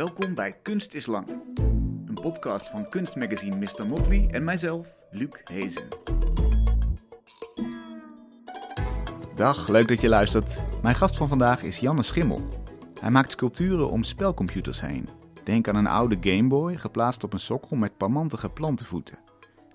Welkom 0.00 0.34
bij 0.34 0.52
Kunst 0.62 0.94
is 0.94 1.06
Lang. 1.06 1.28
Een 2.06 2.18
podcast 2.22 2.68
van 2.68 2.88
kunstmagazine 2.88 3.56
Mr. 3.56 3.86
Motley 3.86 4.28
en 4.30 4.44
mijzelf, 4.44 4.96
Luc 5.10 5.28
Hezen. 5.44 5.88
Dag, 9.36 9.68
leuk 9.68 9.88
dat 9.88 10.00
je 10.00 10.08
luistert. 10.08 10.62
Mijn 10.82 10.94
gast 10.94 11.16
van 11.16 11.28
vandaag 11.28 11.62
is 11.62 11.78
Janne 11.78 12.02
Schimmel. 12.02 12.40
Hij 13.00 13.10
maakt 13.10 13.32
sculpturen 13.32 13.90
om 13.90 14.02
spelcomputers 14.02 14.80
heen. 14.80 15.08
Denk 15.44 15.68
aan 15.68 15.76
een 15.76 15.86
oude 15.86 16.16
Game 16.20 16.48
Boy 16.48 16.76
geplaatst 16.76 17.24
op 17.24 17.32
een 17.32 17.40
sokkel 17.40 17.76
met 17.76 17.96
parmantige 17.96 18.48
plantenvoeten. 18.48 19.18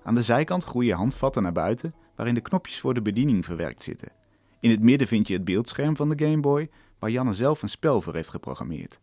Aan 0.02 0.14
de 0.14 0.22
zijkant 0.22 0.64
groeien 0.64 0.96
handvatten 0.96 1.42
naar 1.42 1.52
buiten 1.52 1.94
waarin 2.16 2.34
de 2.34 2.40
knopjes 2.40 2.80
voor 2.80 2.94
de 2.94 3.02
bediening 3.02 3.44
verwerkt 3.44 3.82
zitten. 3.82 4.12
In 4.60 4.70
het 4.70 4.80
midden 4.80 5.08
vind 5.08 5.28
je 5.28 5.34
het 5.34 5.44
beeldscherm 5.44 5.96
van 5.96 6.08
de 6.08 6.24
Game 6.24 6.40
Boy, 6.40 6.70
waar 6.98 7.10
Janne 7.10 7.34
zelf 7.34 7.62
een 7.62 7.68
spel 7.68 8.02
voor 8.02 8.14
heeft 8.14 8.30
geprogrammeerd. 8.30 9.00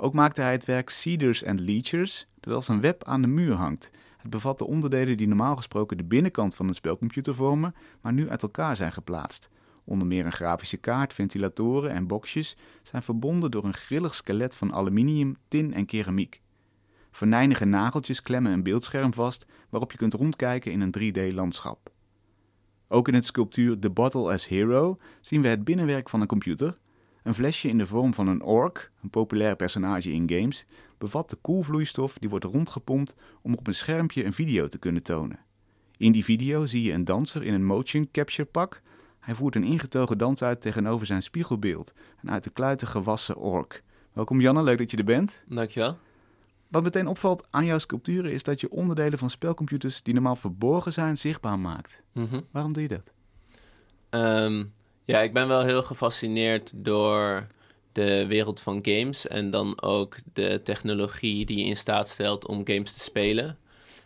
Ook 0.00 0.12
maakte 0.12 0.40
hij 0.40 0.52
het 0.52 0.64
werk 0.64 0.90
Cedars 0.90 1.44
and 1.44 1.60
Leechers, 1.60 2.26
dat 2.40 2.54
als 2.54 2.68
een 2.68 2.80
web 2.80 3.04
aan 3.04 3.22
de 3.22 3.28
muur 3.28 3.54
hangt. 3.54 3.90
Het 4.16 4.30
bevat 4.30 4.58
de 4.58 4.66
onderdelen 4.66 5.16
die 5.16 5.28
normaal 5.28 5.56
gesproken 5.56 5.96
de 5.96 6.04
binnenkant 6.04 6.54
van 6.54 6.68
een 6.68 6.74
spelcomputer 6.74 7.34
vormen, 7.34 7.74
maar 8.00 8.12
nu 8.12 8.28
uit 8.28 8.42
elkaar 8.42 8.76
zijn 8.76 8.92
geplaatst. 8.92 9.50
Onder 9.84 10.06
meer 10.06 10.26
een 10.26 10.32
grafische 10.32 10.76
kaart, 10.76 11.12
ventilatoren 11.12 11.90
en 11.90 12.06
boxjes 12.06 12.56
zijn 12.82 13.02
verbonden 13.02 13.50
door 13.50 13.64
een 13.64 13.74
grillig 13.74 14.14
skelet 14.14 14.54
van 14.54 14.74
aluminium, 14.74 15.36
tin 15.48 15.74
en 15.74 15.86
keramiek. 15.86 16.40
Verneinige 17.10 17.64
nageltjes 17.64 18.22
klemmen 18.22 18.52
een 18.52 18.62
beeldscherm 18.62 19.14
vast 19.14 19.46
waarop 19.68 19.92
je 19.92 19.98
kunt 19.98 20.14
rondkijken 20.14 20.72
in 20.72 20.80
een 20.80 20.94
3D-landschap. 20.98 21.92
Ook 22.88 23.08
in 23.08 23.14
het 23.14 23.24
sculptuur 23.24 23.78
The 23.78 23.90
Bottle 23.90 24.32
as 24.32 24.48
Hero 24.48 24.98
zien 25.20 25.42
we 25.42 25.48
het 25.48 25.64
binnenwerk 25.64 26.08
van 26.08 26.20
een 26.20 26.26
computer. 26.26 26.78
Een 27.28 27.34
flesje 27.34 27.68
in 27.68 27.78
de 27.78 27.86
vorm 27.86 28.14
van 28.14 28.28
een 28.28 28.42
ork, 28.42 28.90
een 29.02 29.10
populair 29.10 29.56
personage 29.56 30.12
in 30.12 30.30
games, 30.30 30.66
bevat 30.98 31.30
de 31.30 31.36
koelvloeistof 31.36 32.18
die 32.18 32.28
wordt 32.28 32.44
rondgepompt 32.44 33.14
om 33.42 33.54
op 33.54 33.66
een 33.66 33.74
schermpje 33.74 34.24
een 34.24 34.32
video 34.32 34.68
te 34.68 34.78
kunnen 34.78 35.02
tonen. 35.02 35.38
In 35.96 36.12
die 36.12 36.24
video 36.24 36.66
zie 36.66 36.82
je 36.82 36.92
een 36.92 37.04
danser 37.04 37.44
in 37.44 37.54
een 37.54 37.64
motion 37.64 38.08
capture 38.12 38.48
pak. 38.48 38.82
Hij 39.20 39.34
voert 39.34 39.54
een 39.54 39.64
ingetogen 39.64 40.18
dans 40.18 40.42
uit 40.42 40.60
tegenover 40.60 41.06
zijn 41.06 41.22
spiegelbeeld, 41.22 41.92
een 42.22 42.30
uit 42.30 42.44
de 42.44 42.50
kluiten 42.50 42.86
gewassen 42.86 43.36
ork. 43.36 43.82
Welkom 44.12 44.40
Janne, 44.40 44.62
leuk 44.62 44.78
dat 44.78 44.90
je 44.90 44.96
er 44.96 45.04
bent. 45.04 45.44
Dankjewel. 45.48 45.98
Wat 46.68 46.82
meteen 46.82 47.06
opvalt 47.06 47.46
aan 47.50 47.64
jouw 47.64 47.78
sculpturen 47.78 48.32
is 48.32 48.42
dat 48.42 48.60
je 48.60 48.70
onderdelen 48.70 49.18
van 49.18 49.30
spelcomputers 49.30 50.02
die 50.02 50.14
normaal 50.14 50.36
verborgen 50.36 50.92
zijn, 50.92 51.16
zichtbaar 51.16 51.58
maakt. 51.58 52.02
Mhm. 52.12 52.40
Waarom 52.50 52.72
doe 52.72 52.82
je 52.82 52.88
dat? 52.88 53.12
Ehm, 54.10 54.64
ja, 55.08 55.20
ik 55.20 55.32
ben 55.32 55.48
wel 55.48 55.62
heel 55.62 55.82
gefascineerd 55.82 56.72
door 56.74 57.46
de 57.92 58.26
wereld 58.26 58.60
van 58.60 58.78
games 58.82 59.26
en 59.26 59.50
dan 59.50 59.82
ook 59.82 60.16
de 60.32 60.60
technologie 60.62 61.46
die 61.46 61.58
je 61.58 61.64
in 61.64 61.76
staat 61.76 62.08
stelt 62.08 62.46
om 62.46 62.66
games 62.66 62.92
te 62.92 63.00
spelen. 63.00 63.58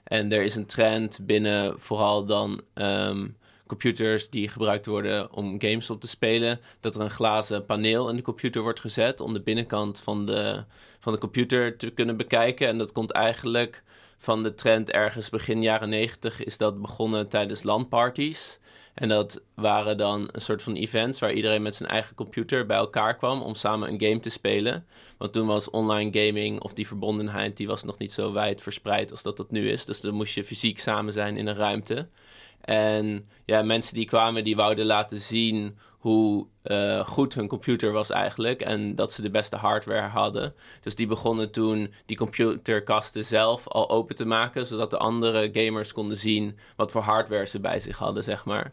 En 0.05 0.33
er 0.33 0.43
is 0.43 0.55
een 0.55 0.67
trend 0.67 1.19
binnen 1.23 1.81
vooral 1.81 2.25
dan 2.25 2.61
ehm, 2.75 3.29
computers 3.67 4.31
die 4.31 4.49
gebruikt 4.49 4.87
worden 4.87 5.33
om 5.33 5.61
games 5.61 5.91
op 5.91 6.01
te 6.01 6.09
spelen, 6.09 6.61
dat 6.81 6.95
er 6.95 7.01
een 7.01 7.11
glazen 7.11 7.67
paneel 7.67 8.09
in 8.09 8.17
de 8.17 8.23
computer 8.23 8.63
wordt 8.63 8.81
gezet 8.81 9.21
om 9.21 9.33
de 9.33 9.43
binnenkant 9.43 10.01
van 10.01 10.27
de, 10.27 10.65
van 11.01 11.13
de 11.13 11.19
computer 11.19 11.77
te 11.77 11.91
kunnen 11.91 12.17
bekijken. 12.17 12.69
En 12.69 12.79
dat 12.79 12.93
komt 12.93 13.11
eigenlijk 13.11 13.83
van 14.19 14.43
de 14.43 14.55
trend 14.55 14.91
ergens 14.91 15.31
begin 15.31 15.63
jaren 15.63 15.89
negentig 15.89 16.45
is 16.45 16.57
dat 16.57 16.81
begonnen 16.81 17.29
tijdens 17.29 17.63
LAN-parties. 17.63 18.61
En 18.95 19.09
dat 19.09 19.43
waren 19.55 19.97
dan 19.97 20.29
een 20.33 20.41
soort 20.41 20.63
van 20.63 20.75
events 20.75 21.19
waar 21.19 21.33
iedereen 21.33 21.63
met 21.63 21.75
zijn 21.75 21.89
eigen 21.89 22.15
computer 22.15 22.67
bij 22.67 22.77
elkaar 22.77 23.17
kwam 23.17 23.43
om 23.43 23.55
samen 23.55 23.89
een 23.89 24.01
game 24.01 24.21
te 24.21 24.31
spelen. 24.31 24.87
Want 25.19 25.33
toen 25.33 25.47
was 25.47 25.71
online 25.71 26.27
gaming 26.27 26.61
of 26.61 26.75
die 26.75 26.87
verbondenheid 26.87 27.57
die 27.57 27.67
was 27.67 27.85
nog 27.85 27.99
niet 27.99 28.13
zo 28.13 28.33
wijd 28.33 28.63
verspreid 28.63 29.11
als 29.11 29.23
dat 29.23 29.37
dat 29.37 29.51
nu 29.51 29.71
is. 29.71 29.85
Dus 29.85 30.01
dan 30.01 30.15
moest 30.15 30.35
je 30.35 30.45
fysiek 30.45 30.79
samen 30.79 31.13
zijn 31.13 31.37
in 31.37 31.47
een 31.47 31.57
ruimte. 31.57 32.09
En 32.61 33.25
ja, 33.45 33.63
mensen 33.63 33.95
die 33.95 34.07
kwamen, 34.07 34.45
die 34.45 34.57
wouden 34.57 34.87
laten 34.87 35.21
zien 35.21 35.79
hoe 36.03 36.47
uh, 36.65 37.07
goed 37.07 37.35
hun 37.35 37.49
computer 37.49 37.93
was 37.93 38.11
eigenlijk. 38.11 38.61
En 38.61 38.95
dat 38.95 39.13
ze 39.13 39.23
de 39.23 39.31
beste 39.31 39.57
hardware 39.57 40.09
hadden. 40.09 40.55
Dus 40.81 40.95
die 40.95 41.07
begonnen 41.07 41.51
toen 41.51 41.95
die 42.07 42.17
computerkasten 42.17 43.25
zelf 43.25 43.69
al 43.69 43.91
open 43.91 44.17
te 44.17 44.25
maken. 44.25 44.67
Zodat 44.67 44.91
de 44.91 44.99
andere 44.99 45.51
gamers 45.53 45.93
konden 45.93 46.17
zien 46.17 46.59
wat 46.77 46.93
voor 46.93 47.03
hardware 47.03 47.47
ze 47.47 47.61
bij 47.61 47.79
zich 47.79 47.99
hadden, 47.99 48.25
zeg 48.25 48.45
maar. 48.45 48.73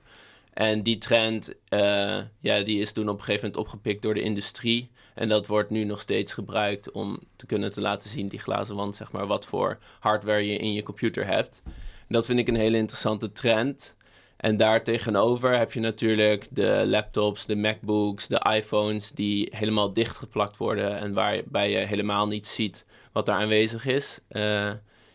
En 0.53 0.83
die 0.83 0.97
trend, 0.97 1.53
uh, 1.69 2.17
ja, 2.39 2.61
die 2.63 2.81
is 2.81 2.91
toen 2.91 3.09
op 3.09 3.17
een 3.17 3.23
gegeven 3.23 3.47
moment 3.47 3.65
opgepikt 3.65 4.01
door 4.01 4.13
de 4.13 4.21
industrie. 4.21 4.91
En 5.15 5.29
dat 5.29 5.47
wordt 5.47 5.69
nu 5.69 5.83
nog 5.83 5.99
steeds 5.99 6.33
gebruikt 6.33 6.91
om 6.91 7.19
te 7.35 7.45
kunnen 7.45 7.71
te 7.71 7.81
laten 7.81 8.09
zien, 8.09 8.27
die 8.27 8.39
glazen 8.39 8.75
wand, 8.75 8.95
zeg 8.95 9.11
maar, 9.11 9.27
wat 9.27 9.45
voor 9.45 9.77
hardware 9.99 10.45
je 10.45 10.57
in 10.57 10.73
je 10.73 10.83
computer 10.83 11.25
hebt. 11.25 11.61
Dat 12.07 12.25
vind 12.25 12.39
ik 12.39 12.47
een 12.47 12.55
hele 12.55 12.77
interessante 12.77 13.31
trend. 13.31 13.97
En 14.39 14.57
daar 14.57 14.83
tegenover 14.83 15.57
heb 15.57 15.71
je 15.73 15.79
natuurlijk 15.79 16.47
de 16.49 16.83
laptops, 16.85 17.45
de 17.45 17.55
MacBooks, 17.55 18.27
de 18.27 18.45
iPhones 18.55 19.11
die 19.11 19.47
helemaal 19.55 19.93
dichtgeplakt 19.93 20.57
worden 20.57 20.97
en 20.97 21.13
waarbij 21.13 21.69
je 21.69 21.77
helemaal 21.77 22.27
niet 22.27 22.47
ziet 22.47 22.85
wat 23.11 23.25
daar 23.25 23.39
aanwezig 23.39 23.85
is 23.85 24.19
uh, 24.29 24.71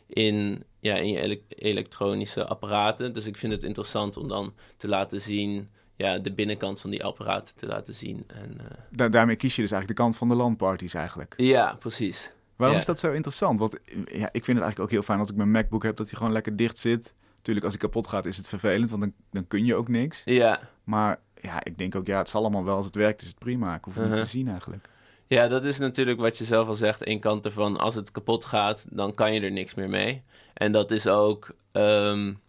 in, 0.06 0.64
ja, 0.80 0.94
in 0.94 1.08
je 1.08 1.40
elektronische 1.48 2.46
apparaten. 2.46 3.12
Dus 3.12 3.26
ik 3.26 3.36
vind 3.36 3.52
het 3.52 3.62
interessant 3.62 4.16
om 4.16 4.28
dan 4.28 4.54
te 4.76 4.88
laten 4.88 5.20
zien, 5.20 5.68
ja, 5.96 6.18
de 6.18 6.32
binnenkant 6.32 6.80
van 6.80 6.91
die 6.91 7.04
apparaten 7.04 7.56
te 7.56 7.66
laten 7.66 7.94
zien. 7.94 8.24
En, 8.26 8.58
uh... 9.00 9.10
daarmee 9.10 9.36
kies 9.36 9.56
je 9.56 9.62
dus 9.62 9.70
eigenlijk 9.70 9.98
de 9.98 10.04
kant 10.04 10.16
van 10.16 10.28
de 10.28 10.34
landparties 10.34 10.94
eigenlijk. 10.94 11.34
Ja, 11.36 11.76
precies. 11.78 12.32
Waarom 12.56 12.78
is 12.78 12.84
dat 12.84 12.98
zo 12.98 13.12
interessant? 13.12 13.58
Want 13.58 13.78
ja, 13.94 14.28
ik 14.32 14.44
vind 14.44 14.58
het 14.58 14.66
eigenlijk 14.66 14.80
ook 14.80 14.91
heel 14.91 15.02
fijn 15.02 15.18
als 15.18 15.30
ik 15.30 15.36
mijn 15.36 15.50
MacBook 15.50 15.82
heb 15.82 15.96
dat 15.96 16.10
hij 16.10 16.18
gewoon 16.18 16.32
lekker 16.32 16.56
dicht 16.56 16.78
zit. 16.78 17.14
Tuurlijk, 17.44 17.66
als 17.66 17.75
hij 17.75 17.82
kapot 17.82 18.06
gaat 18.06 18.27
is 18.27 18.37
het 18.37 18.49
vervelend, 18.49 18.91
want 18.91 19.03
dan, 19.03 19.12
dan 19.31 19.47
kun 19.47 19.65
je 19.65 19.75
ook 19.75 19.88
niks. 19.88 20.22
Ja. 20.25 20.60
Maar 20.84 21.21
ja, 21.41 21.65
ik 21.65 21.78
denk 21.78 21.94
ook, 21.94 22.06
ja, 22.06 22.19
het 22.19 22.28
zal 22.28 22.41
allemaal 22.41 22.65
wel. 22.65 22.77
Als 22.77 22.87
het 22.87 22.94
werkt 22.94 23.22
is 23.22 23.28
het 23.28 23.38
prima. 23.38 23.75
Ik 23.75 23.84
hoef 23.84 23.94
het 23.94 24.09
niet 24.09 24.16
te 24.16 24.27
zien 24.27 24.49
eigenlijk. 24.49 24.88
Ja, 25.27 25.49
dat 25.49 25.65
is 25.65 25.78
natuurlijk 25.78 26.21
wat 26.21 26.38
je 26.38 26.44
zelf 26.44 26.69
al 26.69 26.75
zegt. 26.75 27.06
Eén 27.06 27.21
kant 27.21 27.44
ervan, 27.44 27.77
als 27.77 27.94
het 27.94 28.10
kapot 28.10 28.44
gaat, 28.44 28.87
dan 28.91 29.15
kan 29.15 29.34
je 29.34 29.41
er 29.41 29.50
niks 29.50 29.75
meer 29.75 29.88
mee. 29.88 30.22
En 30.54 30.72
dat 30.72 30.91
is 30.91 31.06
ook 31.06 31.54
um, 31.72 32.41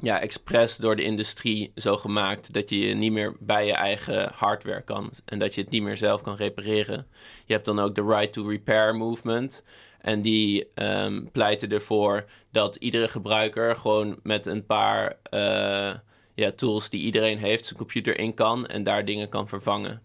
ja, 0.00 0.20
expres 0.20 0.76
door 0.76 0.96
de 0.96 1.02
industrie 1.02 1.72
zo 1.74 1.96
gemaakt 1.96 2.52
dat 2.52 2.70
je 2.70 2.94
niet 2.94 3.12
meer 3.12 3.36
bij 3.40 3.66
je 3.66 3.74
eigen 3.74 4.32
hardware 4.34 4.82
kan 4.82 5.10
en 5.24 5.38
dat 5.38 5.54
je 5.54 5.60
het 5.60 5.70
niet 5.70 5.82
meer 5.82 5.96
zelf 5.96 6.22
kan 6.22 6.36
repareren. 6.36 7.06
Je 7.44 7.52
hebt 7.52 7.64
dan 7.64 7.78
ook 7.78 7.94
de 7.94 8.04
right 8.04 8.32
to 8.32 8.48
repair 8.48 8.94
movement. 8.96 9.64
En 10.02 10.22
die 10.22 10.68
um, 10.74 11.30
pleiten 11.32 11.70
ervoor 11.70 12.24
dat 12.50 12.76
iedere 12.76 13.08
gebruiker 13.08 13.76
gewoon 13.76 14.18
met 14.22 14.46
een 14.46 14.66
paar 14.66 15.16
uh, 15.30 15.94
ja, 16.34 16.52
tools 16.56 16.90
die 16.90 17.00
iedereen 17.00 17.38
heeft, 17.38 17.64
zijn 17.64 17.78
computer 17.78 18.18
in 18.18 18.34
kan 18.34 18.66
en 18.66 18.82
daar 18.82 19.04
dingen 19.04 19.28
kan 19.28 19.48
vervangen. 19.48 20.02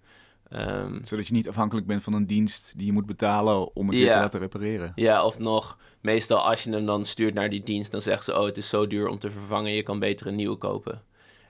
Um, 0.54 1.00
Zodat 1.04 1.28
je 1.28 1.34
niet 1.34 1.50
afhankelijk 1.50 1.88
bent 1.88 2.04
van 2.04 2.14
een 2.14 2.28
dienst 2.28 2.74
die 2.76 2.86
je 2.86 2.92
moet 2.92 3.06
betalen 3.06 3.76
om 3.76 3.88
het 3.88 3.98
weer 3.98 4.12
te 4.12 4.18
laten 4.18 4.40
repareren. 4.40 4.92
Ja, 4.96 5.26
of 5.26 5.40
nog, 5.40 5.78
meestal 6.02 6.40
als 6.40 6.64
je 6.64 6.72
hem 6.72 6.86
dan 6.86 7.06
stuurt 7.06 7.34
naar 7.34 7.50
die 7.50 7.64
dienst, 7.64 7.92
dan 7.92 8.02
zeggen 8.02 8.24
ze: 8.24 8.40
Oh, 8.40 8.46
het 8.46 8.58
is 8.58 8.70
zo 8.70 8.88
duur 8.88 9.08
om 9.08 9.20
te 9.20 9.32
vervangen, 9.32 9.72
je 9.72 9.84
kan 9.84 10.00
beter 10.00 10.28
een 10.28 10.36
nieuwe 10.36 10.56
kopen. 10.56 11.02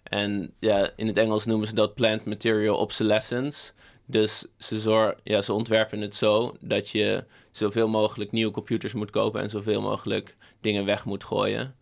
En 0.03 0.53
ja, 0.59 0.91
in 0.95 1.07
het 1.07 1.17
Engels 1.17 1.45
noemen 1.45 1.67
ze 1.67 1.73
dat 1.73 1.93
plant 1.93 2.25
material 2.25 2.77
obsolescence. 2.77 3.71
Dus 4.09 4.45
ze, 4.57 4.79
zor 4.79 5.15
ja, 5.23 5.41
ze 5.41 5.53
ontwerpen 5.53 6.01
het 6.01 6.15
zo 6.15 6.55
dat 6.59 6.89
je 6.89 7.23
zoveel 7.51 7.87
mogelijk 7.87 8.31
nieuwe 8.31 8.51
computers 8.51 8.93
moet 8.93 9.11
kopen 9.11 9.41
en 9.41 9.49
zoveel 9.49 9.81
mogelijk 9.81 10.35
dingen 10.61 10.85
weg 10.85 11.05
moet 11.05 11.23
gooien. 11.23 11.75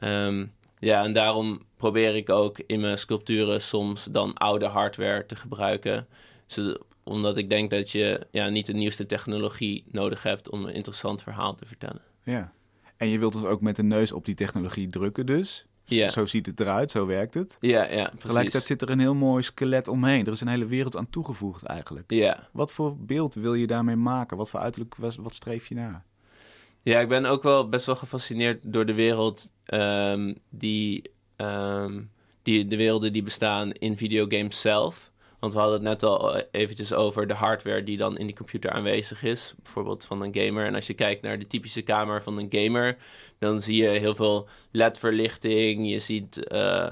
Um, 0.00 0.52
ja, 0.78 1.04
en 1.04 1.12
daarom 1.12 1.62
probeer 1.76 2.16
ik 2.16 2.30
ook 2.30 2.58
in 2.66 2.80
mijn 2.80 2.98
sculpturen 2.98 3.60
soms 3.60 4.04
dan 4.10 4.34
oude 4.34 4.66
hardware 4.66 5.26
te 5.26 5.36
gebruiken. 5.36 6.06
omdat 7.02 7.36
ik 7.36 7.48
denk 7.48 7.70
dat 7.70 7.90
je 7.90 8.26
ja, 8.30 8.48
niet 8.48 8.66
de 8.66 8.72
nieuwste 8.72 9.06
technologie 9.06 9.84
nodig 9.90 10.22
hebt 10.22 10.50
om 10.50 10.64
een 10.64 10.74
interessant 10.74 11.22
verhaal 11.22 11.54
te 11.54 11.66
vertellen. 11.66 12.02
Ja, 12.22 12.52
en 12.96 13.08
je 13.08 13.18
wilt 13.18 13.32
dus 13.32 13.44
ook 13.44 13.60
met 13.60 13.76
de 13.76 13.82
neus 13.82 14.12
op 14.12 14.24
die 14.24 14.34
technologie 14.34 14.86
drukken 14.86 15.26
dus? 15.26 15.66
Ja. 15.84 16.10
Zo 16.10 16.26
ziet 16.26 16.46
het 16.46 16.60
eruit, 16.60 16.90
zo 16.90 17.06
werkt 17.06 17.34
het. 17.34 17.56
Ja, 17.60 17.84
ja. 17.84 18.12
Tegelijkertijd 18.18 18.66
zit 18.66 18.82
er 18.82 18.90
een 18.90 18.98
heel 18.98 19.14
mooi 19.14 19.42
skelet 19.42 19.88
omheen. 19.88 20.26
Er 20.26 20.32
is 20.32 20.40
een 20.40 20.48
hele 20.48 20.66
wereld 20.66 20.96
aan 20.96 21.10
toegevoegd 21.10 21.62
eigenlijk. 21.62 22.10
Ja. 22.12 22.48
Wat 22.52 22.72
voor 22.72 22.96
beeld 22.96 23.34
wil 23.34 23.54
je 23.54 23.66
daarmee 23.66 23.96
maken? 23.96 24.36
Wat 24.36 24.50
voor 24.50 24.60
uiterlijk, 24.60 24.94
wat 24.96 25.34
streef 25.34 25.68
je 25.68 25.74
na? 25.74 26.04
Ja, 26.82 27.00
ik 27.00 27.08
ben 27.08 27.24
ook 27.24 27.42
wel 27.42 27.68
best 27.68 27.86
wel 27.86 27.96
gefascineerd 27.96 28.72
door 28.72 28.86
de 28.86 28.94
wereld 28.94 29.52
um, 29.66 30.38
die, 30.48 31.10
um, 31.36 32.10
die, 32.42 32.66
de 32.66 32.76
werelden 32.76 33.12
die 33.12 33.22
bestaan 33.22 33.72
in 33.72 33.96
videogames 33.96 34.60
zelf. 34.60 35.10
Want 35.44 35.56
we 35.56 35.62
hadden 35.62 35.80
het 35.80 35.88
net 35.88 36.02
al 36.02 36.36
eventjes 36.50 36.92
over 36.92 37.26
de 37.26 37.34
hardware 37.34 37.82
die 37.82 37.96
dan 37.96 38.18
in 38.18 38.26
die 38.26 38.36
computer 38.36 38.70
aanwezig 38.70 39.22
is. 39.22 39.54
Bijvoorbeeld 39.62 40.04
van 40.04 40.22
een 40.22 40.34
gamer. 40.34 40.66
En 40.66 40.74
als 40.74 40.86
je 40.86 40.94
kijkt 40.94 41.22
naar 41.22 41.38
de 41.38 41.46
typische 41.46 41.82
kamer 41.82 42.22
van 42.22 42.38
een 42.38 42.46
gamer, 42.50 42.96
dan 43.38 43.60
zie 43.60 43.82
je 43.82 43.88
heel 43.88 44.14
veel 44.14 44.48
LED-verlichting. 44.70 45.90
Je 45.90 45.98
ziet, 45.98 46.46
uh, 46.52 46.88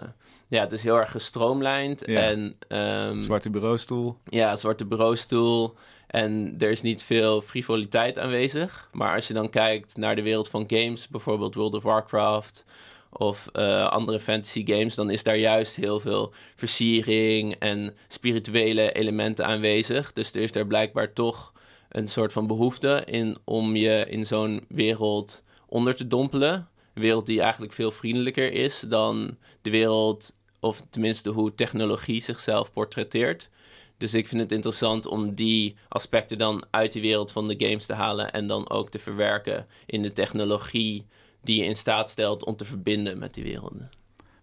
ja, 0.48 0.60
het 0.60 0.72
is 0.72 0.82
heel 0.82 0.96
erg 0.96 1.10
gestroomlijnd. 1.10 2.04
En, 2.04 2.56
um, 2.68 3.22
zwarte 3.22 3.50
bureaustoel. 3.50 4.16
Ja, 4.24 4.56
zwarte 4.56 4.84
bureaustoel. 4.84 5.74
En 6.06 6.54
er 6.58 6.70
is 6.70 6.82
niet 6.82 7.02
veel 7.02 7.40
frivoliteit 7.40 8.18
aanwezig. 8.18 8.88
Maar 8.92 9.14
als 9.14 9.28
je 9.28 9.34
dan 9.34 9.50
kijkt 9.50 9.96
naar 9.96 10.16
de 10.16 10.22
wereld 10.22 10.48
van 10.48 10.64
games, 10.66 11.08
bijvoorbeeld 11.08 11.54
World 11.54 11.74
of 11.74 11.82
Warcraft 11.82 12.64
of 13.12 13.48
uh, 13.52 13.88
andere 13.88 14.20
fantasy 14.20 14.66
games, 14.66 14.94
dan 14.94 15.10
is 15.10 15.22
daar 15.22 15.36
juist 15.36 15.76
heel 15.76 16.00
veel 16.00 16.32
versiering 16.56 17.54
en 17.58 17.94
spirituele 18.08 18.92
elementen 18.92 19.46
aanwezig. 19.46 20.12
Dus 20.12 20.32
er 20.32 20.42
is 20.42 20.52
daar 20.52 20.66
blijkbaar 20.66 21.12
toch 21.12 21.52
een 21.88 22.08
soort 22.08 22.32
van 22.32 22.46
behoefte 22.46 23.02
in 23.06 23.36
om 23.44 23.76
je 23.76 24.06
in 24.08 24.26
zo'n 24.26 24.64
wereld 24.68 25.42
onder 25.66 25.94
te 25.94 26.08
dompelen. 26.08 26.68
Een 26.94 27.02
wereld 27.02 27.26
die 27.26 27.40
eigenlijk 27.40 27.72
veel 27.72 27.90
vriendelijker 27.90 28.52
is 28.52 28.84
dan 28.88 29.36
de 29.62 29.70
wereld, 29.70 30.34
of 30.60 30.82
tenminste 30.90 31.30
hoe 31.30 31.54
technologie 31.54 32.22
zichzelf 32.22 32.72
portretteert. 32.72 33.50
Dus 33.98 34.14
ik 34.14 34.26
vind 34.26 34.42
het 34.42 34.52
interessant 34.52 35.06
om 35.06 35.34
die 35.34 35.76
aspecten 35.88 36.38
dan 36.38 36.64
uit 36.70 36.92
de 36.92 37.00
wereld 37.00 37.32
van 37.32 37.48
de 37.48 37.54
games 37.66 37.86
te 37.86 37.94
halen 37.94 38.32
en 38.32 38.46
dan 38.46 38.70
ook 38.70 38.90
te 38.90 38.98
verwerken 38.98 39.66
in 39.86 40.02
de 40.02 40.12
technologie 40.12 41.06
die 41.42 41.58
je 41.58 41.64
in 41.64 41.76
staat 41.76 42.10
stelt 42.10 42.44
om 42.44 42.56
te 42.56 42.64
verbinden 42.64 43.18
met 43.18 43.34
die 43.34 43.42
werelden. 43.44 43.90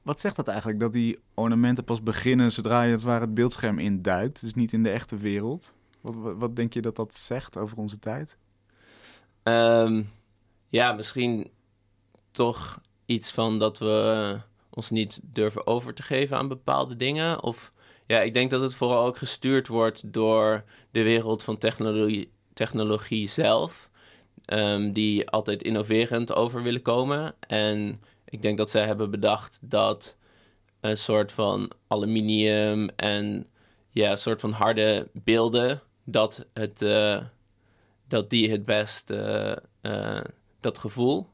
Wat 0.01 0.19
zegt 0.19 0.35
dat 0.35 0.47
eigenlijk, 0.47 0.79
dat 0.79 0.93
die 0.93 1.19
ornamenten 1.33 1.83
pas 1.83 2.03
beginnen 2.03 2.51
zodra 2.51 2.83
je 2.83 2.91
het, 2.91 3.01
waar 3.01 3.21
het 3.21 3.33
beeldscherm 3.33 3.79
induikt, 3.79 4.41
dus 4.41 4.53
niet 4.53 4.73
in 4.73 4.83
de 4.83 4.89
echte 4.89 5.17
wereld? 5.17 5.75
Wat, 6.01 6.15
wat, 6.37 6.55
denk 6.55 6.73
je 6.73 6.81
dat 6.81 6.95
dat 6.95 7.13
zegt 7.13 7.57
over 7.57 7.77
onze 7.77 7.99
tijd? 7.99 8.37
Ehm, 9.43 10.03
ja, 10.69 10.91
misschien 10.91 11.49
toch 12.31 12.81
iets 13.05 13.31
van 13.31 13.59
dat 13.59 13.79
we 13.79 14.39
ons 14.69 14.89
niet 14.89 15.19
durven 15.23 15.67
over 15.67 15.93
te 15.93 16.03
geven 16.03 16.37
aan 16.37 16.47
bepaalde 16.47 16.95
dingen. 16.95 17.43
Of 17.43 17.71
ja, 18.05 18.19
ik 18.19 18.33
denk 18.33 18.51
dat 18.51 18.61
het 18.61 18.75
vooral 18.75 19.05
ook 19.05 19.17
gestuurd 19.17 19.67
wordt 19.67 20.13
door 20.13 20.63
de 20.91 21.03
wereld 21.03 21.43
van 21.43 21.57
technologie, 21.57 22.31
technologie 22.53 23.27
zelf. 23.27 23.89
Ehm, 24.49 24.91
die 24.91 25.29
altijd 25.29 25.63
innoverend 25.63 26.33
over 26.33 26.63
willen 26.63 26.81
komen. 26.81 27.35
En 27.39 28.01
ik 28.25 28.41
denk 28.41 28.57
dat 28.57 28.69
zij 28.69 28.85
hebben 28.85 29.11
bedacht 29.11 29.59
dat 29.61 30.17
een 30.79 30.97
soort 30.97 31.31
van 31.31 31.71
aluminium 31.87 32.89
en 32.95 33.47
ja, 33.89 34.11
een 34.11 34.17
soort 34.17 34.41
van 34.41 34.51
harde 34.51 35.07
beelden, 35.13 35.81
dat, 36.03 36.45
het, 36.53 36.81
uh, 36.81 37.21
dat 38.07 38.29
die 38.29 38.51
het 38.51 38.65
best 38.65 39.09
uh, 39.09 39.55
uh, 39.81 40.21
dat 40.59 40.77
gevoel 40.77 41.27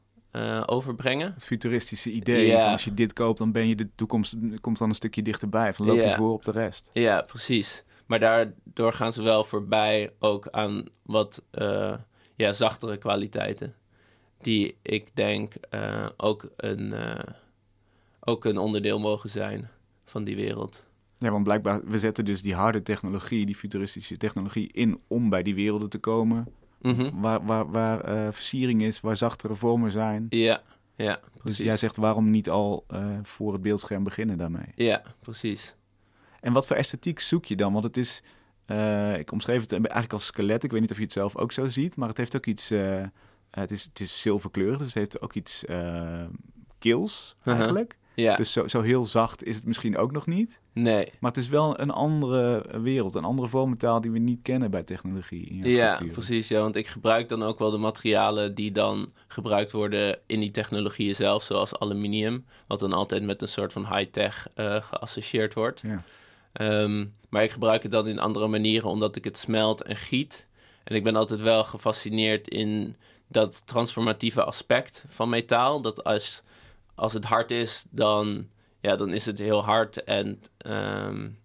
overbrengen. 0.66 1.32
Het 1.32 1.44
futuristische 1.44 2.10
idee 2.10 2.52
van 2.52 2.70
als 2.70 2.84
je 2.84 2.94
dit 2.94 3.12
koopt, 3.12 3.38
dan 3.38 3.52
ben 3.52 3.68
je 3.68 3.74
de 3.74 3.88
toekomst 3.94 4.36
komt 4.60 4.78
dan 4.78 4.88
een 4.88 4.94
stukje 4.94 5.22
dichterbij. 5.22 5.74
Van 5.74 5.86
loop 5.86 5.96
je 5.96 6.12
voor 6.12 6.32
op 6.32 6.44
de 6.44 6.50
rest. 6.50 6.90
Ja, 6.92 7.22
precies. 7.22 7.84
Maar 8.06 8.20
daardoor 8.20 8.92
gaan 8.92 9.12
ze 9.12 9.22
wel 9.22 9.44
voorbij 9.44 10.10
ook 10.18 10.48
aan 10.50 10.84
wat 11.02 11.42
ja, 12.36 12.52
zachtere 12.52 12.96
kwaliteiten. 12.96 13.74
Die 14.38 14.76
ik 14.82 15.08
denk 15.14 15.52
uh, 15.74 16.06
ook, 16.16 16.48
een, 16.56 16.92
uh, 16.92 17.18
ook 18.20 18.44
een 18.44 18.58
onderdeel 18.58 18.98
mogen 18.98 19.30
zijn 19.30 19.68
van 20.04 20.24
die 20.24 20.36
wereld. 20.36 20.86
Ja, 21.18 21.30
want 21.30 21.44
blijkbaar, 21.44 21.84
we 21.84 21.98
zetten 21.98 22.24
dus 22.24 22.42
die 22.42 22.54
harde 22.54 22.82
technologie, 22.82 23.46
die 23.46 23.54
futuristische 23.54 24.16
technologie 24.16 24.72
in 24.72 25.00
om 25.06 25.28
bij 25.28 25.42
die 25.42 25.54
werelden 25.54 25.88
te 25.88 25.98
komen. 25.98 26.46
Mm 26.80 26.94
-hmm. 26.94 27.20
Waar, 27.20 27.44
waar, 27.44 27.70
waar 27.70 28.08
uh, 28.08 28.32
versiering 28.32 28.82
is, 28.82 29.00
waar 29.00 29.16
zachtere 29.16 29.54
vormen 29.54 29.90
zijn. 29.90 30.26
Ja, 30.28 30.62
ja, 30.96 31.20
precies. 31.32 31.56
Dus 31.56 31.66
jij 31.66 31.76
zegt 31.76 31.96
waarom 31.96 32.30
niet 32.30 32.50
al 32.50 32.86
voor 33.22 33.52
het 33.52 33.62
beeldscherm 33.62 34.04
beginnen 34.04 34.38
daarmee? 34.38 34.72
Ja, 34.74 35.02
precies. 35.20 35.76
En 36.40 36.52
wat 36.52 36.66
voor 36.66 36.76
esthetiek 36.76 37.20
zoek 37.20 37.44
je 37.44 37.56
dan? 37.56 37.72
Want 37.72 37.84
het 37.84 37.96
is, 37.96 38.22
uh, 38.66 39.18
ik 39.18 39.32
omschreef 39.32 39.60
het 39.60 39.72
eigenlijk 39.72 40.12
als 40.12 40.26
skelet. 40.26 40.64
Ik 40.64 40.70
weet 40.70 40.80
niet 40.80 40.90
of 40.90 40.96
je 40.96 41.02
het 41.02 41.12
zelf 41.12 41.36
ook 41.36 41.52
zo 41.52 41.68
ziet, 41.68 41.96
maar 41.96 42.08
het 42.08 42.16
heeft 42.16 42.36
ook 42.36 42.46
iets. 42.46 42.72
Uh, 42.72 43.02
het, 43.50 43.70
is, 43.70 43.84
het 43.84 44.00
is 44.00 44.20
zilverkleurig, 44.20 44.78
dus 44.78 44.86
het 44.86 44.94
heeft 44.94 45.20
ook 45.20 45.34
iets 45.34 45.64
uh, 45.64 46.24
kils 46.78 47.36
eigenlijk. 47.44 47.96
Ja. 48.14 48.36
Dus 48.36 48.52
zo, 48.52 48.66
zo 48.66 48.80
heel 48.80 49.06
zacht 49.06 49.44
is 49.44 49.56
het 49.56 49.64
misschien 49.64 49.96
ook 49.96 50.12
nog 50.12 50.26
niet. 50.26 50.60
Nee. 50.72 51.12
Maar 51.20 51.30
het 51.30 51.40
is 51.40 51.48
wel 51.48 51.80
een 51.80 51.90
andere 51.90 52.64
wereld, 52.80 53.14
een 53.14 53.24
andere 53.24 53.48
vormentaal 53.48 54.00
die 54.00 54.10
we 54.10 54.18
niet 54.18 54.42
kennen 54.42 54.70
bij 54.70 54.82
technologie. 54.82 55.46
In 55.46 55.70
ja, 55.70 56.00
precies. 56.12 56.48
Ja, 56.48 56.60
want 56.60 56.76
ik 56.76 56.86
gebruik 56.86 57.28
dan 57.28 57.42
ook 57.42 57.58
wel 57.58 57.70
de 57.70 57.78
materialen 57.78 58.54
die 58.54 58.72
dan 58.72 59.10
gebruikt 59.28 59.72
worden 59.72 60.18
in 60.26 60.40
die 60.40 60.50
technologieën 60.50 61.14
zelf, 61.14 61.42
zoals 61.42 61.78
aluminium, 61.78 62.44
wat 62.66 62.80
dan 62.80 62.92
altijd 62.92 63.22
met 63.22 63.42
een 63.42 63.48
soort 63.48 63.72
van 63.72 63.94
high-tech 63.94 64.46
geassocieerd 64.54 65.54
wordt. 65.54 65.80
Ja. 65.80 66.02
Um, 66.60 67.14
maar 67.28 67.42
ik 67.42 67.50
gebruik 67.50 67.82
het 67.82 67.92
dan 67.92 68.06
in 68.06 68.18
andere 68.18 68.46
manieren 68.46 68.88
omdat 68.88 69.16
ik 69.16 69.24
het 69.24 69.38
smelt 69.38 69.82
en 69.82 69.96
giet. 69.96 70.48
En 70.84 70.94
ik 70.94 71.04
ben 71.04 71.16
altijd 71.16 71.40
wel 71.40 71.64
gefascineerd 71.64 72.48
in 72.48 72.96
dat 73.28 73.66
transformatieve 73.66 74.44
aspect 74.44 75.04
van 75.08 75.28
metaal. 75.28 75.80
Dat 75.80 76.04
als, 76.04 76.42
als 76.94 77.12
het 77.12 77.24
hard 77.24 77.50
is, 77.50 77.84
dan, 77.90 78.48
ja, 78.80 78.96
dan 78.96 79.12
is 79.12 79.26
het 79.26 79.38
heel 79.38 79.64
hard. 79.64 80.04
En 80.04 80.40
um, 80.66 81.38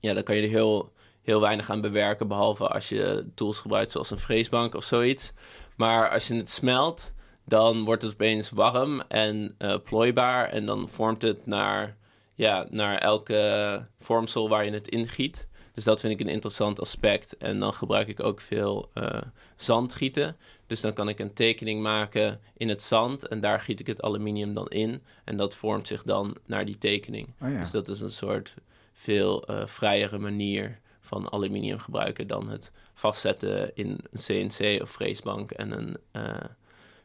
ja, 0.00 0.14
dan 0.14 0.22
kan 0.22 0.36
je 0.36 0.42
er 0.42 0.48
heel, 0.48 0.92
heel 1.22 1.40
weinig 1.40 1.70
aan 1.70 1.80
bewerken. 1.80 2.28
Behalve 2.28 2.68
als 2.68 2.88
je 2.88 3.26
tools 3.34 3.60
gebruikt 3.60 3.92
zoals 3.92 4.10
een 4.10 4.18
freesbank 4.18 4.74
of 4.74 4.84
zoiets. 4.84 5.32
Maar 5.76 6.10
als 6.10 6.26
je 6.26 6.34
het 6.34 6.50
smelt, 6.50 7.12
dan 7.44 7.84
wordt 7.84 8.02
het 8.02 8.12
opeens 8.12 8.50
warm 8.50 9.00
en 9.00 9.54
uh, 9.58 9.74
plooibaar. 9.84 10.48
En 10.48 10.66
dan 10.66 10.88
vormt 10.88 11.22
het 11.22 11.46
naar 11.46 11.96
ja, 12.34 12.66
naar 12.70 12.98
elke 12.98 13.86
vormsel 13.98 14.48
waar 14.48 14.64
je 14.64 14.70
het 14.70 14.88
ingiet. 14.88 15.48
Dus 15.74 15.84
dat 15.84 16.00
vind 16.00 16.12
ik 16.12 16.26
een 16.26 16.32
interessant 16.32 16.80
aspect. 16.80 17.36
En 17.36 17.58
dan 17.60 17.72
gebruik 17.72 18.08
ik 18.08 18.22
ook 18.22 18.40
veel 18.40 18.90
uh, 18.94 19.20
zandgieten. 19.56 20.36
Dus 20.66 20.80
dan 20.80 20.92
kan 20.92 21.08
ik 21.08 21.18
een 21.18 21.32
tekening 21.32 21.82
maken 21.82 22.40
in 22.56 22.68
het 22.68 22.82
zand 22.82 23.28
en 23.28 23.40
daar 23.40 23.60
giet 23.60 23.80
ik 23.80 23.86
het 23.86 24.02
aluminium 24.02 24.54
dan 24.54 24.68
in. 24.68 25.02
En 25.24 25.36
dat 25.36 25.56
vormt 25.56 25.86
zich 25.86 26.02
dan 26.02 26.36
naar 26.46 26.64
die 26.64 26.78
tekening. 26.78 27.28
Oh 27.40 27.50
ja. 27.50 27.60
Dus 27.60 27.70
dat 27.70 27.88
is 27.88 28.00
een 28.00 28.12
soort 28.12 28.54
veel 28.92 29.50
uh, 29.50 29.66
vrijere 29.66 30.18
manier 30.18 30.80
van 31.00 31.32
aluminium 31.32 31.78
gebruiken 31.78 32.26
dan 32.26 32.48
het 32.48 32.72
vastzetten 32.94 33.76
in 33.76 33.98
een 34.10 34.48
CNC 34.48 34.82
of 34.82 34.90
freesbank 34.90 35.50
en 35.50 35.70
een 35.70 35.96
uh, 36.12 36.34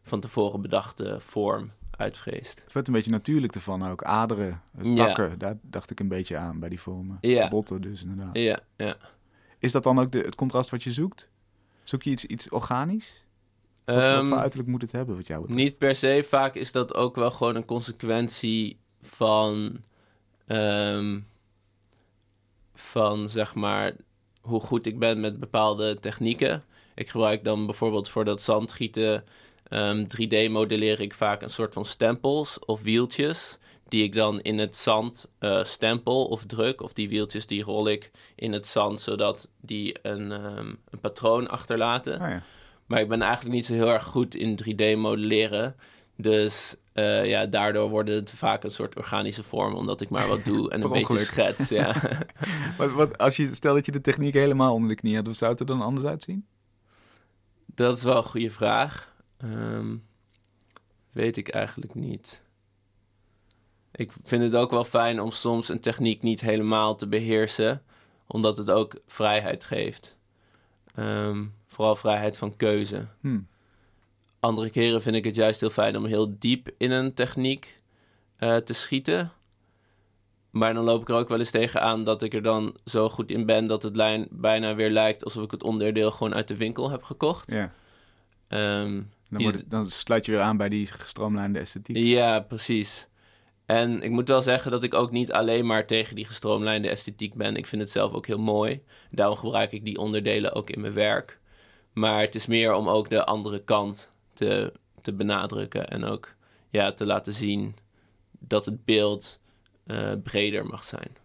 van 0.02 0.20
tevoren 0.20 0.62
bedachte 0.62 1.16
vorm 1.20 1.72
uitvreest. 2.00 2.62
Het 2.63 2.74
werd 2.74 2.88
een 2.88 2.94
beetje 2.94 3.12
natuurlijk 3.12 3.56
ervan 3.56 3.88
ook. 3.88 4.04
Aderen, 4.04 4.62
takken, 4.96 5.30
ja. 5.30 5.36
daar 5.36 5.57
dacht 5.62 5.92
ik 5.92 6.00
een 6.00 6.07
beetje 6.07 6.38
aan 6.38 6.60
bij 6.60 6.69
die 6.69 6.80
vormen. 6.80 7.18
Ja. 7.22 7.48
Botten 7.48 7.81
dus 7.81 8.01
inderdaad. 8.01 8.36
Ja, 8.36 8.60
ja. 8.78 8.98
Is 9.60 9.72
dat 9.72 9.84
dan 9.84 10.00
ook 10.00 10.12
de, 10.12 10.19
het 10.19 10.36
contrast 10.36 10.69
wat 10.69 10.84
je 10.84 10.94
zoekt? 10.94 11.30
Zoek 11.84 12.04
je 12.04 12.10
iets, 12.10 12.25
iets 12.25 12.50
organisch? 12.50 13.24
Wat, 13.86 13.96
um, 13.96 14.16
wat 14.16 14.26
voor 14.26 14.38
uiterlijk 14.38 14.69
moet 14.69 14.81
het 14.81 14.92
hebben 14.92 15.16
wat 15.16 15.28
jou 15.28 15.42
betreft? 15.42 15.64
Niet 15.64 15.78
per 15.78 15.95
se. 15.95 16.26
Vaak 16.28 16.56
is 16.56 16.71
dat 16.71 16.94
ook 16.94 17.16
wel 17.16 17.31
gewoon 17.31 17.56
een 17.56 17.66
consequentie 17.66 18.80
van... 19.02 19.80
Um, 20.47 21.28
van 22.73 23.30
zeg 23.30 23.56
maar 23.56 23.95
hoe 24.42 24.62
goed 24.62 24.85
ik 24.85 25.00
ben 25.00 25.19
met 25.19 25.40
bepaalde 25.40 26.00
technieken. 26.00 26.64
Ik 26.95 27.09
gebruik 27.09 27.44
dan 27.44 27.66
bijvoorbeeld 27.66 28.09
voor 28.09 28.26
dat 28.26 28.42
zandgieten 28.42 29.23
Um, 29.69 30.07
3D 30.07 30.52
modelleer 30.52 31.02
ik 31.02 31.14
vaak 31.14 31.42
een 31.42 31.49
soort 31.49 31.73
van 31.73 31.85
stempels 31.85 32.59
of 32.59 32.81
wieltjes. 32.81 33.57
Die 33.88 34.04
ik 34.04 34.14
dan 34.14 34.42
in 34.42 34.59
het 34.59 34.76
zand 34.76 35.31
uh, 35.40 35.64
stempel 35.64 36.26
of 36.26 36.45
druk. 36.45 36.81
Of 36.81 36.94
die 36.94 37.09
wieltjes 37.09 37.47
die 37.47 37.64
rol 37.64 37.88
ik 37.88 38.11
in 38.35 38.54
het 38.54 38.68
zand. 38.68 39.02
Zodat 39.02 39.49
die 39.61 39.95
een, 40.02 40.31
um, 40.31 40.80
een 40.90 40.99
patroon 41.02 41.49
achterlaten. 41.49 42.21
Oh 42.21 42.28
ja. 42.28 42.42
Maar 42.85 42.99
ik 42.99 43.07
ben 43.07 43.21
eigenlijk 43.21 43.56
niet 43.56 43.66
zo 43.66 43.73
heel 43.73 43.90
erg 43.90 44.04
goed 44.04 44.35
in 44.35 44.59
3D 44.64 44.97
modelleren. 44.97 45.76
Dus 46.16 46.76
uh, 46.94 47.26
ja, 47.26 47.45
daardoor 47.45 47.90
worden 47.90 48.16
het 48.16 48.31
vaak 48.31 48.64
een 48.64 48.71
soort 48.71 48.95
organische 48.95 49.44
vorm, 49.44 49.73
omdat 49.73 50.02
ik 50.02 50.09
maar 50.09 50.28
wat 50.28 50.45
doe 50.45 50.69
en 50.69 50.81
een 50.83 50.92
beetje 50.92 51.18
schets. 51.18 51.69
Ja. 51.69 51.95
wat, 52.78 52.92
wat, 52.92 53.18
als 53.18 53.35
je, 53.35 53.56
stel 53.56 53.73
dat 53.73 53.85
je 53.85 53.92
de 53.92 54.02
techniek 54.02 54.33
helemaal 54.33 54.73
onder 54.73 54.90
de 54.90 54.95
knie 54.95 55.16
had, 55.16 55.38
zou 55.38 55.52
het 55.52 55.59
er 55.59 55.66
dan 55.66 55.81
anders 55.81 56.07
uitzien? 56.07 56.45
Dat 57.66 57.97
is 57.97 58.04
wel 58.04 58.18
een 58.18 58.23
goede 58.23 58.52
vraag. 58.52 59.14
Um, 59.44 60.06
weet 61.12 61.38
ik 61.38 61.50
eigenlijk 61.50 61.94
niet. 61.96 62.44
Ik 63.92 64.12
vind 64.24 64.44
het 64.44 64.56
ook 64.56 64.72
wel 64.72 64.84
fijn 64.84 65.22
om 65.22 65.31
soms 65.31 65.69
een 65.69 65.80
techniek 65.80 66.22
niet 66.22 66.42
helemaal 66.42 66.96
te 66.96 67.08
beheersen, 67.08 67.84
omdat 68.28 68.58
het 68.58 68.69
ook 68.69 68.96
vrijheid 69.08 69.64
geeft. 69.64 70.18
Um, 70.96 71.54
vooral 71.68 71.96
vrijheid 71.96 72.38
van 72.38 72.56
keuze. 72.56 73.08
Hmm. 73.19 73.48
Andere 74.40 74.69
keren 74.69 75.02
vind 75.02 75.16
ik 75.16 75.24
het 75.24 75.36
juist 75.36 75.60
heel 75.60 75.69
fijn 75.69 75.98
om 75.98 76.06
heel 76.06 76.36
diep 76.40 76.69
in 76.78 76.92
een 76.92 77.14
techniek 77.14 77.81
uh, 78.40 78.56
te 78.56 78.74
schieten. 78.74 79.31
Maar 80.50 80.74
dan 80.74 80.84
loop 80.84 81.02
ik 81.02 81.10
er 81.10 81.16
ook 81.16 81.30
wel 81.30 81.40
eens 81.40 81.52
tegenaan 81.52 82.04
dat 82.04 82.22
ik 82.22 82.34
er 82.34 82.42
dan 82.42 82.78
zo 82.86 83.10
goed 83.10 83.31
in 83.31 83.46
ben 83.46 83.68
dat 83.68 83.84
het 83.84 83.96
lijn 83.96 84.28
bijna 84.31 84.76
weer 84.76 84.90
lijkt 84.90 85.24
alsof 85.24 85.44
ik 85.44 85.52
het 85.52 85.64
onderdeel 85.64 86.12
gewoon 86.12 86.34
uit 86.34 86.48
de 86.48 86.58
winkel 86.58 86.90
heb 86.90 87.04
gekocht. 87.04 87.52
Ja. 87.52 87.74
Um, 88.84 89.10
dan, 89.30 89.42
wordt 89.42 89.57
het, 89.57 89.69
dan 89.69 89.90
sluit 89.90 90.26
je 90.26 90.31
weer 90.31 90.42
aan 90.42 90.57
bij 90.57 90.69
die 90.69 90.86
gestroomlijnde 90.86 91.59
esthetiek. 91.59 91.98
Ja, 91.98 92.40
precies. 92.40 93.07
En 93.66 94.02
ik 94.02 94.09
moet 94.09 94.28
wel 94.28 94.42
zeggen 94.42 94.71
dat 94.71 94.83
ik 94.83 94.94
ook 94.94 95.12
niet 95.12 95.31
alleen 95.31 95.66
maar 95.66 95.88
tegen 95.88 96.16
die 96.16 96.26
gestroomlijnde 96.26 96.90
esthetiek 96.90 97.33
ben. 97.33 97.56
Ik 97.56 97.68
vind 97.68 97.81
het 97.81 97.92
zelf 97.92 98.14
ook 98.14 98.28
heel 98.28 98.40
mooi. 98.40 98.81
Daarom 99.12 99.36
gebruik 99.38 99.71
ik 99.71 99.86
die 99.86 99.98
onderdelen 99.98 100.54
ook 100.54 100.69
in 100.69 100.81
mijn 100.81 100.94
werk. 100.94 101.40
Maar 101.94 102.21
het 102.21 102.36
is 102.36 102.48
meer 102.48 102.74
om 102.74 102.90
ook 102.90 103.09
de 103.09 103.26
andere 103.26 103.64
kant 103.64 104.09
te, 104.33 104.74
te 105.02 105.14
benadrukken. 105.14 105.88
En 105.88 106.04
ook 106.04 106.36
ja, 106.69 106.94
te 106.94 107.06
laten 107.06 107.33
zien 107.33 107.76
dat 108.40 108.66
het 108.66 108.86
beeld 108.86 109.40
uh, 109.86 110.12
breder 110.24 110.66
mag 110.66 110.83
zijn. 110.83 111.18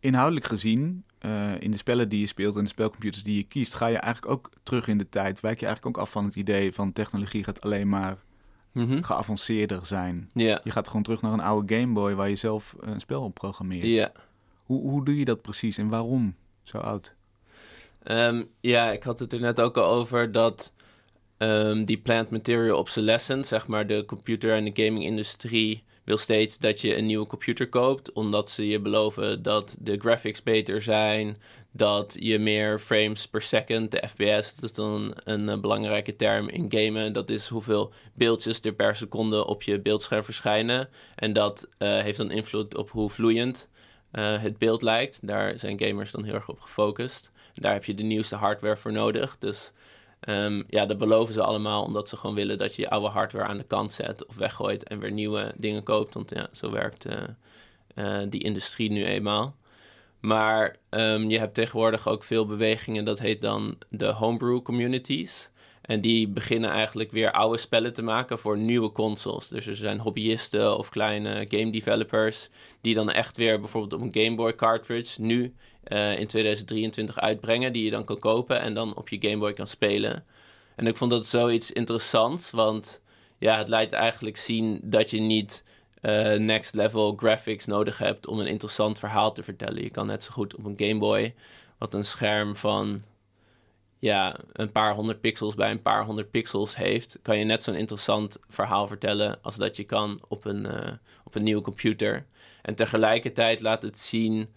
Inhoudelijk 0.00 0.46
gezien, 0.46 1.04
uh, 1.24 1.60
in 1.60 1.70
de 1.70 1.76
spellen 1.76 2.08
die 2.08 2.20
je 2.20 2.26
speelt 2.26 2.56
en 2.56 2.62
de 2.62 2.68
spelcomputers 2.68 3.22
die 3.22 3.36
je 3.36 3.42
kiest, 3.42 3.74
ga 3.74 3.86
je 3.86 3.96
eigenlijk 3.96 4.32
ook 4.32 4.50
terug 4.62 4.88
in 4.88 4.98
de 4.98 5.08
tijd. 5.08 5.40
Wijk 5.40 5.60
je 5.60 5.66
eigenlijk 5.66 5.96
ook 5.96 6.02
af 6.02 6.10
van 6.10 6.24
het 6.24 6.36
idee 6.36 6.72
van 6.72 6.92
technologie 6.92 7.44
gaat 7.44 7.60
alleen 7.60 7.88
maar 7.88 8.16
mm 8.72 9.02
geavanceerder 9.02 9.86
zijn. 9.86 10.30
Yeah. 10.32 10.60
Je 10.64 10.70
gaat 10.70 10.86
gewoon 10.86 11.02
terug 11.02 11.22
naar 11.22 11.32
een 11.32 11.40
oude 11.40 11.76
Game 11.76 11.92
Boy 11.92 12.14
waar 12.14 12.28
je 12.28 12.36
zelf 12.36 12.74
een 12.80 13.00
spel 13.00 13.22
op 13.22 13.34
programmeert. 13.34 14.12
Hoe, 14.64 14.80
hoe 14.80 15.04
doe 15.04 15.18
je 15.18 15.24
dat 15.24 15.42
precies 15.42 15.78
en 15.78 15.88
waarom 15.88 16.36
zo 16.62 16.78
oud? 16.78 17.14
Um, 18.04 18.48
ja, 18.60 18.90
ik 18.90 19.02
had 19.02 19.18
het 19.18 19.32
er 19.32 19.40
net 19.40 19.60
ook 19.60 19.76
al 19.76 19.84
over 19.84 20.32
dat 20.32 20.72
um, 21.38 21.84
die 21.84 21.98
plant 21.98 22.30
material 22.30 22.78
obsolescence, 22.78 23.48
zeg 23.48 23.66
maar 23.66 23.86
de 23.86 24.04
computer- 24.06 24.56
en 24.56 24.64
de 24.64 24.82
gaming-industrie 24.84 25.84
wil 26.04 26.16
steeds 26.16 26.58
dat 26.58 26.80
je 26.80 26.96
een 26.96 27.06
nieuwe 27.06 27.26
computer 27.26 27.68
koopt, 27.68 28.12
omdat 28.12 28.50
ze 28.50 28.68
je 28.68 28.80
beloven 28.80 29.42
dat 29.42 29.76
de 29.80 29.98
graphics 29.98 30.42
beter 30.42 30.82
zijn, 30.82 31.36
dat 31.70 32.16
je 32.18 32.38
meer 32.38 32.78
frames 32.78 33.28
per 33.28 33.42
second, 33.42 33.90
de 33.90 34.08
FPS, 34.08 34.54
dat 34.54 34.64
is 34.64 34.72
dan 34.72 35.14
een, 35.24 35.48
een 35.48 35.60
belangrijke 35.60 36.16
term 36.16 36.48
in 36.48 36.66
gamen, 36.68 37.12
dat 37.12 37.30
is 37.30 37.48
hoeveel 37.48 37.92
beeldjes 38.14 38.60
er 38.60 38.74
per 38.74 38.96
seconde 38.96 39.46
op 39.46 39.62
je 39.62 39.80
beeldscherm 39.80 40.24
verschijnen. 40.24 40.88
En 41.14 41.32
dat 41.32 41.68
uh, 41.78 41.98
heeft 42.00 42.18
dan 42.18 42.30
invloed 42.30 42.76
op 42.76 42.90
hoe 42.90 43.10
vloeiend 43.10 43.68
uh, 44.12 44.42
het 44.42 44.58
beeld 44.58 44.82
lijkt. 44.82 45.26
Daar 45.26 45.58
zijn 45.58 45.82
gamers 45.82 46.10
dan 46.10 46.24
heel 46.24 46.34
erg 46.34 46.48
op 46.48 46.60
gefocust. 46.60 47.30
Daar 47.54 47.72
heb 47.72 47.84
je 47.84 47.94
de 47.94 48.02
nieuwste 48.02 48.36
hardware 48.36 48.76
voor 48.76 48.92
nodig. 48.92 49.38
Dus 49.38 49.72
Um, 50.28 50.64
ja, 50.68 50.86
dat 50.86 50.98
beloven 50.98 51.34
ze 51.34 51.42
allemaal 51.42 51.84
omdat 51.84 52.08
ze 52.08 52.16
gewoon 52.16 52.34
willen 52.34 52.58
dat 52.58 52.74
je 52.74 52.82
je 52.82 52.90
oude 52.90 53.08
hardware 53.08 53.46
aan 53.46 53.56
de 53.56 53.64
kant 53.64 53.92
zet 53.92 54.26
of 54.26 54.36
weggooit 54.36 54.84
en 54.84 54.98
weer 54.98 55.10
nieuwe 55.10 55.52
dingen 55.56 55.82
koopt. 55.82 56.14
Want 56.14 56.30
ja, 56.30 56.48
zo 56.52 56.70
werkt 56.70 57.06
uh, 57.06 57.16
uh, 57.94 58.26
die 58.28 58.42
industrie 58.42 58.90
nu 58.90 59.04
eenmaal. 59.04 59.56
Maar 60.20 60.76
um, 60.90 61.30
je 61.30 61.38
hebt 61.38 61.54
tegenwoordig 61.54 62.08
ook 62.08 62.24
veel 62.24 62.46
bewegingen, 62.46 63.04
dat 63.04 63.18
heet 63.18 63.40
dan 63.40 63.78
de 63.88 64.06
homebrew 64.06 64.62
communities. 64.62 65.50
En 65.84 66.00
die 66.00 66.28
beginnen 66.28 66.70
eigenlijk 66.70 67.10
weer 67.10 67.32
oude 67.32 67.58
spellen 67.58 67.92
te 67.92 68.02
maken 68.02 68.38
voor 68.38 68.58
nieuwe 68.58 68.92
consoles. 68.92 69.48
Dus 69.48 69.66
er 69.66 69.76
zijn 69.76 69.98
hobbyisten 69.98 70.78
of 70.78 70.88
kleine 70.88 71.46
game 71.48 71.70
developers 71.70 72.48
die 72.80 72.94
dan 72.94 73.10
echt 73.10 73.36
weer 73.36 73.60
bijvoorbeeld 73.60 73.92
op 73.92 74.00
een 74.00 74.22
Game 74.22 74.36
Boy 74.36 74.54
cartridge 74.54 75.20
nu 75.20 75.54
uh, 75.88 76.18
in 76.18 76.26
2023 76.26 77.20
uitbrengen, 77.20 77.72
die 77.72 77.84
je 77.84 77.90
dan 77.90 78.04
kan 78.04 78.18
kopen 78.18 78.60
en 78.60 78.74
dan 78.74 78.96
op 78.96 79.08
je 79.08 79.28
Game 79.28 79.38
Boy 79.38 79.52
kan 79.52 79.66
spelen. 79.66 80.24
En 80.76 80.86
ik 80.86 80.96
vond 80.96 81.10
dat 81.10 81.26
zoiets 81.26 81.72
interessants, 81.72 82.50
want 82.50 83.02
ja, 83.38 83.58
het 83.58 83.68
laat 83.68 83.92
eigenlijk 83.92 84.36
zien 84.36 84.80
dat 84.82 85.10
je 85.10 85.20
niet 85.20 85.64
uh, 86.02 86.34
next 86.34 86.74
level 86.74 87.14
graphics 87.16 87.66
nodig 87.66 87.98
hebt 87.98 88.26
om 88.26 88.40
een 88.40 88.46
interessant 88.46 88.98
verhaal 88.98 89.32
te 89.32 89.42
vertellen. 89.42 89.82
Je 89.82 89.90
kan 89.90 90.06
net 90.06 90.22
zo 90.22 90.32
goed 90.32 90.56
op 90.56 90.64
een 90.64 90.78
Game 90.88 90.98
Boy, 90.98 91.34
wat 91.78 91.94
een 91.94 92.04
scherm 92.04 92.56
van 92.56 93.00
ja, 94.04 94.36
een 94.52 94.72
paar 94.72 94.94
honderd 94.94 95.20
pixels 95.20 95.54
bij 95.54 95.70
een 95.70 95.82
paar 95.82 96.04
honderd 96.04 96.30
pixels 96.30 96.76
heeft, 96.76 97.18
kan 97.22 97.38
je 97.38 97.44
net 97.44 97.62
zo'n 97.62 97.74
interessant 97.74 98.38
verhaal 98.48 98.86
vertellen 98.86 99.38
als 99.42 99.56
dat 99.56 99.76
je 99.76 99.84
kan 99.84 100.20
op 100.28 100.44
een, 100.44 100.64
uh, 100.64 100.92
op 101.24 101.34
een 101.34 101.42
nieuwe 101.42 101.62
computer. 101.62 102.26
En 102.62 102.74
tegelijkertijd 102.74 103.60
laat 103.60 103.82
het 103.82 103.98
zien 103.98 104.48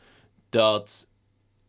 dat 0.49 1.07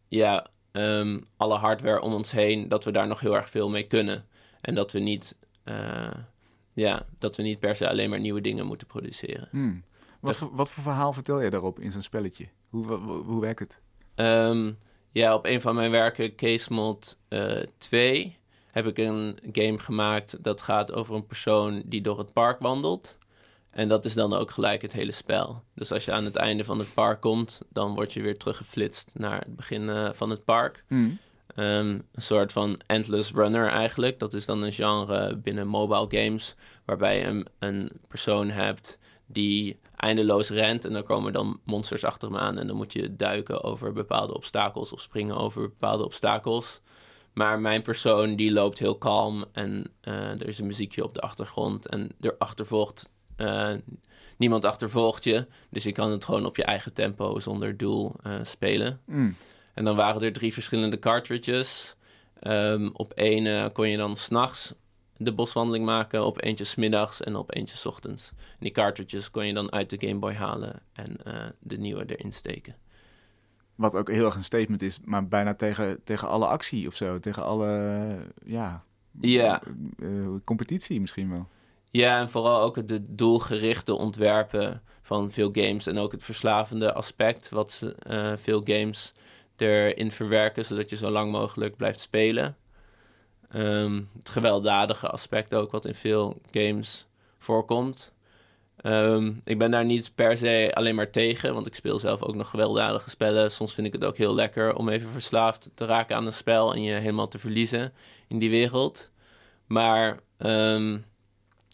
ja, 0.09 0.47
um, 0.73 1.27
alle 1.37 1.57
hardware 1.57 2.01
om 2.01 2.13
ons 2.13 2.31
heen, 2.31 2.69
dat 2.69 2.85
we 2.85 2.91
daar 2.91 3.07
nog 3.07 3.21
heel 3.21 3.37
erg 3.37 3.51
veel 3.51 3.69
mee 3.69 3.87
kunnen. 3.87 4.27
En 4.61 4.75
dat 4.75 4.93
we 4.93 4.99
niet, 4.99 5.37
uh, 5.65 6.11
ja, 6.73 7.07
dat 7.19 7.37
we 7.37 7.43
niet 7.43 7.59
per 7.59 7.77
se 7.77 7.89
alleen 7.89 8.11
maar 8.11 8.21
nieuwe 8.21 8.41
dingen 8.41 8.67
moeten 8.67 8.87
produceren. 8.87 9.49
Hmm. 9.51 9.85
Wat, 10.21 10.37
voor, 10.37 10.51
wat 10.53 10.71
voor 10.71 10.83
verhaal 10.83 11.13
vertel 11.13 11.41
je 11.41 11.51
daarop 11.51 11.81
in 11.81 11.93
zo'n 11.93 12.03
spelletje? 12.03 12.49
Hoe, 12.69 12.87
hoe, 12.87 13.25
hoe 13.25 13.41
werkt 13.41 13.59
het? 13.59 13.81
Um, 14.15 14.79
ja, 15.13 15.35
op 15.35 15.47
een 15.47 15.61
van 15.61 15.75
mijn 15.75 15.91
werken, 15.91 16.35
Case 16.35 16.73
Mod 16.73 17.19
uh, 17.29 17.63
2, 17.79 18.37
heb 18.71 18.87
ik 18.87 18.99
een 18.99 19.39
game 19.53 19.79
gemaakt 19.79 20.43
dat 20.43 20.61
gaat 20.61 20.93
over 20.93 21.15
een 21.15 21.27
persoon 21.27 21.83
die 21.85 22.01
door 22.01 22.19
het 22.19 22.33
park 22.33 22.59
wandelt. 22.61 23.19
En 23.71 23.89
dat 23.89 24.05
is 24.05 24.15
dan 24.15 24.33
ook 24.33 24.51
gelijk 24.51 24.83
het 24.83 24.93
hele 24.93 25.13
spel. 25.13 25.63
Dus 25.75 25.93
als 25.93 26.05
je 26.05 26.13
aan 26.13 26.25
het 26.25 26.37
einde 26.37 26.65
van 26.65 26.79
het 26.79 26.95
park 26.95 27.21
komt, 27.21 27.63
dan 27.69 27.95
word 27.95 28.13
je 28.13 28.23
weer 28.23 28.37
teruggeflitst 28.37 29.13
naar 29.15 29.39
het 29.39 29.57
begin 29.57 29.83
uh, 29.83 30.09
van 30.13 30.31
het 30.31 30.45
park. 30.45 30.85
Mm. 30.89 31.19
Um, 31.57 32.05
een 32.13 32.23
soort 32.23 32.53
van 32.53 32.81
endless 32.87 33.33
runner 33.33 33.69
eigenlijk. 33.69 34.19
Dat 34.19 34.35
is 34.35 34.45
dan 34.47 34.63
een 34.63 34.73
genre 34.73 35.37
binnen 35.37 35.67
mobile 35.67 36.23
games, 36.23 36.55
waarbij 36.85 37.19
je 37.19 37.25
een, 37.25 37.47
een 37.59 37.91
persoon 38.09 38.51
hebt 38.51 38.99
die 39.31 39.79
eindeloos 39.97 40.51
rent 40.51 40.85
en 40.85 40.93
dan 40.93 41.03
komen 41.03 41.33
dan 41.33 41.61
monsters 41.65 42.05
achter 42.05 42.29
hem 42.29 42.37
aan 42.37 42.59
en 42.59 42.67
dan 42.67 42.77
moet 42.77 42.93
je 42.93 43.17
duiken 43.17 43.63
over 43.63 43.93
bepaalde 43.93 44.35
obstakels 44.35 44.93
of 44.93 45.01
springen 45.01 45.37
over 45.37 45.63
bepaalde 45.63 46.05
obstakels. 46.05 46.81
Maar 47.33 47.61
mijn 47.61 47.83
persoon 47.83 48.37
die 48.37 48.53
loopt 48.53 48.79
heel 48.79 48.99
kalm 48.99 49.45
en 49.53 49.91
uh, 50.09 50.15
er 50.15 50.47
is 50.47 50.59
een 50.59 50.67
muziekje 50.67 51.05
op 51.05 51.15
de 51.15 51.21
achtergrond 51.21 51.87
en 51.87 52.11
er 52.21 52.35
achtervolgt 52.39 53.11
uh, 53.37 53.71
niemand 54.37 54.65
achtervolgt 54.65 55.25
je. 55.25 55.47
Dus 55.71 55.85
je 55.85 55.93
kan 55.93 56.11
het 56.11 56.25
gewoon 56.25 56.47
op 56.47 56.57
je 56.57 56.65
eigen 56.65 56.93
tempo 56.93 57.39
zonder 57.39 57.77
doel 57.77 58.15
uh, 58.27 58.35
spelen. 58.43 59.01
Mm. 59.05 59.37
En 59.75 59.85
dan 59.85 59.97
waren 59.97 60.23
er 60.23 60.33
drie 60.33 60.53
verschillende 60.53 60.99
cartridges. 60.99 61.97
Um, 62.43 62.91
op 62.93 63.13
één 63.13 63.73
kon 63.73 63.89
je 63.89 63.97
dan 63.97 64.17
s'nachts 64.17 64.75
de 65.19 65.33
boswandeling 65.33 65.85
maken, 65.85 66.25
op 66.25 66.43
eentje 66.43 66.65
smiddags 66.65 67.23
en 67.23 67.37
op 67.37 67.55
eentje 67.55 67.77
s 67.77 67.87
ochtends. 67.87 68.29
En 68.37 68.59
die 68.59 68.71
cartridges 68.71 69.31
kon 69.31 69.47
je 69.47 69.55
dan 69.55 69.73
uit 69.73 69.91
de 69.91 70.07
Game 70.07 70.19
Boy 70.19 70.33
halen 70.33 70.83
en 70.93 71.17
uh, 71.27 71.35
de 71.61 71.77
nieuwe 71.77 72.17
erin 72.17 72.33
steken. 72.33 72.77
Wat 73.75 73.95
ook 73.95 74.11
heel 74.11 74.25
erg 74.25 74.35
een 74.35 74.45
statement 74.45 74.83
is, 74.83 74.99
maar 75.05 75.29
bijna 75.29 75.55
tegen, 75.55 76.01
tegen 76.05 76.29
alle 76.29 76.47
actie 76.47 76.87
of 76.87 76.95
zo. 76.95 77.19
Tegen 77.19 77.45
alle, 77.45 78.19
ja... 78.45 78.87
Ja. 79.21 79.63
Uh, 79.97 80.29
competitie 80.45 81.01
misschien 81.01 81.31
wel. 81.31 81.49
Ja, 81.91 82.19
en 82.19 82.29
vooral 82.29 82.61
ook 82.61 82.89
de 82.89 83.15
doelgerichte 83.15 83.95
ontwerpen 83.95 84.83
van 85.03 85.31
veel 85.31 85.51
games. 85.53 85.87
En 85.87 85.99
ook 85.99 86.13
het 86.13 86.25
verslavende 86.25 86.93
aspect 86.93 87.49
wat 87.49 87.95
uh, 88.11 88.33
veel 88.37 88.61
games 88.65 89.13
erin 89.57 90.13
verwerken, 90.13 90.65
zodat 90.65 90.91
je 90.91 90.97
zo 90.97 91.11
lang 91.11 91.33
mogelijk 91.33 91.77
blijft 91.77 92.01
spelen. 92.01 92.57
Um, 93.57 94.09
het 94.19 94.29
gewelddadige 94.29 95.09
aspect 95.09 95.55
ook, 95.55 95.71
wat 95.71 95.85
in 95.85 95.95
veel 95.95 96.41
games 96.51 97.07
voorkomt. 97.39 98.13
Um, 98.83 99.41
ik 99.45 99.59
ben 99.59 99.71
daar 99.71 99.85
niet 99.85 100.15
per 100.15 100.37
se 100.37 100.71
alleen 100.75 100.95
maar 100.95 101.11
tegen, 101.11 101.55
want 101.55 101.67
ik 101.67 101.75
speel 101.75 101.99
zelf 101.99 102.23
ook 102.23 102.35
nog 102.35 102.51
gewelddadige 102.51 103.11
spellen. 103.11 103.51
Soms 103.51 103.75
vind 103.75 103.87
ik 103.87 103.93
het 103.93 104.05
ook 104.05 104.17
heel 104.17 104.35
lekker 104.35 104.75
om 104.75 104.89
even 104.89 105.11
verslaafd 105.11 105.71
te 105.75 105.85
raken 105.85 106.17
aan 106.17 106.27
een 106.27 106.33
spel 106.33 106.75
en 106.75 106.83
je 106.83 106.93
helemaal 106.93 107.29
te 107.29 107.39
verliezen 107.39 107.93
in 108.29 108.39
die 108.39 108.51
wereld. 108.51 109.11
Maar 109.67 110.19
um, 110.39 111.05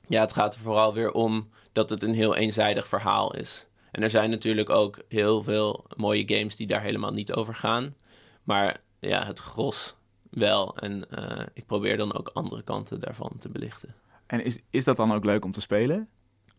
ja, 0.09 0.21
het 0.21 0.33
gaat 0.33 0.55
er 0.55 0.61
vooral 0.61 0.95
weer 0.95 1.13
om 1.13 1.49
dat 1.73 1.91
het 1.91 2.03
een 2.03 2.15
heel 2.15 2.37
eenzijdig 2.37 2.89
verhaal 2.89 3.35
is. 3.35 3.67
En 3.91 4.03
er 4.03 4.11
zijn 4.11 4.31
natuurlijk 4.31 4.71
ook 4.71 4.99
heel 5.09 5.43
veel 5.43 5.85
mooie 5.97 6.23
games 6.27 6.57
die 6.57 6.67
daar 6.67 6.83
helemaal 6.83 7.13
niet 7.13 7.33
over 7.33 7.55
gaan. 7.55 7.95
Maar 8.43 8.81
ja, 9.01 9.25
het 9.25 9.39
gros 9.39 9.95
wel. 10.35 10.77
En 10.77 11.05
uh, 11.19 11.47
ik 11.53 11.67
probeer 11.67 11.97
dan 11.97 12.15
ook 12.15 12.31
andere 12.33 12.63
kanten 12.63 13.01
daarvan 13.01 13.33
te 13.39 13.49
belichten. 13.49 13.95
En 14.27 14.45
is, 14.45 14.59
is 14.71 14.85
dat 14.85 14.97
dan 14.97 15.13
ook 15.13 15.25
leuk 15.25 15.45
om 15.45 15.53
te 15.53 15.61
spelen? 15.61 16.09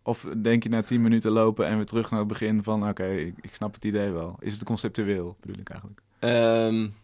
Of 0.03 0.27
denk 0.37 0.63
je 0.63 0.69
na 0.69 0.83
tien 0.83 1.01
minuten 1.01 1.31
lopen 1.31 1.67
en 1.67 1.75
weer 1.75 1.85
terug 1.85 2.09
naar 2.09 2.19
het 2.19 2.27
begin 2.27 2.63
van... 2.63 2.81
oké, 2.81 2.89
okay, 2.89 3.17
ik, 3.17 3.35
ik, 3.41 3.55
snap 3.55 3.73
het 3.73 3.85
idee 3.85 4.11
wel. 4.11 4.35
Is 4.39 4.53
het 4.53 4.63
conceptueel, 4.63 5.37
bedoel 5.39 5.59
ik 5.59 5.69
eigenlijk? 5.69 6.01
Um, 6.19 6.95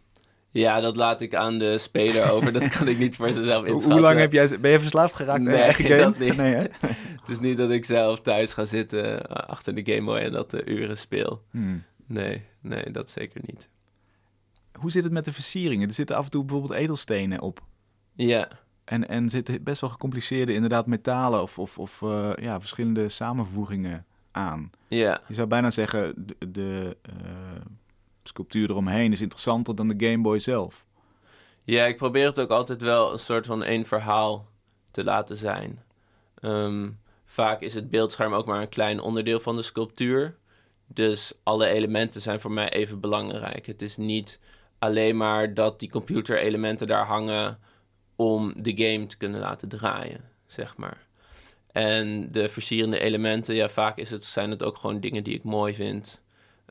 ja, 0.52 0.80
dat 0.80 0.96
laat 0.96 1.22
ik 1.22 1.36
aan 1.36 1.60
de 1.60 1.78
speler 1.78 2.32
over. 2.32 2.54
Dat 2.54 2.68
kan 2.68 2.88
ik 2.88 2.98
niet 2.98 3.16
voor 3.16 3.34
zichzelf 3.34 3.66
inschatten. 3.66 3.92
Hoe 3.92 4.02
lang 4.02 4.20
heb 4.20 4.32
jij, 4.32 4.60
ben 4.60 4.72
je 4.72 4.80
verslaafd 4.80 5.14
geraakt 5.14 5.44
nee, 5.44 5.56
eigen 5.56 5.86
game? 5.90 6.02
dat 6.02 6.20
niet. 6.20 6.38
Nee, 6.38 6.56
het 7.22 7.30
is 7.30 7.40
niet 7.40 7.58
dat 7.58 7.72
ik 7.72 7.86
zelf 7.86 8.22
thuis 8.22 8.54
ga 8.54 8.66
zitten 8.66 9.28
achter 9.48 9.76
de 9.76 9.94
Game 9.94 10.06
Boy 10.06 10.18
en 10.18 10.32
dat 10.32 10.52
de 10.52 10.66
uren 10.66 10.98
speel. 10.98 11.42
Hmm. 11.52 11.84
Nee, 12.06 12.42
nee, 12.62 12.92
dat 12.92 13.10
zeker 13.10 13.42
niet. 13.46 13.70
Hoe 14.80 14.92
zit 14.92 15.04
het 15.04 15.14
met 15.14 15.26
de 15.26 15.34
versieringen? 15.34 15.88
Er 15.88 15.94
zitten 15.94 16.16
af 16.16 16.26
en 16.26 16.32
toe 16.32 16.46
bijvoorbeeld 16.46 16.80
edelstenen 16.80 17.42
op. 17.42 17.62
Ja. 18.16 18.48
En, 18.84 19.08
en 19.08 19.30
zitten 19.30 19.64
best 19.64 19.82
wel 19.82 19.90
gecompliceerde 19.90 20.54
inderdaad 20.54 20.86
metalen 20.86 21.42
of, 21.42 21.60
of, 21.60 21.80
of 21.80 22.02
uh, 22.02 22.32
ja, 22.36 22.60
verschillende 22.60 23.10
samenvoegingen 23.10 24.06
aan. 24.32 24.72
Ja. 24.88 25.22
Je 25.28 25.34
zou 25.34 25.48
bijna 25.48 25.72
zeggen, 25.72 26.14
de, 26.18 26.52
de 26.52 26.98
uh, 27.10 27.16
sculptuur 28.24 28.70
eromheen 28.70 29.12
is 29.12 29.22
interessanter 29.22 29.76
dan 29.76 29.88
de 29.88 30.08
Game 30.08 30.22
Boy 30.22 30.40
zelf. 30.40 30.86
Ja, 31.64 31.86
ik 31.86 31.98
probeer 31.98 32.26
het 32.26 32.40
ook 32.40 32.50
altijd 32.50 32.82
wel 32.82 33.12
een 33.12 33.20
soort 33.20 33.46
van 33.46 33.64
één 33.64 33.86
verhaal 33.86 34.48
te 34.92 35.04
laten 35.04 35.38
zijn. 35.38 35.84
Um, 36.42 37.00
vaak 37.26 37.62
is 37.62 37.74
het 37.74 37.90
beeldscherm 37.90 38.34
ook 38.34 38.46
maar 38.46 38.62
een 38.62 38.70
klein 38.70 39.00
onderdeel 39.00 39.40
van 39.40 39.56
de 39.56 39.62
sculptuur. 39.62 40.38
Dus 40.88 41.34
alle 41.44 41.68
elementen 41.68 42.22
zijn 42.22 42.40
voor 42.40 42.52
mij 42.52 42.70
even 42.70 43.00
belangrijk. 43.00 43.66
Het 43.66 43.82
is 43.82 43.98
niet 43.98 44.40
alleen 44.82 45.18
maar 45.18 45.54
dat 45.54 45.80
die 45.80 45.90
computerelementen 45.90 46.88
daar 46.88 47.06
hangen 47.06 47.60
om 48.16 48.54
de 48.58 48.76
game 48.76 49.06
te 49.06 49.18
kunnen 49.18 49.40
laten 49.40 49.70
draaien, 49.70 50.22
zeg 50.46 50.78
maar. 50.78 51.06
En 51.72 52.28
de 52.28 52.50
versierende 52.50 53.00
elementen, 53.00 53.56
ja, 53.56 53.70
vaak 53.70 53.98
is 53.98 54.10
het, 54.10 54.26
zijn 54.26 54.50
het 54.50 54.64
ook 54.64 54.78
gewoon 54.78 55.00
dingen 55.00 55.24
die 55.24 55.34
ik 55.34 55.44
mooi 55.44 55.74
vind. 55.74 56.22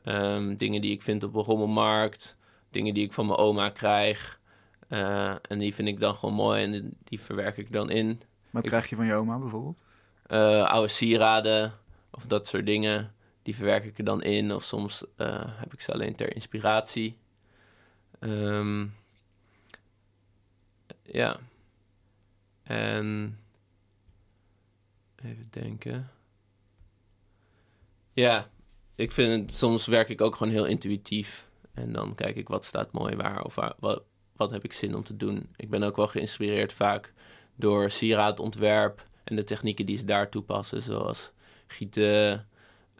Ehm, 0.03 0.55
dingen 0.55 0.81
die 0.81 0.91
ik 0.91 1.01
vind 1.01 1.23
op 1.23 1.35
een 1.35 1.43
rommelmarkt. 1.43 2.37
Dingen 2.69 2.93
die 2.93 3.03
ik 3.03 3.13
van 3.13 3.25
mijn 3.25 3.39
oma 3.39 3.69
krijg. 3.69 4.39
Uh, 4.89 5.35
en 5.49 5.57
die 5.57 5.73
vind 5.73 5.87
ik 5.87 5.99
dan 5.99 6.15
gewoon 6.15 6.35
mooi 6.35 6.63
en 6.63 6.97
die 7.03 7.21
verwerk 7.21 7.57
ik 7.57 7.71
dan 7.71 7.89
in. 7.89 8.21
Wat 8.51 8.63
krijg 8.63 8.89
je 8.89 8.95
van 8.95 9.05
je 9.05 9.13
oma 9.13 9.37
bijvoorbeeld? 9.37 9.81
Uh, 10.27 10.65
oude 10.65 10.87
sieraden 10.87 11.73
of 12.11 12.27
dat 12.27 12.47
soort 12.47 12.65
dingen. 12.65 13.13
Die 13.41 13.55
verwerk 13.55 13.83
ik 13.83 13.97
er 13.97 14.03
dan 14.03 14.23
in. 14.23 14.53
Of 14.53 14.63
soms 14.63 15.03
uh, 15.17 15.43
heb 15.45 15.73
ik 15.73 15.81
ze 15.81 15.93
alleen 15.93 16.15
ter 16.15 16.33
inspiratie. 16.33 17.17
Um, 18.23 18.93
ja. 21.03 21.39
En 22.63 23.39
even 25.15 25.47
denken. 25.49 26.11
Ja, 28.13 28.49
ik 28.95 29.11
vind 29.11 29.53
soms 29.53 29.85
werk 29.85 30.09
ik 30.09 30.21
ook 30.21 30.35
gewoon 30.35 30.53
heel 30.53 30.65
intuïtief. 30.65 31.49
En 31.73 31.91
dan 31.91 32.15
kijk 32.15 32.35
ik 32.35 32.47
wat 32.47 32.65
staat 32.65 32.91
mooi 32.91 33.15
waar 33.15 33.43
of 33.43 33.55
wat, 33.79 34.03
wat 34.35 34.51
heb 34.51 34.63
ik 34.63 34.73
zin 34.73 34.95
om 34.95 35.03
te 35.03 35.17
doen. 35.17 35.49
Ik 35.55 35.69
ben 35.69 35.83
ook 35.83 35.95
wel 35.95 36.07
geïnspireerd 36.07 36.73
vaak 36.73 37.13
door 37.55 37.91
sieradontwerp 37.91 39.05
en 39.23 39.35
de 39.35 39.43
technieken 39.43 39.85
die 39.85 39.97
ze 39.97 40.05
daar 40.05 40.29
toepassen, 40.29 40.81
zoals 40.81 41.31
gieten, 41.67 42.47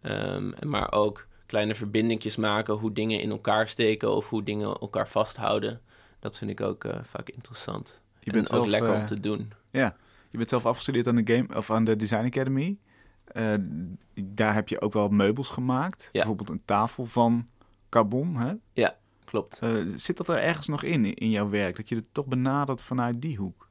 um, 0.03 0.53
maar 0.65 0.91
ook 0.91 1.27
kleine 1.51 1.75
verbindingjes 1.75 2.35
maken, 2.35 2.73
hoe 2.73 2.93
dingen 2.93 3.21
in 3.21 3.29
elkaar 3.29 3.67
steken 3.67 4.11
of 4.11 4.29
hoe 4.29 4.43
dingen 4.43 4.67
elkaar 4.67 5.07
vasthouden. 5.07 5.81
Dat 6.19 6.37
vind 6.37 6.51
ik 6.51 6.61
ook 6.61 6.83
uh, 6.83 6.95
vaak 7.03 7.29
interessant. 7.29 8.01
Je 8.19 8.31
bent 8.31 8.49
en 8.49 8.57
ook 8.57 8.65
lekker 8.65 8.93
om 8.93 9.05
te 9.05 9.19
doen. 9.19 9.51
Ja, 9.71 9.95
je 10.29 10.37
bent 10.37 10.49
zelf 10.49 10.65
afgestudeerd 10.65 11.07
aan 11.07 11.15
de 11.15 11.33
game 11.33 11.57
of 11.57 11.71
aan 11.71 11.83
de 11.83 11.95
Design 11.95 12.25
Academy. 12.25 12.77
Uh, 13.33 13.53
daar 14.13 14.53
heb 14.53 14.67
je 14.69 14.81
ook 14.81 14.93
wel 14.93 15.09
meubels 15.09 15.47
gemaakt. 15.47 16.01
Ja. 16.03 16.09
Bijvoorbeeld 16.11 16.49
een 16.49 16.65
tafel 16.65 17.05
van 17.05 17.47
carbon. 17.89 18.35
Hè? 18.35 18.53
Ja, 18.73 18.95
klopt. 19.25 19.59
zit 19.95 20.17
dat 20.17 20.27
er 20.27 20.37
ergens 20.37 20.67
nog 20.67 20.83
in, 20.83 21.13
in 21.13 21.29
jouw 21.29 21.49
werk? 21.49 21.75
Dat 21.75 21.89
je 21.89 21.95
het 21.95 22.07
toch 22.11 22.25
benadert 22.25 22.81
vanuit 22.81 23.21
die 23.21 23.37
hoek? 23.37 23.67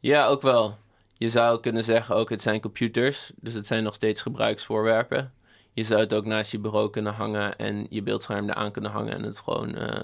Ja, 0.00 0.26
ook 0.26 0.42
wel. 0.42 0.78
Je 1.14 1.28
zou 1.28 1.60
kunnen 1.60 1.84
zeggen 1.84 2.14
ook, 2.14 2.30
het 2.30 2.42
zijn 2.42 2.60
computers. 2.60 3.32
Dus 3.36 3.54
het 3.54 3.66
zijn 3.66 3.82
nog 3.82 3.94
steeds 3.94 4.22
gebruiksvoorwerpen. 4.22 5.32
Je 5.72 5.82
zou 5.82 6.00
het 6.00 6.14
ook 6.14 6.24
naast 6.24 6.52
je 6.52 6.58
bureau 6.58 6.90
kunnen 6.90 7.14
hangen 7.14 7.56
en 7.56 7.86
je 7.90 8.02
beeldscherm 8.02 8.48
eraan 8.48 8.72
kunnen 8.72 8.90
hangen 8.90 9.12
en 9.12 9.22
het 9.22 9.38
gewoon, 9.38 9.78
uh, 9.78 9.98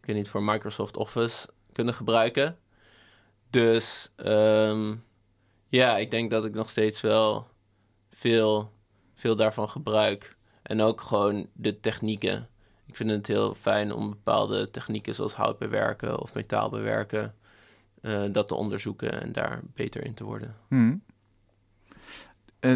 ik 0.00 0.06
weet 0.06 0.16
niet, 0.16 0.28
voor 0.28 0.42
Microsoft 0.42 0.96
Office 0.96 1.48
kunnen 1.72 1.94
gebruiken. 1.94 2.58
Dus 3.50 4.12
um, 4.16 5.04
ja, 5.68 5.96
ik 5.96 6.10
denk 6.10 6.30
dat 6.30 6.44
ik 6.44 6.54
nog 6.54 6.70
steeds 6.70 7.00
wel 7.00 7.46
veel, 8.10 8.72
veel 9.14 9.36
daarvan 9.36 9.68
gebruik. 9.68 10.36
En 10.62 10.80
ook 10.80 11.00
gewoon 11.00 11.46
de 11.52 11.80
technieken. 11.80 12.48
Ik 12.86 12.96
vind 12.96 13.10
het 13.10 13.26
heel 13.26 13.54
fijn 13.54 13.92
om 13.92 14.10
bepaalde 14.10 14.70
technieken 14.70 15.14
zoals 15.14 15.34
hout 15.34 15.58
bewerken 15.58 16.20
of 16.20 16.34
metaal 16.34 16.70
bewerken, 16.70 17.34
uh, 18.00 18.24
dat 18.32 18.48
te 18.48 18.54
onderzoeken 18.54 19.22
en 19.22 19.32
daar 19.32 19.60
beter 19.74 20.04
in 20.04 20.14
te 20.14 20.24
worden. 20.24 20.56
Hmm. 20.68 21.02
Uh, 22.60 22.74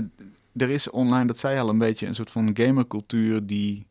er 0.56 0.70
is 0.70 0.90
online, 0.90 1.26
dat 1.26 1.38
zei 1.38 1.54
je 1.54 1.60
al 1.60 1.68
een 1.68 1.78
beetje, 1.78 2.06
een 2.06 2.14
soort 2.14 2.30
van 2.30 2.56
gamercultuur 2.56 3.46
die 3.46 3.86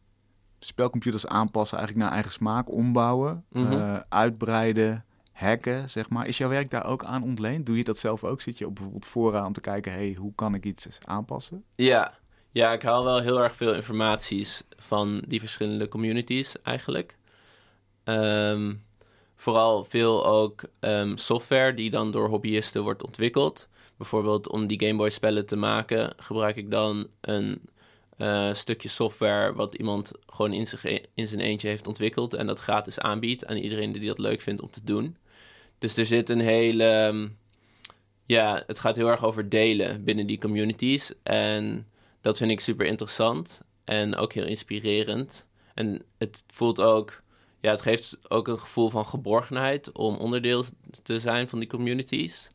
spelcomputers 0.59 1.27
aanpassen, 1.27 1.77
eigenlijk 1.77 2.07
naar 2.07 2.15
eigen 2.15 2.33
smaak, 2.33 2.71
ombouwen, 2.71 3.45
mm 3.49 3.65
-hmm. 3.65 4.03
uitbreiden, 4.09 5.05
hacken, 5.31 5.89
zeg 5.89 6.09
maar. 6.09 6.27
Is 6.27 6.37
jouw 6.37 6.49
werk 6.49 6.69
daar 6.69 6.85
ook 6.85 7.03
aan 7.03 7.23
ontleend? 7.23 7.65
Doe 7.65 7.77
je 7.77 7.83
dat 7.83 7.97
zelf 7.97 8.23
ook? 8.23 8.41
Zit 8.41 8.57
je 8.57 8.67
op 8.67 8.73
bijvoorbeeld 8.73 9.05
fora 9.05 9.45
om 9.45 9.53
te 9.53 9.61
kijken, 9.61 9.91
hey, 9.91 10.15
hoe 10.17 10.35
kan 10.35 10.53
ik 10.53 10.65
iets 10.65 10.87
aanpassen? 11.05 11.63
Ja. 11.75 12.13
ja, 12.51 12.71
ik 12.71 12.81
haal 12.81 13.03
wel 13.03 13.19
heel 13.19 13.43
erg 13.43 13.55
veel 13.55 13.73
informaties 13.73 14.63
van 14.77 15.23
die 15.27 15.39
verschillende 15.39 15.87
communities 15.87 16.61
eigenlijk. 16.61 17.17
Um, 18.03 18.83
vooral 19.35 19.83
veel 19.83 20.25
ook 20.25 20.61
um, 20.79 21.17
software 21.17 21.73
die 21.73 21.89
dan 21.89 22.11
door 22.11 22.27
hobbyisten 22.27 22.83
wordt 22.83 23.03
ontwikkeld. 23.03 23.69
Bijvoorbeeld 23.99 24.49
om 24.49 24.67
die 24.67 24.79
Game 24.79 24.97
Boy 24.97 25.09
spellen 25.09 25.45
te 25.45 25.55
maken, 25.55 26.13
gebruik 26.17 26.55
ik 26.55 26.71
dan 26.71 27.07
een 27.21 27.61
uh, 28.17 28.53
stukje 28.53 28.89
software 28.89 29.53
wat 29.53 29.75
iemand 29.75 30.11
gewoon 30.25 30.53
in, 30.53 30.67
zich, 30.67 30.83
e-, 30.83 31.03
in 31.13 31.27
zijn 31.27 31.41
eentje 31.41 31.67
heeft 31.67 31.87
ontwikkeld 31.87 32.33
en 32.33 32.47
dat 32.47 32.59
gratis 32.59 32.99
aanbiedt 32.99 33.45
aan 33.45 33.57
iedereen 33.57 33.91
die 33.91 34.07
dat 34.07 34.17
leuk 34.17 34.41
vindt 34.41 34.61
om 34.61 34.69
te 34.69 34.83
doen. 34.83 35.17
Dus 35.79 35.97
er 35.97 36.05
zit 36.05 36.29
een 36.29 36.39
hele. 36.39 36.83
Ehm, 36.83 37.27
ja, 38.25 38.63
het 38.67 38.79
gaat 38.79 38.95
heel 38.95 39.07
erg 39.07 39.23
over 39.23 39.49
delen 39.49 40.03
binnen 40.03 40.27
die 40.27 40.39
communities. 40.39 41.13
En 41.23 41.87
dat 42.21 42.37
vind 42.37 42.51
ik 42.51 42.59
super 42.59 42.85
interessant 42.85 43.61
en 43.83 44.15
ook 44.15 44.33
heel 44.33 44.45
inspirerend. 44.45 45.47
En 45.73 46.01
het 46.17 46.43
voelt 46.47 46.81
ook. 46.81 47.21
Ja, 47.61 47.71
het 47.71 47.81
geeft 47.81 48.17
ook 48.27 48.47
een 48.47 48.59
gevoel 48.59 48.89
van 48.89 49.05
geborgenheid 49.05 49.91
om 49.91 50.15
onderdeel 50.15 50.63
te 51.03 51.19
zijn 51.19 51.49
van 51.49 51.59
die 51.59 51.69
communities. 51.69 52.49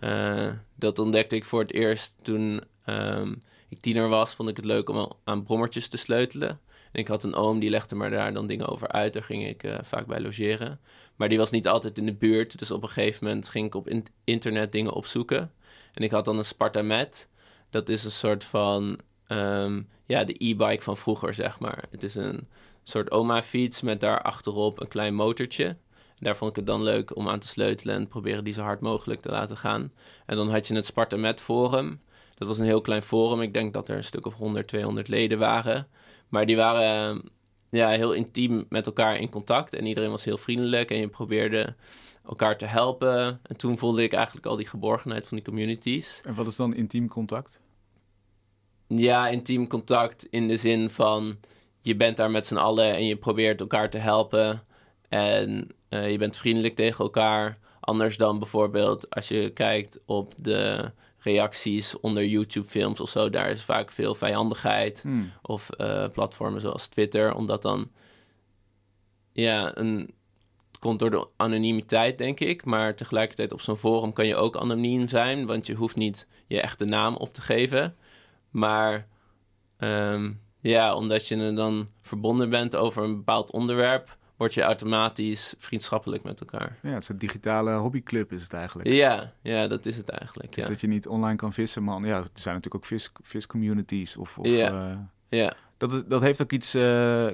Uh, 0.00 0.52
dat 0.74 0.98
ontdekte 0.98 1.36
ik 1.36 1.44
voor 1.44 1.60
het 1.60 1.72
eerst 1.72 2.14
toen 2.22 2.60
um, 2.86 3.42
ik 3.68 3.80
tiener 3.80 4.08
was. 4.08 4.34
Vond 4.34 4.48
ik 4.48 4.56
het 4.56 4.64
leuk 4.64 4.88
om 4.88 5.12
aan 5.24 5.42
brommertjes 5.42 5.88
te 5.88 5.96
sleutelen. 5.96 6.60
En 6.92 7.00
ik 7.00 7.08
had 7.08 7.24
een 7.24 7.34
oom 7.34 7.58
die 7.58 7.70
legde 7.70 7.94
me 7.96 8.10
daar 8.10 8.32
dan 8.32 8.46
dingen 8.46 8.68
over 8.68 8.88
uit. 8.88 9.12
Daar 9.12 9.22
ging 9.22 9.46
ik 9.46 9.62
uh, 9.62 9.78
vaak 9.82 10.06
bij 10.06 10.20
logeren. 10.20 10.80
Maar 11.16 11.28
die 11.28 11.38
was 11.38 11.50
niet 11.50 11.68
altijd 11.68 11.98
in 11.98 12.06
de 12.06 12.14
buurt. 12.14 12.58
Dus 12.58 12.70
op 12.70 12.82
een 12.82 12.88
gegeven 12.88 13.26
moment 13.26 13.48
ging 13.48 13.66
ik 13.66 13.74
op 13.74 13.88
in 13.88 14.06
internet 14.24 14.72
dingen 14.72 14.92
opzoeken. 14.92 15.52
En 15.94 16.02
ik 16.02 16.10
had 16.10 16.24
dan 16.24 16.38
een 16.38 16.44
Spartamet. 16.44 17.28
Dat 17.70 17.88
is 17.88 18.04
een 18.04 18.10
soort 18.10 18.44
van... 18.44 18.98
Um, 19.28 19.88
ja, 20.06 20.24
de 20.24 20.44
e-bike 20.44 20.82
van 20.82 20.96
vroeger, 20.96 21.34
zeg 21.34 21.58
maar. 21.60 21.84
Het 21.90 22.02
is 22.02 22.14
een 22.14 22.48
soort 22.82 23.10
oma-fiets 23.10 23.80
met 23.80 24.00
daar 24.00 24.22
achterop 24.22 24.80
een 24.80 24.88
klein 24.88 25.14
motortje 25.14 25.76
daar 26.18 26.36
vond 26.36 26.50
ik 26.50 26.56
het 26.56 26.66
dan 26.66 26.82
leuk 26.82 27.16
om 27.16 27.28
aan 27.28 27.38
te 27.38 27.46
sleutelen 27.46 27.94
en 27.94 28.08
proberen 28.08 28.44
die 28.44 28.52
zo 28.52 28.62
hard 28.62 28.80
mogelijk 28.80 29.20
te 29.20 29.28
laten 29.28 29.56
gaan. 29.56 29.92
En 30.26 30.36
dan 30.36 30.50
had 30.50 30.66
je 30.66 30.74
het 30.74 30.86
Sparta 30.86 31.16
Met 31.16 31.40
Forum. 31.40 32.00
Dat 32.34 32.48
was 32.48 32.58
een 32.58 32.64
heel 32.64 32.80
klein 32.80 33.02
forum. 33.02 33.40
Ik 33.40 33.52
denk 33.52 33.72
dat 33.72 33.88
er 33.88 33.96
een 33.96 34.04
stuk 34.04 34.26
of 34.26 34.34
100, 34.34 34.68
200 34.68 35.08
leden 35.08 35.38
waren. 35.38 35.88
Maar 36.28 36.46
die 36.46 36.56
waren 36.56 37.22
ja, 37.70 37.88
heel 37.88 38.12
intiem 38.12 38.66
met 38.68 38.86
elkaar 38.86 39.16
in 39.16 39.30
contact. 39.30 39.74
En 39.74 39.86
iedereen 39.86 40.10
was 40.10 40.24
heel 40.24 40.36
vriendelijk 40.36 40.90
en 40.90 40.98
je 40.98 41.08
probeerde 41.08 41.74
elkaar 42.26 42.58
te 42.58 42.66
helpen. 42.66 43.40
En 43.42 43.56
toen 43.56 43.78
voelde 43.78 44.02
ik 44.02 44.12
eigenlijk 44.12 44.46
al 44.46 44.56
die 44.56 44.66
geborgenheid 44.66 45.26
van 45.26 45.36
die 45.36 45.46
communities. 45.46 46.20
En 46.22 46.34
wat 46.34 46.46
is 46.46 46.56
dan 46.56 46.74
intiem 46.74 47.08
contact? 47.08 47.60
Ja, 48.86 49.28
intiem 49.28 49.68
contact 49.68 50.26
in 50.30 50.48
de 50.48 50.56
zin 50.56 50.90
van 50.90 51.38
je 51.80 51.96
bent 51.96 52.16
daar 52.16 52.30
met 52.30 52.46
z'n 52.46 52.56
allen 52.56 52.94
en 52.94 53.06
je 53.06 53.16
probeert 53.16 53.60
elkaar 53.60 53.90
te 53.90 53.98
helpen. 53.98 54.62
En 55.16 55.68
uh, 55.90 56.10
je 56.10 56.18
bent 56.18 56.36
vriendelijk 56.36 56.74
tegen 56.74 57.04
elkaar. 57.04 57.58
Anders 57.80 58.16
dan 58.16 58.38
bijvoorbeeld 58.38 59.10
als 59.10 59.28
je 59.28 59.50
kijkt 59.50 60.00
op 60.04 60.32
de 60.36 60.90
reacties 61.18 62.00
onder 62.00 62.24
YouTube-films 62.24 63.00
of 63.00 63.08
zo. 63.08 63.30
Daar 63.30 63.50
is 63.50 63.62
vaak 63.62 63.92
veel 63.92 64.14
vijandigheid. 64.14 65.02
Hmm. 65.02 65.32
Of 65.42 65.68
uh, 65.78 66.04
platformen 66.12 66.60
zoals 66.60 66.86
Twitter. 66.86 67.34
Omdat 67.34 67.62
dan... 67.62 67.90
Ja, 69.32 69.76
een, 69.76 70.10
het 70.66 70.78
komt 70.78 70.98
door 70.98 71.10
de 71.10 71.28
anonimiteit, 71.36 72.18
denk 72.18 72.40
ik. 72.40 72.64
Maar 72.64 72.94
tegelijkertijd 72.94 73.52
op 73.52 73.60
zo'n 73.60 73.76
forum 73.76 74.12
kan 74.12 74.26
je 74.26 74.36
ook 74.36 74.56
anoniem 74.56 75.08
zijn. 75.08 75.46
Want 75.46 75.66
je 75.66 75.74
hoeft 75.74 75.96
niet 75.96 76.26
je 76.46 76.60
echte 76.60 76.84
naam 76.84 77.16
op 77.16 77.32
te 77.32 77.42
geven. 77.42 77.96
Maar... 78.50 79.06
Um, 79.78 80.40
ja, 80.60 80.94
omdat 80.94 81.28
je 81.28 81.52
dan 81.52 81.88
verbonden 82.02 82.50
bent 82.50 82.76
over 82.76 83.02
een 83.02 83.16
bepaald 83.16 83.50
onderwerp 83.50 84.16
word 84.36 84.54
je 84.54 84.62
automatisch 84.62 85.54
vriendschappelijk 85.58 86.22
met 86.22 86.40
elkaar. 86.40 86.78
Ja, 86.82 86.90
het 86.90 87.02
is 87.02 87.08
een 87.08 87.18
digitale 87.18 87.72
hobbyclub 87.72 88.32
is 88.32 88.42
het 88.42 88.52
eigenlijk. 88.52 88.88
Ja, 88.88 89.32
ja 89.42 89.66
dat 89.66 89.86
is 89.86 89.96
het 89.96 90.08
eigenlijk. 90.08 90.54
Dus 90.54 90.66
dat 90.66 90.80
je 90.80 90.86
niet 90.86 91.08
online 91.08 91.36
kan 91.36 91.52
vissen, 91.52 91.82
man. 91.82 92.04
Ja, 92.04 92.16
er 92.16 92.28
zijn 92.34 92.54
natuurlijk 92.54 92.74
ook 92.74 92.84
vis, 92.84 93.10
viscommunities. 93.22 94.16
Of, 94.16 94.38
of, 94.38 94.46
ja. 94.46 94.90
Uh, 94.90 94.98
ja. 95.28 95.52
Dat, 95.76 96.04
dat 96.08 96.20
heeft 96.20 96.42
ook 96.42 96.52
iets 96.52 96.74
uh, 96.74 97.30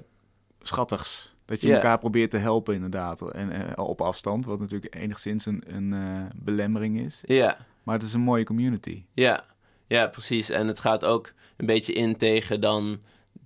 schattigs. 0.63 1.35
Dat 1.45 1.61
je 1.61 1.75
elkaar 1.75 1.99
probeert 1.99 2.31
te 2.31 2.37
helpen, 2.37 2.75
inderdaad. 2.75 3.31
En 3.31 3.53
uh, 3.53 3.85
op 3.85 4.01
afstand, 4.01 4.45
wat 4.45 4.61
natuurlijk 4.61 4.95
enigszins 4.95 5.47
een, 5.47 5.63
een 5.67 6.29
belemmering 6.37 6.99
is. 7.01 7.23
Ja. 7.25 7.57
Maar 7.83 7.95
het 7.95 8.05
is 8.05 8.13
een 8.13 8.21
mooie 8.21 8.45
community. 8.45 9.05
Ja. 9.15 9.45
ja, 9.87 10.07
precies. 10.07 10.51
En 10.51 10.67
het 10.67 10.79
gaat 10.79 11.05
ook 11.05 11.33
een 11.57 11.67
beetje 11.67 11.93
in 11.93 12.17
tegen 12.17 12.61
dan 12.61 13.01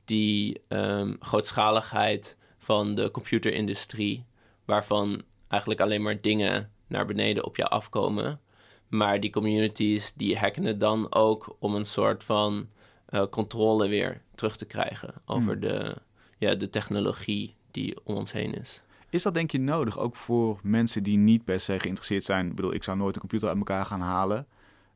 die 0.05 0.61
um, 0.69 1.16
grootschaligheid 1.21 2.37
van 2.66 2.94
de 2.94 3.11
computerindustrie, 3.11 4.24
waarvan 4.64 5.22
eigenlijk 5.48 5.81
alleen 5.81 6.02
maar 6.02 6.20
dingen 6.20 6.70
naar 6.87 7.07
beneden 7.07 7.44
op 7.44 7.57
je 7.57 7.66
afkomen. 7.66 8.40
Maar 8.88 9.20
die 9.20 9.31
communities 9.31 10.12
die 10.16 10.38
hacken 10.38 10.64
het 10.64 10.81
dan 10.81 11.12
ook 11.14 11.57
om 11.59 11.74
een 11.74 11.87
soort 11.87 12.24
van 12.24 12.68
uh, 13.11 13.22
controle 13.31 13.88
weer 13.88 14.22
terug 14.35 14.57
te 14.57 14.64
krijgen 14.64 15.14
over 15.26 15.52
Hmm. 15.52 15.61
de, 15.61 15.96
ja, 16.38 16.55
de 16.55 16.68
technologie 16.68 17.55
die 17.70 17.96
om 18.05 18.16
ons 18.16 18.33
heen 18.33 18.55
is. 18.55 18.83
Is 19.11 19.22
dat 19.22 19.35
denk 19.35 19.50
je 19.50 19.59
nodig 19.59 19.98
ook 19.98 20.14
voor 20.16 20.59
mensen 20.62 21.02
die 21.02 21.16
niet 21.16 21.44
per 21.44 21.61
se 21.61 21.79
geïnteresseerd 21.81 22.24
zijn? 22.24 22.46
Ik 22.48 22.55
bedoel, 22.57 22.74
ik 22.74 22.85
zou 22.85 22.96
nooit 22.96 23.14
een 23.14 23.20
computer 23.20 23.48
uit 23.48 23.57
elkaar 23.59 23.85
gaan 23.87 24.00
halen. 24.00 24.46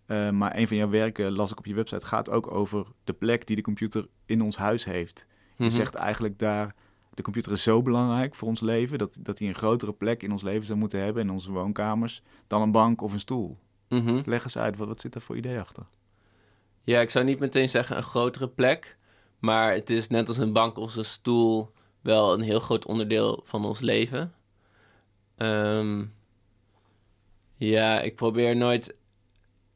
Uh, 0.06 0.30
maar 0.30 0.56
een 0.56 0.68
van 0.68 0.76
jouw 0.76 0.88
werken, 0.88 1.32
las 1.32 1.50
ik 1.50 1.58
op 1.58 1.66
je 1.66 1.74
website, 1.74 2.06
gaat 2.06 2.30
ook 2.30 2.50
over 2.54 2.86
de 3.04 3.12
plek 3.12 3.46
die 3.46 3.56
de 3.56 3.62
computer 3.62 4.06
in 4.26 4.42
ons 4.42 4.56
huis 4.56 4.84
heeft. 4.84 5.26
Je 5.56 5.64
Mhm. 5.64 5.74
zegt 5.74 5.94
eigenlijk 5.94 6.38
daar, 6.38 6.74
de 7.20 7.32
computer 7.32 7.52
is 7.52 7.62
zo 7.62 7.82
belangrijk 7.82 8.34
voor 8.34 8.48
ons 8.48 8.60
leven, 8.60 8.98
dat, 8.98 9.18
dat 9.20 9.38
hij 9.38 9.48
een 9.48 9.54
grotere 9.54 9.92
plek 9.92 10.22
in 10.22 10.32
ons 10.32 10.42
leven 10.42 10.66
zou 10.66 10.78
moeten 10.78 11.00
hebben, 11.00 11.22
in 11.22 11.30
onze 11.30 11.52
woonkamers, 11.52 12.22
dan 12.46 12.62
een 12.62 12.72
bank 12.72 13.02
of 13.02 13.12
een 13.12 13.20
stoel. 13.20 13.58
Mhm. 13.88 14.22
Leg 14.24 14.44
eens 14.44 14.58
uit, 14.58 14.76
wat, 14.76 14.88
wat 14.88 15.00
zit 15.00 15.12
daar 15.12 15.22
voor 15.22 15.36
idee 15.36 15.58
achter? 15.58 15.86
Ja, 16.82 17.00
ik 17.00 17.10
zou 17.10 17.24
niet 17.24 17.38
meteen 17.38 17.68
zeggen 17.68 17.96
een 17.96 18.02
grotere 18.02 18.48
plek. 18.48 18.98
Maar 19.38 19.72
het 19.72 19.90
is 19.90 20.08
net 20.08 20.28
als 20.28 20.38
een 20.38 20.52
bank 20.52 20.76
of 20.76 20.96
een 20.96 21.04
stoel 21.04 21.72
wel 22.00 22.32
een 22.32 22.40
heel 22.40 22.60
groot 22.60 22.86
onderdeel 22.86 23.40
van 23.44 23.64
ons 23.64 23.80
leven. 23.80 24.34
Ehm, 25.36 26.04
ja, 27.56 28.00
ik 28.00 28.14
probeer 28.16 28.56
nooit 28.56 28.96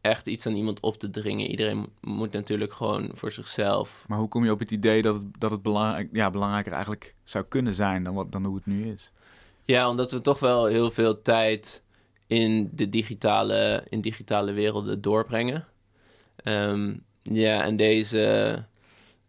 echt 0.04 0.26
iets 0.26 0.46
aan 0.46 0.56
iemand 0.56 0.80
op 0.80 0.98
te 0.98 1.10
dringen. 1.10 1.50
Iedereen 1.50 1.86
moet 2.00 2.32
natuurlijk 2.32 2.72
gewoon 2.72 3.10
voor 3.12 3.32
zichzelf. 3.32 4.04
Maar 4.08 4.18
hoe 4.18 4.28
kom 4.28 4.44
je 4.44 4.50
op 4.50 4.58
het 4.58 4.70
idee 4.70 5.02
dat 5.02 5.14
het, 5.14 5.24
dat 5.38 5.50
het 5.50 5.62
belangrijk, 5.62 6.08
ja, 6.12 6.30
belangrijker 6.30 6.72
eigenlijk 6.72 7.14
zou 7.22 7.44
kunnen 7.44 7.74
zijn 7.74 8.04
dan, 8.04 8.14
wat, 8.14 8.32
dan 8.32 8.44
hoe 8.44 8.54
het 8.54 8.66
nu 8.66 8.92
is? 8.92 9.10
Ja, 9.62 9.88
omdat 9.88 10.10
we 10.12 10.20
toch 10.20 10.38
wel 10.38 10.64
heel 10.64 10.90
veel 10.90 11.22
tijd 11.22 11.82
in 12.26 12.70
de 12.72 12.88
digitale, 12.88 13.84
in 13.88 14.00
digitale 14.00 14.52
werelden 14.52 15.00
doorbrengen. 15.00 15.66
Ehm, 16.36 16.94
ja, 17.22 17.62
en 17.62 17.76
deze 17.76 18.64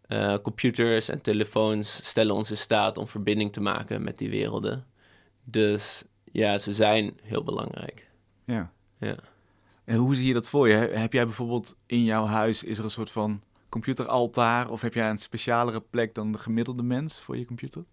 uh, 0.08 0.34
computers 0.42 1.08
en 1.08 1.22
telefoons 1.22 2.06
stellen 2.06 2.34
ons 2.34 2.50
in 2.50 2.56
staat 2.56 2.98
om 2.98 3.06
verbinding 3.06 3.52
te 3.52 3.60
maken 3.60 4.02
met 4.02 4.18
die 4.18 4.30
werelden. 4.30 4.86
Dus 5.44 6.04
ja, 6.32 6.58
ze 6.58 6.72
zijn 6.72 7.18
heel 7.22 7.42
belangrijk. 7.42 8.10
Ja. 8.44 8.72
ja. 8.98 9.16
En 9.86 9.96
hoe 9.96 10.14
zie 10.14 10.26
je 10.26 10.32
dat 10.32 10.48
voor 10.48 10.68
je? 10.68 10.74
Heb 10.74 11.12
jij 11.12 11.24
bijvoorbeeld 11.24 11.76
in 11.86 12.04
jouw 12.04 12.24
huis, 12.24 12.64
is 12.64 12.78
er 12.78 12.84
een 12.84 12.90
soort 12.90 13.10
van 13.10 13.42
computeraltaar? 13.68 14.70
Of 14.70 14.80
heb 14.80 14.94
jij 14.94 15.10
een 15.10 15.18
specialere 15.18 15.80
plek 15.80 16.14
dan 16.14 16.32
de 16.32 16.38
gemiddelde 16.38 16.82
mens 16.82 17.20
voor 17.20 17.36
je 17.36 17.44
computer? 17.44 17.84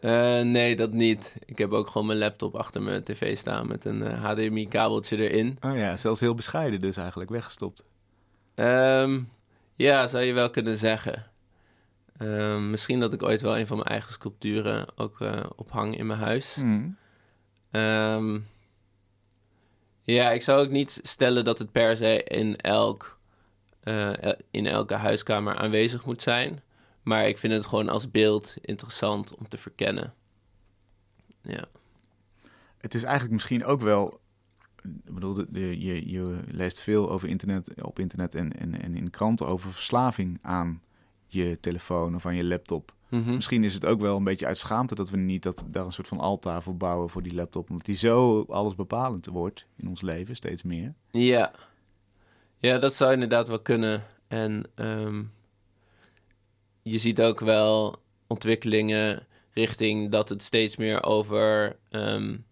Uh, 0.00 0.40
nee, 0.42 0.76
dat 0.76 0.92
niet. 0.92 1.36
Ik 1.44 1.58
heb 1.58 1.72
ook 1.72 1.88
gewoon 1.88 2.06
mijn 2.06 2.18
laptop 2.18 2.54
achter 2.54 2.82
mijn 2.82 3.04
tv 3.04 3.36
staan 3.36 3.66
met 3.66 3.84
een 3.84 4.00
uh, 4.00 4.24
HDMI-kabeltje 4.24 5.16
erin. 5.16 5.56
Oh 5.60 5.76
ja, 5.76 5.96
zelfs 5.96 6.20
heel 6.20 6.34
bescheiden 6.34 6.80
dus 6.80 6.96
eigenlijk, 6.96 7.30
weggestopt. 7.30 7.84
Um, 8.54 9.28
ja, 9.74 10.06
zou 10.06 10.24
je 10.24 10.32
wel 10.32 10.50
kunnen 10.50 10.76
zeggen. 10.76 11.26
Um, 12.18 12.70
misschien 12.70 13.00
dat 13.00 13.12
ik 13.12 13.22
ooit 13.22 13.40
wel 13.40 13.58
een 13.58 13.66
van 13.66 13.76
mijn 13.76 13.88
eigen 13.88 14.12
sculpturen 14.12 14.86
ook 14.96 15.20
uh, 15.20 15.32
ophang 15.56 15.98
in 15.98 16.06
mijn 16.06 16.18
huis. 16.18 16.56
Um, 17.70 18.46
ja, 20.14 20.30
ik 20.30 20.42
zou 20.42 20.60
ook 20.60 20.70
niet 20.70 21.00
stellen 21.02 21.44
dat 21.44 21.58
het 21.58 21.72
per 21.72 21.96
se 21.96 22.22
in, 22.22 22.56
elk, 22.56 23.18
uh, 23.84 24.12
in 24.50 24.66
elke 24.66 24.94
huiskamer 24.94 25.56
aanwezig 25.56 26.04
moet 26.04 26.22
zijn. 26.22 26.62
Maar 27.02 27.28
ik 27.28 27.38
vind 27.38 27.52
het 27.52 27.66
gewoon 27.66 27.88
als 27.88 28.10
beeld 28.10 28.54
interessant 28.60 29.34
om 29.36 29.48
te 29.48 29.58
verkennen. 29.58 30.14
Ja. 31.42 31.64
Het 32.78 32.94
is 32.94 33.02
eigenlijk 33.02 33.32
misschien 33.32 33.64
ook 33.64 33.80
wel. 33.80 34.20
Ik 34.82 35.14
bedoel, 35.14 35.34
de, 35.34 35.80
je, 35.80 36.10
je 36.10 36.40
leest 36.46 36.80
veel 36.80 37.10
over 37.10 37.28
internet, 37.28 37.82
op 37.82 37.98
internet 37.98 38.34
en, 38.34 38.52
en, 38.52 38.82
en 38.82 38.96
in 38.96 39.10
kranten 39.10 39.46
over 39.46 39.72
verslaving 39.72 40.38
aan 40.42 40.82
je 41.26 41.58
telefoon 41.60 42.14
of 42.14 42.26
aan 42.26 42.36
je 42.36 42.44
laptop. 42.44 42.94
Mm 43.08 43.22
-hmm. 43.22 43.34
Misschien 43.34 43.64
is 43.64 43.74
het 43.74 43.86
ook 43.86 44.00
wel 44.00 44.16
een 44.16 44.24
beetje 44.24 44.46
uit 44.46 44.58
schaamte 44.58 44.94
dat 44.94 45.10
we 45.10 45.16
niet 45.16 45.42
dat, 45.42 45.64
daar 45.66 45.84
een 45.84 45.92
soort 45.92 46.08
van 46.08 46.20
altaar 46.20 46.62
voor 46.62 46.76
bouwen 46.76 47.10
voor 47.10 47.22
die 47.22 47.34
laptop. 47.34 47.70
Omdat 47.70 47.86
die 47.86 47.96
zo 47.96 48.44
alles 48.48 48.74
bepalend 48.74 49.26
wordt 49.26 49.66
in 49.76 49.88
ons 49.88 50.00
leven, 50.00 50.36
steeds 50.36 50.62
meer. 50.62 50.94
Ja, 51.10 51.52
ja 52.58 52.78
dat 52.78 52.94
zou 52.94 53.12
inderdaad 53.12 53.48
wel 53.48 53.60
kunnen. 53.60 54.04
En 54.28 54.64
um, 54.74 55.32
je 56.82 56.98
ziet 56.98 57.20
ook 57.20 57.40
wel 57.40 58.02
ontwikkelingen 58.26 59.26
richting 59.52 60.10
dat 60.10 60.28
het 60.28 60.42
steeds 60.42 60.76
meer 60.76 61.02
over 61.02 61.76
um, 61.90 62.44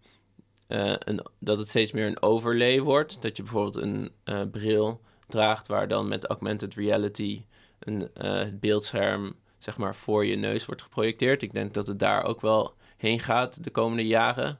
uh, 0.67 0.93
een, 0.97 1.25
dat 1.39 1.57
het 1.57 1.67
steeds 1.67 1.91
meer 1.91 2.07
een 2.07 2.21
overlay 2.21 2.81
wordt. 2.81 3.21
Dat 3.21 3.37
je 3.37 3.43
bijvoorbeeld 3.43 3.75
een 3.75 4.11
uh, 4.25 4.41
bril 4.51 5.01
draagt 5.27 5.67
waar 5.67 5.87
dan 5.87 6.07
met 6.07 6.25
augmented 6.25 6.75
reality 6.75 7.43
een, 7.79 8.01
uh, 8.01 8.33
het 8.33 8.59
beeldscherm 8.59 9.35
zeg 9.57 9.77
maar 9.77 9.95
voor 9.95 10.25
je 10.25 10.35
neus 10.35 10.65
wordt 10.65 10.81
geprojecteerd. 10.81 11.41
Ik 11.41 11.53
denk 11.53 11.73
dat 11.73 11.87
het 11.87 11.99
daar 11.99 12.23
ook 12.23 12.41
wel 12.41 12.73
heen 12.97 13.19
gaat 13.19 13.63
de 13.63 13.71
komende 13.71 14.07
jaren. 14.07 14.59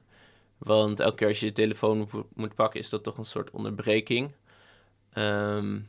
Want 0.58 1.00
elke 1.00 1.16
keer 1.16 1.28
als 1.28 1.40
je 1.40 1.46
je 1.46 1.52
telefoon 1.52 2.08
moet 2.34 2.54
pakken, 2.54 2.80
is 2.80 2.88
dat 2.88 3.02
toch 3.02 3.18
een 3.18 3.24
soort 3.24 3.50
onderbreking. 3.50 4.34
Um, 5.14 5.88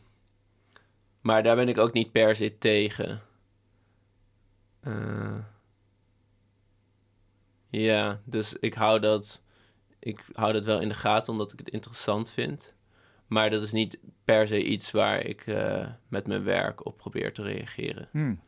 maar 1.22 1.44
daar 1.44 1.56
ben 1.56 1.70
ik 1.70 1.78
ook 1.78 1.94
niet 1.94 2.12
per 2.12 2.36
se 2.36 2.58
tegen. 2.58 3.22
Uh, 4.84 5.38
ja, 7.70 8.22
dus 8.24 8.54
ik 8.54 8.74
hou 8.74 9.00
dat. 9.00 9.44
Ik 10.00 10.24
hou 10.32 10.54
dat 10.54 10.66
wel 10.66 10.80
in 10.80 10.88
de 10.88 10.94
gaten 10.94 11.32
omdat 11.32 11.52
ik 11.52 11.60
het 11.60 11.70
interessant 11.70 12.32
vind. 12.32 12.74
Maar 13.28 13.50
dat 13.50 13.62
is 13.62 13.72
niet 13.72 14.00
per 14.24 14.48
se 14.48 14.64
iets 14.64 14.92
waar 14.92 15.26
ik 15.26 15.48
uh, 15.48 15.88
met 16.08 16.28
mijn 16.28 16.44
werk 16.44 16.86
op 16.86 16.98
probeer 16.98 17.34
te 17.34 17.42
reageren. 17.42 18.08
Hmm. 18.12 18.42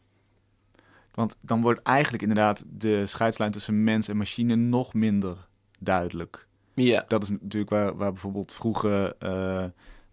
Want 1.11 1.35
dan 1.41 1.61
wordt 1.61 1.81
eigenlijk 1.81 2.23
inderdaad 2.23 2.63
de 2.67 3.05
scheidslijn 3.05 3.51
tussen 3.51 3.83
mens 3.83 4.07
en 4.07 4.17
machine 4.17 4.55
nog 4.55 4.93
minder 4.93 5.47
duidelijk. 5.79 6.47
Ja. 6.73 7.05
Dat 7.07 7.23
is 7.23 7.29
natuurlijk 7.29 7.69
waar, 7.71 7.95
waar 7.95 8.11
bijvoorbeeld 8.11 8.53
vroege 8.53 9.15
uh, 9.19 9.65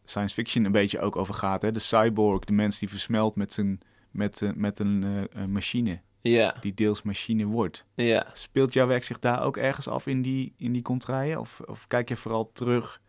science 0.04 0.34
fiction 0.34 0.64
een 0.64 0.72
beetje 0.72 1.00
ook 1.00 1.16
over 1.16 1.34
gaat. 1.34 1.62
Hè? 1.62 1.72
De 1.72 1.78
cyborg, 1.78 2.44
de 2.44 2.52
mens 2.52 2.78
die 2.78 2.88
versmelt 2.88 3.37
met, 3.37 3.52
zijn, 3.52 3.80
met, 4.11 4.40
uh, 4.40 4.50
met 4.54 4.78
een, 4.78 5.04
uh, 5.04 5.22
een 5.28 5.52
machine. 5.52 6.00
Ja. 6.20 6.56
Die 6.61 6.74
deels 6.74 7.02
machine 7.02 7.44
wordt. 7.44 7.84
Ja. 7.94 8.26
Speelt 8.32 8.72
jouw 8.72 8.87
werk 8.87 9.04
zich 9.04 9.18
daar 9.18 9.42
ook 9.42 9.56
ergens 9.56 9.88
af 9.88 10.06
in 10.06 10.22
die, 10.22 10.54
in 10.56 10.72
die 10.72 10.82
contraien? 10.82 11.40
Of, 11.40 11.61
of 11.64 11.87
kijk 11.87 12.08
je 12.08 12.16
vooral 12.16 12.52
terug 12.52 13.00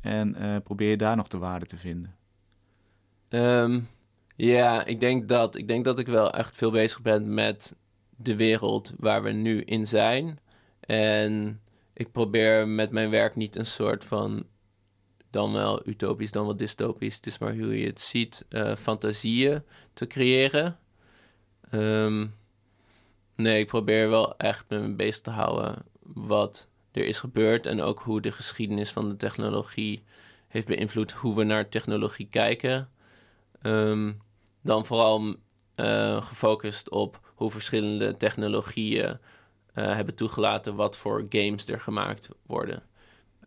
en 0.00 0.36
uh, 0.38 0.56
probeer 0.64 0.90
je 0.90 0.96
daar 0.96 1.16
nog 1.16 1.28
de 1.28 1.38
waarde 1.38 1.66
te 1.66 1.76
vinden? 1.76 2.14
Um, 3.28 3.88
ja, 4.36 4.84
ik 4.84 5.00
denk 5.00 5.28
dat. 5.28 5.56
Ik 5.56 5.68
denk 5.68 5.84
dat 5.84 5.98
ik 5.98 6.06
wel 6.06 6.30
echt 6.32 6.56
veel 6.56 6.70
bezig 6.70 7.02
ben 7.02 7.34
met 7.34 7.74
de 8.16 8.36
wereld 8.36 8.92
waar 8.98 9.22
we 9.22 9.30
nu 9.30 9.62
in 9.62 9.86
zijn. 9.86 10.38
En 10.80 11.60
ik 11.92 12.12
probeer 12.12 12.68
met 12.68 12.90
mijn 12.90 13.10
werk 13.10 13.36
niet 13.36 13.56
een 13.56 13.66
soort 13.66 14.04
van 14.04 14.42
dan 15.34 15.52
wel 15.52 15.88
utopisch, 15.88 16.30
dan 16.30 16.44
wel 16.44 16.56
dystopisch, 16.56 17.16
het 17.16 17.26
is 17.26 17.38
maar 17.38 17.56
hoe 17.56 17.78
je 17.78 17.86
het 17.86 18.00
ziet, 18.00 18.46
uh, 18.48 18.76
fantasieën 18.76 19.62
te 19.92 20.06
creëren. 20.06 20.78
Um, 21.72 22.34
nee, 23.36 23.60
ik 23.60 23.66
probeer 23.66 24.10
wel 24.10 24.36
echt 24.36 24.68
met 24.68 24.80
me 24.80 24.94
bezig 24.94 25.20
te 25.20 25.30
houden 25.30 25.82
wat 26.02 26.68
er 26.92 27.04
is 27.04 27.18
gebeurd 27.18 27.66
en 27.66 27.80
ook 27.80 28.00
hoe 28.00 28.20
de 28.20 28.32
geschiedenis 28.32 28.90
van 28.90 29.08
de 29.08 29.16
technologie 29.16 30.02
heeft 30.48 30.66
beïnvloed 30.66 31.12
hoe 31.12 31.36
we 31.36 31.44
naar 31.44 31.68
technologie 31.68 32.28
kijken. 32.30 32.88
Um, 33.66 34.20
dan 34.62 34.86
vooral 34.86 35.36
uh, 35.76 36.22
gefocust 36.22 36.90
op 36.90 37.32
hoe 37.34 37.50
verschillende 37.50 38.16
technologieën 38.16 39.08
uh, 39.08 39.16
hebben 39.74 40.14
toegelaten 40.14 40.74
wat 40.74 40.98
voor 40.98 41.26
games 41.28 41.66
er 41.66 41.80
gemaakt 41.80 42.28
worden. 42.46 42.82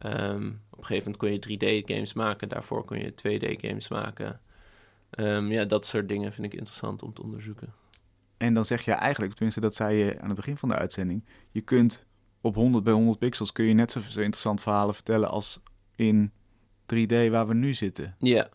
Um, 0.05 0.61
op 0.69 0.77
een 0.77 0.85
gegeven 0.85 1.11
moment 1.11 1.41
kon 1.41 1.57
je 1.57 1.81
3D-games 1.83 2.13
maken, 2.13 2.49
daarvoor 2.49 2.85
kon 2.85 2.99
je 2.99 3.11
2D-games 3.11 3.87
maken. 3.87 4.41
Um, 5.19 5.51
ja, 5.51 5.65
dat 5.65 5.85
soort 5.85 6.07
dingen 6.07 6.33
vind 6.33 6.47
ik 6.47 6.53
interessant 6.53 7.03
om 7.03 7.13
te 7.13 7.23
onderzoeken. 7.23 7.73
En 8.37 8.53
dan 8.53 8.65
zeg 8.65 8.85
je 8.85 8.91
eigenlijk, 8.91 9.33
tenminste 9.33 9.61
dat 9.61 9.75
zei 9.75 9.97
je 9.97 10.19
aan 10.19 10.27
het 10.27 10.35
begin 10.35 10.57
van 10.57 10.69
de 10.69 10.75
uitzending, 10.75 11.25
je 11.51 11.61
kunt 11.61 12.05
op 12.41 12.55
100 12.55 12.83
bij 12.83 12.93
100 12.93 13.19
pixels 13.19 13.51
kun 13.51 13.65
je 13.65 13.73
net 13.73 13.91
zo, 13.91 13.99
zo 13.99 14.19
interessant 14.19 14.61
verhalen 14.61 14.93
vertellen 14.93 15.29
als 15.29 15.59
in 15.95 16.31
3D 16.81 17.29
waar 17.29 17.47
we 17.47 17.53
nu 17.53 17.73
zitten. 17.73 18.15
Ja. 18.19 18.49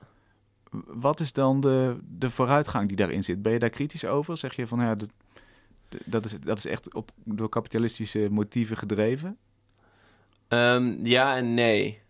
Wat 0.87 1.20
is 1.20 1.32
dan 1.32 1.61
de, 1.61 1.98
de 2.08 2.30
vooruitgang 2.30 2.88
die 2.88 2.96
daarin 2.96 3.24
zit? 3.24 3.42
Ben 3.42 3.52
je 3.52 3.58
daar 3.58 3.70
kritisch 3.70 4.06
over? 4.06 4.37
Zeg 4.37 4.56
je 4.56 4.66
van 4.66 4.80
ja, 4.80 4.94
dat, 4.94 5.11
dat, 6.04 6.24
is, 6.24 6.40
dat 6.40 6.58
is 6.58 6.66
echt 6.66 6.94
op, 6.94 7.11
door 7.24 7.48
kapitalistische 7.48 8.28
motieven 8.30 8.76
gedreven? 8.76 9.38
Um, 10.48 11.06
ja 11.06 11.37
en 11.37 11.54
nee. 11.54 12.00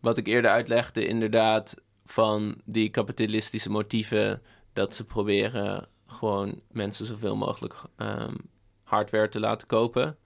Wat 0.00 0.16
ik 0.16 0.26
eerder 0.26 0.50
uitlegde, 0.50 1.06
inderdaad, 1.06 1.74
van 2.04 2.60
die 2.64 2.90
kapitalistische 2.90 3.70
motieven, 3.70 4.42
dat 4.72 4.94
ze 4.94 5.04
proberen 5.04 5.88
gewoon 6.06 6.60
mensen 6.70 7.06
zoveel 7.06 7.36
mogelijk 7.36 7.74
um, 7.96 8.36
hardware 8.82 9.28
te 9.28 9.40
laten 9.40 9.66
kopen. 9.66 10.16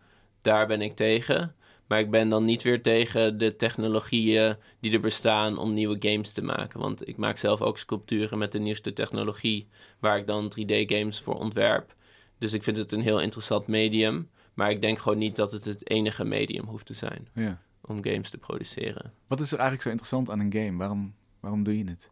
Daar 0.42 0.66
ben 0.66 0.80
ik 0.80 0.96
tegen. 0.96 1.54
Maar 1.86 1.98
ik 1.98 2.10
ben 2.10 2.28
dan 2.28 2.44
niet 2.44 2.62
weer 2.62 2.82
tegen 2.82 3.38
de 3.38 3.56
technologieën 3.56 4.56
die 4.80 4.92
er 4.92 5.00
bestaan 5.00 5.58
om 5.58 5.74
nieuwe 5.74 5.96
games 5.98 6.32
te 6.32 6.42
maken. 6.42 6.80
Want 6.80 7.08
ik 7.08 7.16
maak 7.16 7.36
zelf 7.36 7.62
ook 7.62 7.78
sculpturen 7.78 8.38
met 8.38 8.52
de 8.52 8.58
nieuwste 8.58 8.92
technologie, 8.92 9.68
waar 9.98 10.18
ik 10.18 10.26
dan 10.26 10.52
3D-games 10.60 11.20
voor 11.20 11.34
ontwerp. 11.38 11.94
Dus 12.38 12.52
ik 12.52 12.62
vind 12.62 12.76
het 12.76 12.92
een 12.92 13.00
heel 13.02 13.20
interessant 13.20 13.66
medium. 13.66 14.30
Maar 14.54 14.70
ik 14.70 14.80
denk 14.80 14.98
gewoon 14.98 15.18
niet 15.18 15.36
dat 15.36 15.52
het 15.52 15.64
het 15.64 15.90
enige 15.90 16.24
medium 16.24 16.66
hoeft 16.66 16.86
te 16.86 16.94
zijn 16.94 17.28
Ja. 17.34 17.62
om 17.80 18.04
games 18.04 18.30
te 18.30 18.38
produceren. 18.38 19.12
Wat 19.26 19.40
is 19.40 19.46
er 19.52 19.58
eigenlijk 19.58 19.82
zo 19.82 19.88
interessant 19.90 20.30
aan 20.30 20.40
een 20.40 20.52
game? 20.52 20.78
Waarom, 20.78 21.14
waarom 21.40 21.62
doe 21.64 21.78
je 21.78 21.84
het? 21.84 22.10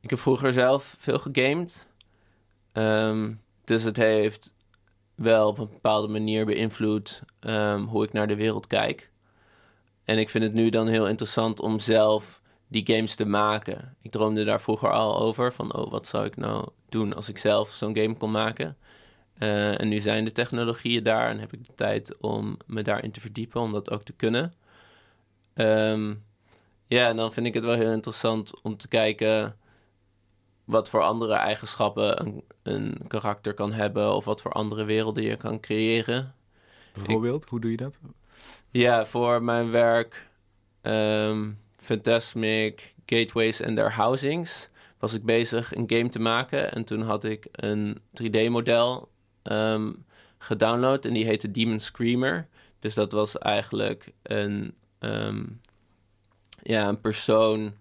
Ik 0.00 0.10
heb 0.10 0.18
vroeger 0.18 0.52
zelf 0.52 0.94
veel 0.98 1.18
gegamed. 1.18 1.88
Ehm, 2.72 3.32
dus 3.64 3.82
het 3.82 3.96
heeft 3.96 4.54
wel 5.18 5.48
op 5.48 5.58
een 5.58 5.68
bepaalde 5.68 6.08
manier 6.08 6.46
beïnvloed 6.46 7.22
ehm, 7.40 7.82
hoe 7.82 8.04
ik 8.04 8.12
naar 8.12 8.26
de 8.26 8.36
wereld 8.36 8.66
kijk. 8.66 9.10
En 10.04 10.18
ik 10.18 10.30
vind 10.30 10.44
het 10.44 10.52
nu 10.52 10.68
dan 10.68 10.86
heel 10.86 11.08
interessant 11.08 11.60
om 11.60 11.80
zelf 11.80 12.40
die 12.68 12.86
games 12.86 13.14
te 13.14 13.24
maken. 13.24 13.96
Ik 14.02 14.10
droomde 14.10 14.44
daar 14.44 14.60
vroeger 14.60 14.92
al 14.92 15.18
over 15.18 15.52
van, 15.52 15.74
oh, 15.74 15.90
wat 15.90 16.06
zou 16.06 16.24
ik 16.24 16.36
nou 16.36 16.68
doen 16.88 17.14
als 17.14 17.28
ik 17.28 17.38
zelf 17.38 17.70
zo'n 17.70 17.96
game 17.96 18.14
kon 18.14 18.30
maken? 18.30 18.76
Eh, 19.38 19.80
en 19.80 19.88
nu 19.88 20.00
zijn 20.00 20.24
de 20.24 20.32
technologieën 20.32 21.02
daar 21.02 21.30
en 21.30 21.38
heb 21.38 21.52
ik 21.52 21.66
de 21.66 21.74
tijd 21.74 22.20
om 22.20 22.56
me 22.66 22.82
daarin 22.82 23.10
te 23.10 23.20
verdiepen, 23.20 23.60
om 23.60 23.72
dat 23.72 23.90
ook 23.90 24.02
te 24.02 24.12
kunnen. 24.12 24.54
Ehm, 25.54 26.14
ja, 26.86 27.08
en 27.08 27.16
dan 27.16 27.32
vind 27.32 27.46
ik 27.46 27.54
het 27.54 27.64
wel 27.64 27.74
heel 27.74 27.92
interessant 27.92 28.62
om 28.62 28.76
te 28.76 28.88
kijken 28.88 29.56
wat 30.68 30.90
voor 30.90 31.02
andere 31.02 31.34
eigenschappen 31.34 32.20
een, 32.20 32.42
een 32.62 33.00
karakter 33.06 33.54
kan 33.54 33.72
hebben 33.72 34.14
of 34.14 34.24
wat 34.24 34.42
voor 34.42 34.52
andere 34.52 34.84
werelden 34.84 35.22
je 35.22 35.36
kan 35.36 35.60
creëren. 35.60 36.34
Bijvoorbeeld, 36.92 37.48
hoe 37.48 37.60
doe 37.60 37.70
je 37.70 37.76
dat? 37.76 37.98
Ja, 38.70 39.06
voor 39.06 39.42
mijn 39.42 39.70
werk 39.70 40.26
ehm 40.80 41.50
Fantasmic, 41.76 42.94
Gateways 43.06 43.60
en 43.60 43.74
their 43.74 43.92
housings 43.92 44.68
was 44.98 45.12
ik 45.12 45.24
bezig 45.24 45.74
een 45.74 45.90
game 45.90 46.08
te 46.08 46.18
maken. 46.18 46.72
En 46.72 46.84
toen 46.84 47.02
had 47.02 47.24
ik 47.24 47.48
een 47.52 47.98
3D-model 48.22 49.08
ehm, 49.42 49.92
gedownload 50.38 51.04
en 51.04 51.12
die 51.12 51.24
heette 51.24 51.50
Demon 51.50 51.80
Screamer. 51.80 52.48
Dus 52.78 52.94
dat 52.94 53.12
was 53.12 53.38
eigenlijk 53.38 54.12
een, 54.22 54.74
ehm, 54.98 55.44
ja, 56.62 56.88
een 56.88 57.00
persoon, 57.00 57.72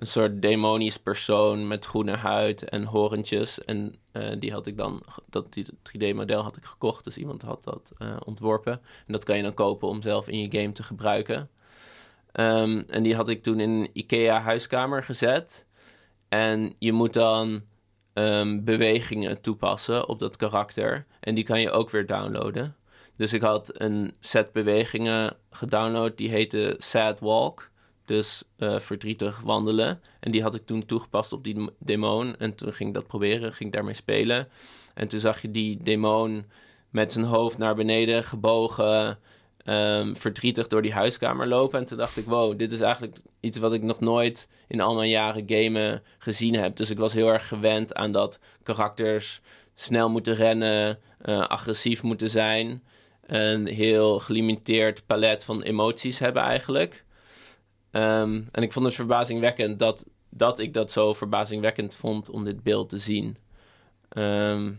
een 0.00 0.06
soort 0.06 0.42
demonisch 0.42 0.98
persoon 0.98 1.68
met 1.68 1.84
groene 1.84 2.16
huid 2.16 2.64
en 2.64 2.84
horentjes. 2.84 3.64
En 3.64 3.94
eh, 4.12 4.30
die 4.38 4.52
had 4.52 4.66
ik 4.66 4.76
dan, 4.76 5.02
dat 5.26 5.52
die 5.52 5.66
3D-model 5.66 6.42
had 6.42 6.56
ik 6.56 6.64
gekocht, 6.64 7.04
dus 7.04 7.16
iemand 7.16 7.42
had 7.42 7.64
dat 7.64 7.92
eh, 7.96 8.16
ontworpen. 8.24 8.72
En 9.06 9.12
dat 9.12 9.24
kan 9.24 9.36
je 9.36 9.42
dan 9.42 9.54
kopen 9.54 9.88
om 9.88 10.02
zelf 10.02 10.28
in 10.28 10.38
je 10.38 10.58
game 10.58 10.72
te 10.72 10.82
gebruiken. 10.82 11.50
Ehm, 12.32 12.82
en 12.86 13.02
die 13.02 13.14
had 13.14 13.28
ik 13.28 13.42
toen 13.42 13.60
in 13.60 13.70
een 13.70 13.90
IKEA-huiskamer 13.92 15.04
gezet. 15.04 15.66
En 16.28 16.74
je 16.78 16.92
moet 16.92 17.12
dan 17.12 17.62
ehm, 18.12 18.64
bewegingen 18.64 19.40
toepassen 19.40 20.08
op 20.08 20.18
dat 20.18 20.36
karakter. 20.36 21.06
En 21.20 21.34
die 21.34 21.44
kan 21.44 21.60
je 21.60 21.70
ook 21.70 21.90
weer 21.90 22.06
downloaden. 22.06 22.76
Dus 23.16 23.32
ik 23.32 23.42
had 23.42 23.80
een 23.80 24.14
set 24.20 24.52
bewegingen 24.52 25.36
gedownload, 25.50 26.16
die 26.16 26.30
heette 26.30 26.74
Sad 26.78 27.20
Walk. 27.20 27.69
Dus 28.10 28.42
eh, 28.56 28.78
verdrietig 28.78 29.40
wandelen. 29.40 30.00
En 30.20 30.30
die 30.30 30.42
had 30.42 30.54
ik 30.54 30.66
toen 30.66 30.86
toegepast 30.86 31.32
op 31.32 31.44
die 31.44 31.70
demon. 31.78 32.36
En 32.36 32.54
toen 32.54 32.72
ging 32.72 32.88
ik 32.88 32.94
dat 32.94 33.06
proberen, 33.06 33.52
ging 33.52 33.68
ik 33.68 33.74
daarmee 33.74 33.94
spelen. 33.94 34.48
En 34.94 35.08
toen 35.08 35.20
zag 35.20 35.42
je 35.42 35.50
die 35.50 35.82
demon 35.82 36.44
met 36.90 37.12
zijn 37.12 37.24
hoofd 37.24 37.58
naar 37.58 37.74
beneden 37.74 38.24
gebogen, 38.24 39.18
ehm, 39.64 40.14
verdrietig 40.14 40.66
door 40.66 40.82
die 40.82 40.92
huiskamer 40.92 41.46
lopen. 41.46 41.78
En 41.78 41.84
toen 41.84 41.98
dacht 41.98 42.16
ik, 42.16 42.26
wow, 42.26 42.58
dit 42.58 42.72
is 42.72 42.80
eigenlijk 42.80 43.16
iets 43.40 43.58
wat 43.58 43.72
ik 43.72 43.82
nog 43.82 44.00
nooit 44.00 44.48
in 44.68 44.80
al 44.80 44.94
mijn 44.94 45.10
jaren 45.10 45.44
gamen 45.46 46.02
gezien 46.18 46.54
heb. 46.54 46.76
Dus 46.76 46.90
ik 46.90 46.98
was 46.98 47.12
heel 47.12 47.28
erg 47.28 47.48
gewend 47.48 47.94
aan 47.94 48.12
dat 48.12 48.40
karakters 48.62 49.40
snel 49.74 50.08
moeten 50.08 50.34
rennen, 50.34 50.98
eh, 51.20 51.46
agressief 51.46 52.02
moeten 52.02 52.30
zijn. 52.30 52.82
Een 53.26 53.66
heel 53.66 54.18
gelimiteerd 54.18 55.06
palet 55.06 55.44
van 55.44 55.62
emoties 55.62 56.18
hebben 56.18 56.42
eigenlijk. 56.42 57.04
Ehm, 57.90 58.42
en 58.50 58.62
ik 58.62 58.72
vond 58.72 58.86
het 58.86 58.94
verbazingwekkend 58.94 59.78
dat, 59.78 60.06
dat 60.28 60.58
ik 60.58 60.74
dat 60.74 60.92
zo 60.92 61.12
verbazingwekkend 61.12 61.94
vond 61.94 62.30
om 62.30 62.44
dit 62.44 62.62
beeld 62.62 62.88
te 62.88 62.98
zien. 62.98 63.36
Ehm, 64.08 64.72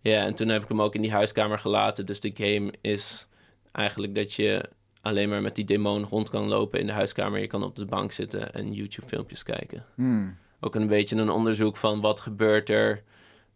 ja, 0.00 0.24
en 0.24 0.34
toen 0.34 0.48
heb 0.48 0.62
ik 0.62 0.68
hem 0.68 0.82
ook 0.82 0.94
in 0.94 1.02
die 1.02 1.12
huiskamer 1.12 1.58
gelaten. 1.58 2.06
Dus 2.06 2.20
de 2.20 2.32
game 2.34 2.72
is 2.80 3.26
eigenlijk 3.72 4.14
dat 4.14 4.32
je 4.32 4.70
alleen 5.00 5.28
maar 5.28 5.42
met 5.42 5.54
die 5.54 5.64
demon 5.64 6.04
rond 6.04 6.30
kan 6.30 6.48
lopen 6.48 6.80
in 6.80 6.86
de 6.86 6.92
huiskamer. 6.92 7.40
Je 7.40 7.46
kan 7.46 7.62
op 7.62 7.76
de 7.76 7.84
bank 7.84 8.12
zitten 8.12 8.54
en 8.54 8.72
YouTube-filmpjes 8.72 9.42
kijken. 9.42 9.84
Hmm. 9.94 10.36
Ook 10.60 10.74
een 10.74 10.86
beetje 10.86 11.16
een 11.16 11.30
onderzoek 11.30 11.76
van 11.76 12.00
wat 12.00 12.20
gebeurt 12.20 12.68
er 12.68 13.02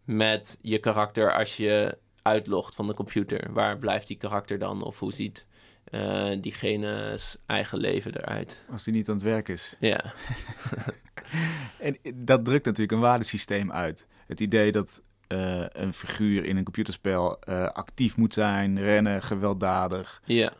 met 0.04 0.58
je 0.60 0.78
karakter 0.78 1.34
als 1.34 1.56
je 1.56 1.98
uitlogt 2.22 2.74
van 2.74 2.86
de 2.86 2.94
computer. 2.94 3.52
Waar 3.52 3.78
blijft 3.78 4.06
die 4.06 4.16
karakter 4.16 4.58
dan? 4.58 4.82
Of 4.82 4.98
hoe 4.98 5.12
ziet 5.12 5.46
eh 5.84 6.30
diegene's 6.40 7.36
eigen 7.46 7.78
leven 7.78 8.16
eruit? 8.16 8.62
Als 8.70 8.84
die 8.84 8.94
niet 8.94 9.08
aan 9.08 9.14
het 9.14 9.24
werk 9.24 9.48
is. 9.48 9.76
Ja, 9.80 10.04
En 11.78 11.96
dat 12.14 12.44
drukt 12.44 12.64
natuurlijk 12.64 12.92
een 12.92 13.00
waardesysteem 13.00 13.72
uit. 13.72 14.06
Het 14.26 14.40
idee 14.40 14.72
dat 14.72 15.02
eh, 15.26 15.64
een 15.68 15.92
figuur 15.92 16.44
in 16.44 16.56
een 16.56 16.64
computerspel 16.64 17.40
eh, 17.40 17.66
actief 17.66 18.16
moet 18.16 18.34
zijn, 18.34 18.78
rennen, 18.80 19.22
gewelddadig. 19.22 20.22
ja, 20.24 20.52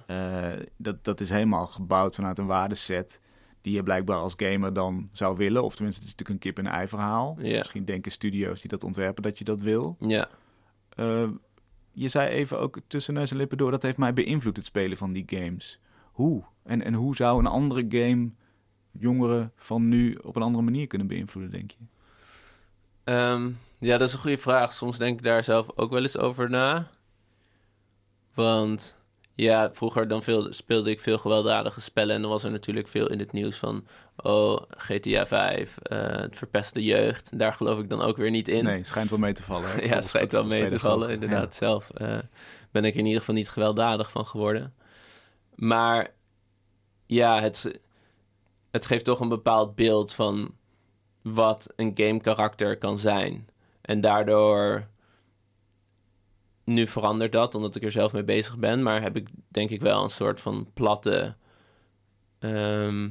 dat, 0.76 1.04
dat 1.04 1.20
is 1.20 1.30
helemaal 1.30 1.66
gebouwd 1.66 2.14
vanuit 2.14 2.38
een 2.38 2.46
waardeset 2.46 3.20
die 3.60 3.74
je 3.74 3.82
blijkbaar 3.82 4.16
als 4.16 4.34
gamer 4.36 4.72
dan 4.72 5.08
zou 5.12 5.36
willen. 5.36 5.64
Of 5.64 5.74
tenminste, 5.74 6.00
het 6.00 6.10
is 6.10 6.16
natuurlijk 6.16 6.44
een 6.44 6.52
kip 6.52 6.64
en 6.66 6.72
ei 6.78 6.88
verhaal. 6.88 7.36
Ja. 7.40 7.58
Misschien 7.58 7.84
denken 7.84 8.12
studio's 8.12 8.60
die 8.60 8.70
dat 8.70 8.84
ontwerpen 8.84 9.22
dat 9.22 9.38
je 9.38 9.44
dat 9.44 9.60
wil. 9.60 9.96
ja. 9.98 10.28
Je 11.94 12.08
zei 12.08 12.28
even 12.28 12.58
ook 12.58 12.78
tussen 12.86 13.14
neus 13.14 13.30
en 13.30 13.36
lippen 13.36 13.58
door, 13.58 13.70
dat 13.70 13.82
heeft 13.82 13.96
mij 13.96 14.12
beïnvloed 14.12 14.56
het 14.56 14.64
spelen 14.64 14.96
van 14.96 15.12
die 15.12 15.24
games. 15.26 15.80
Hoe? 16.12 16.44
En, 16.62 16.82
en 16.82 16.94
hoe 16.94 17.16
zou 17.16 17.38
een 17.38 17.46
andere 17.46 17.84
game 17.88 18.30
jongeren 18.98 19.52
van 19.56 19.88
nu 19.88 20.14
op 20.14 20.36
een 20.36 20.42
andere 20.42 20.64
manier 20.64 20.86
kunnen 20.86 21.06
beïnvloeden, 21.06 21.52
denk 21.52 21.70
je? 21.70 21.84
Ehm, 23.04 23.50
ja, 23.78 23.98
dat 23.98 24.08
is 24.08 24.14
een 24.14 24.20
goede 24.20 24.38
vraag. 24.38 24.72
Soms 24.72 24.98
denk 24.98 25.18
ik 25.18 25.24
daar 25.24 25.44
zelf 25.44 25.66
ook 25.74 25.90
wel 25.90 26.02
eens 26.02 26.18
over 26.18 26.50
na. 26.50 26.90
Want 28.34 28.96
ja, 29.34 29.72
vroeger 29.72 30.08
dan 30.08 30.22
veel, 30.22 30.52
speelde 30.52 30.90
ik 30.90 31.00
veel 31.00 31.18
gewelddadige 31.18 31.80
spellen. 31.80 32.14
En 32.14 32.20
dan 32.20 32.30
was 32.30 32.44
er 32.44 32.50
natuurlijk 32.50 32.88
veel 32.88 33.10
in 33.10 33.18
het 33.18 33.32
nieuws 33.32 33.56
van... 33.56 33.86
Oh, 34.16 34.62
GTA 34.68 35.26
5, 35.26 35.78
eh, 35.78 35.98
het 35.98 36.36
verpest 36.36 36.74
de 36.74 36.82
jeugd. 36.82 37.38
Daar 37.38 37.52
geloof 37.52 37.78
ik 37.78 37.88
dan 37.88 38.02
ook 38.02 38.16
weer 38.16 38.30
niet 38.30 38.48
in. 38.48 38.64
Nee, 38.64 38.84
schijnt 38.84 39.10
wel 39.10 39.18
mee 39.18 39.32
te 39.32 39.42
vallen. 39.42 39.70
hè? 39.70 39.82
ja, 39.94 40.00
schijnt 40.00 40.32
wel 40.32 40.44
mee 40.44 40.68
te 40.68 40.78
vallen. 40.78 41.10
Inderdaad, 41.10 41.54
zelf 41.54 41.90
eh, 41.90 42.18
ben 42.70 42.84
ik 42.84 42.92
er 42.92 42.98
in 42.98 43.06
ieder 43.06 43.20
geval 43.20 43.34
niet 43.34 43.48
gewelddadig 43.48 44.10
van 44.10 44.26
geworden. 44.26 44.74
Maar 45.54 46.08
ja, 47.06 47.40
het, 47.40 47.80
het 48.70 48.86
geeft 48.86 49.04
toch 49.04 49.20
een 49.20 49.28
bepaald 49.28 49.74
beeld 49.74 50.12
van 50.12 50.54
wat 51.22 51.72
een 51.76 51.92
game 51.94 52.20
karakter 52.20 52.78
kan 52.78 52.98
zijn. 52.98 53.48
En 53.80 54.00
daardoor, 54.00 54.86
nu 56.64 56.86
verandert 56.86 57.32
dat, 57.32 57.54
omdat 57.54 57.76
ik 57.76 57.82
er 57.82 57.90
zelf 57.90 58.12
mee 58.12 58.24
bezig 58.24 58.58
ben. 58.58 58.82
Maar 58.82 59.02
heb 59.02 59.16
ik 59.16 59.28
denk 59.48 59.70
ik 59.70 59.80
wel 59.80 60.02
een 60.02 60.10
soort 60.10 60.40
van 60.40 60.68
platte, 60.74 61.34
ehm, 62.38 63.08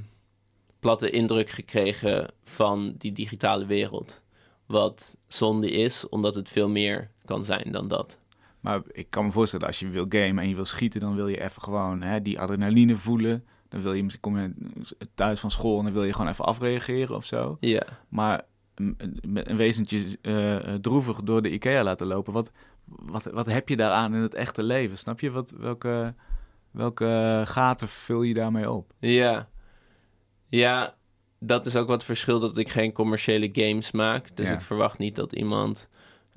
platte 0.79 1.09
indruk 1.09 1.49
gekregen 1.49 2.27
van 2.43 2.93
die 2.97 3.11
digitale 3.11 3.65
wereld. 3.65 4.23
Wat 4.65 5.17
zonde 5.27 5.71
is, 5.71 6.09
omdat 6.09 6.35
het 6.35 6.49
veel 6.49 6.69
meer 6.69 7.09
kan 7.25 7.45
zijn 7.45 7.71
dan 7.71 7.87
dat. 7.87 8.19
Maar 8.59 8.81
ik 8.91 9.09
kan 9.09 9.25
me 9.25 9.31
voorstellen, 9.31 9.67
als 9.67 9.79
je 9.79 9.89
wil 9.89 10.05
gamen 10.09 10.43
en 10.43 10.49
je 10.49 10.55
wil 10.55 10.65
schieten, 10.65 10.99
dan 11.01 11.15
wil 11.15 11.27
je 11.27 11.41
even 11.43 11.61
gewoon 11.61 12.01
hè, 12.01 12.21
die 12.21 12.39
adrenaline 12.39 12.95
voelen. 12.97 13.45
Dan 13.69 13.81
wil 13.81 13.93
je, 13.93 14.19
kom 14.19 14.37
je 14.37 14.53
thuis 15.15 15.39
van 15.39 15.51
school 15.51 15.77
en 15.77 15.83
dan 15.83 15.93
wil 15.93 16.03
je 16.03 16.13
gewoon 16.13 16.27
even 16.27 16.45
afreageren 16.45 17.15
of 17.15 17.25
zo. 17.25 17.57
Ja. 17.59 17.83
Maar 18.09 18.41
een, 18.75 18.95
een- 19.33 19.55
wezentje 19.57 20.17
eh, 20.21 20.73
droevig 20.73 21.21
door 21.23 21.41
de 21.41 21.51
IKEA 21.51 21.83
laten 21.83 22.07
lopen, 22.07 22.33
wat, 22.33 22.51
wat, 22.95 23.23
wat 23.23 23.45
heb 23.45 23.69
je 23.69 23.75
daaraan 23.75 24.15
in 24.15 24.21
het 24.21 24.33
echte 24.33 24.63
leven? 24.63 24.97
Snap 24.97 25.19
je? 25.19 25.31
Wat, 25.31 25.51
welke, 25.57 26.13
welke 26.71 27.41
gaten 27.45 27.87
vul 27.87 28.21
je 28.21 28.33
daarmee 28.33 28.71
op? 28.71 28.93
Ja. 28.99 29.49
Ja, 30.49 30.95
dat 31.39 31.65
is 31.65 31.75
ook 31.75 31.87
wat 31.87 32.03
verschil 32.05 32.39
dat 32.39 32.57
ik 32.57 32.69
geen 32.69 32.91
commerciële 32.91 33.49
games 33.51 33.91
maak. 33.91 34.35
Dus 34.35 34.47
Ja. 34.47 34.53
ik 34.53 34.61
verwacht 34.61 34.97
niet 34.97 35.15
dat 35.15 35.33
iemand 35.33 35.89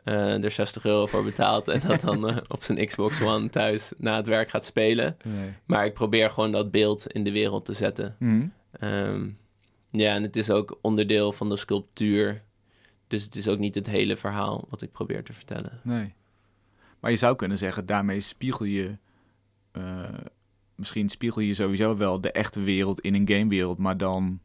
eh, 0.05 0.45
er 0.45 0.51
60 0.51 0.85
euro 0.85 1.07
voor 1.07 1.25
betaalt 1.25 1.69
en 1.69 1.81
dat 1.87 2.01
dan 2.01 2.29
eh, 2.29 2.37
op 2.49 2.63
zijn 2.63 2.87
Xbox 2.87 3.21
One 3.21 3.49
thuis 3.49 3.93
na 3.99 4.17
het 4.17 4.27
werk 4.27 4.51
gaat 4.51 4.65
spelen. 4.65 5.17
Nee. 5.25 5.51
Maar 5.65 5.85
ik 5.85 5.95
probeer 5.95 6.31
gewoon 6.31 6.53
dat 6.53 6.71
beeld 6.71 7.07
in 7.07 7.25
de 7.25 7.33
wereld 7.33 7.65
te 7.65 7.73
zetten. 7.73 8.17
Mhm. 8.19 8.47
Ehm, 8.71 9.29
ja, 9.91 10.15
en 10.15 10.23
het 10.23 10.37
is 10.37 10.51
ook 10.51 10.79
onderdeel 10.83 11.33
van 11.33 11.49
de 11.49 11.57
sculptuur. 11.57 12.43
Dus 13.09 13.23
het 13.25 13.35
is 13.35 13.49
ook 13.49 13.59
niet 13.59 13.75
het 13.75 13.87
hele 13.87 14.17
verhaal 14.17 14.67
wat 14.71 14.83
ik 14.83 14.93
probeer 14.93 15.25
te 15.25 15.33
vertellen. 15.33 15.81
Nee. 15.83 16.15
Maar 17.01 17.11
je 17.11 17.17
zou 17.17 17.37
kunnen 17.37 17.59
zeggen, 17.59 17.87
daarmee 17.87 18.21
spiegel 18.21 18.65
je 18.65 18.97
eh, 19.73 20.05
misschien 20.75 21.09
spiegel 21.09 21.41
je 21.41 21.55
sowieso 21.55 21.97
wel 21.97 22.21
de 22.21 22.33
echte 22.33 22.61
wereld 22.63 23.01
in 23.01 23.15
een 23.15 23.29
gamewereld, 23.29 23.79
maar 23.79 23.97
dan 23.97 24.41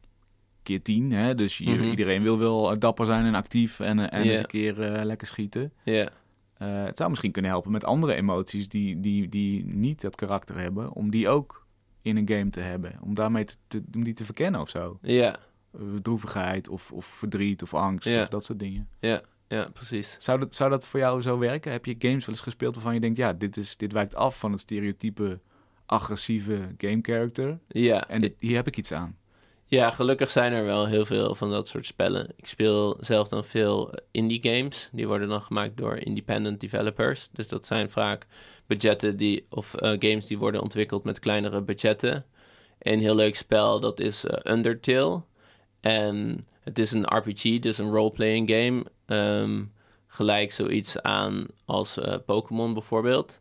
keer 0.62 0.82
tien. 0.82 1.12
Hè? 1.12 1.34
Dus 1.34 1.58
je, 1.58 1.70
Mhm. 1.70 1.90
iedereen 1.90 2.22
wil 2.22 2.38
wel 2.38 2.78
dapper 2.78 3.06
zijn 3.06 3.24
en 3.24 3.34
actief 3.34 3.80
en, 3.80 3.98
eh, 3.98 4.18
en 4.20 4.22
eens 4.28 4.38
een 4.40 4.46
keer 4.46 4.80
eh, 4.82 5.04
lekker 5.04 5.26
schieten. 5.26 5.72
Ja, 5.82 6.10
Eh, 6.56 6.84
het 6.84 6.96
zou 6.96 7.10
misschien 7.10 7.30
kunnen 7.32 7.50
helpen 7.50 7.70
met 7.72 7.84
andere 7.84 8.14
emoties 8.14 8.68
die, 8.68 9.00
die, 9.00 9.28
die 9.28 9.64
niet 9.66 10.00
dat 10.00 10.14
karakter 10.14 10.58
hebben, 10.58 10.92
om 10.92 11.10
die 11.10 11.28
ook 11.28 11.66
in 12.02 12.16
een 12.16 12.28
game 12.28 12.50
te 12.50 12.60
hebben. 12.60 12.98
Om 13.00 13.14
daarmee 13.14 13.44
te, 13.44 13.56
te- 13.66 13.82
om 13.94 14.04
die 14.04 14.14
te 14.14 14.24
verkennen 14.24 14.60
of 14.60 14.68
zo. 14.68 14.98
ja, 15.02 15.36
Eh, 15.74 15.80
Droevigheid 16.02 16.68
of, 16.68 16.92
of 16.92 17.06
verdriet 17.06 17.62
of 17.62 17.74
angst 17.74 18.06
of 18.22 18.28
dat 18.28 18.44
soort 18.44 18.58
dingen. 18.58 18.88
ja, 18.98 19.22
ja, 19.52 19.68
precies. 19.72 20.16
Zou 20.18 20.38
dat, 20.38 20.54
zou 20.54 20.70
dat 20.70 20.86
voor 20.86 21.00
jou 21.00 21.22
zo 21.22 21.38
werken? 21.38 21.72
Heb 21.72 21.84
je 21.86 21.94
games 21.98 22.26
wel 22.26 22.34
eens 22.34 22.44
gespeeld 22.44 22.74
waarvan 22.74 22.94
je 22.94 23.00
denkt, 23.00 23.16
ja, 23.16 23.32
dit, 23.32 23.56
is, 23.56 23.76
dit 23.76 23.92
wijkt 23.92 24.14
af 24.14 24.38
van 24.38 24.52
het 24.52 24.60
stereotype 24.60 25.40
agressieve 25.86 26.74
game 26.76 26.98
character. 27.02 27.58
Ja, 27.68 28.08
En 28.08 28.20
dit, 28.20 28.34
hier 28.38 28.56
heb 28.56 28.66
ik 28.66 28.76
iets 28.76 28.92
aan. 28.92 29.16
Ja, 29.64 29.90
gelukkig 29.90 30.30
zijn 30.30 30.52
er 30.52 30.64
wel 30.64 30.86
heel 30.86 31.04
veel 31.04 31.34
van 31.34 31.50
dat 31.50 31.68
soort 31.68 31.86
spellen. 31.86 32.28
Ik 32.36 32.46
speel 32.46 32.96
zelf 33.00 33.28
dan 33.28 33.44
veel 33.44 33.94
indie 34.10 34.42
games. 34.42 34.88
Die 34.92 35.06
worden 35.06 35.28
dan 35.28 35.42
gemaakt 35.42 35.76
door 35.76 35.96
independent 35.96 36.60
developers. 36.60 37.28
Dus 37.32 37.48
dat 37.48 37.66
zijn 37.66 37.90
vaak 37.90 38.26
budgetten 38.66 39.16
die, 39.16 39.46
of 39.50 39.74
eh, 39.74 39.90
games 39.98 40.26
die 40.26 40.38
worden 40.38 40.62
ontwikkeld 40.62 41.04
met 41.04 41.18
kleinere 41.18 41.62
budgetten. 41.62 42.24
Een 42.78 43.00
heel 43.00 43.14
leuk 43.14 43.34
spel, 43.34 43.80
dat 43.80 44.00
is 44.00 44.24
eh, 44.24 44.52
Undertale. 44.52 45.22
En 45.80 46.46
het 46.60 46.78
is 46.78 46.92
een 46.92 47.16
RPG, 47.16 47.58
dus 47.58 47.78
een 47.78 47.90
role-playing 47.90 48.50
game. 48.50 48.84
Ehm, 49.16 49.62
gelijk 50.06 50.52
zoiets 50.52 51.02
aan 51.02 51.46
als 51.64 51.98
eh, 51.98 52.14
Pokémon 52.26 52.72
bijvoorbeeld. 52.74 53.40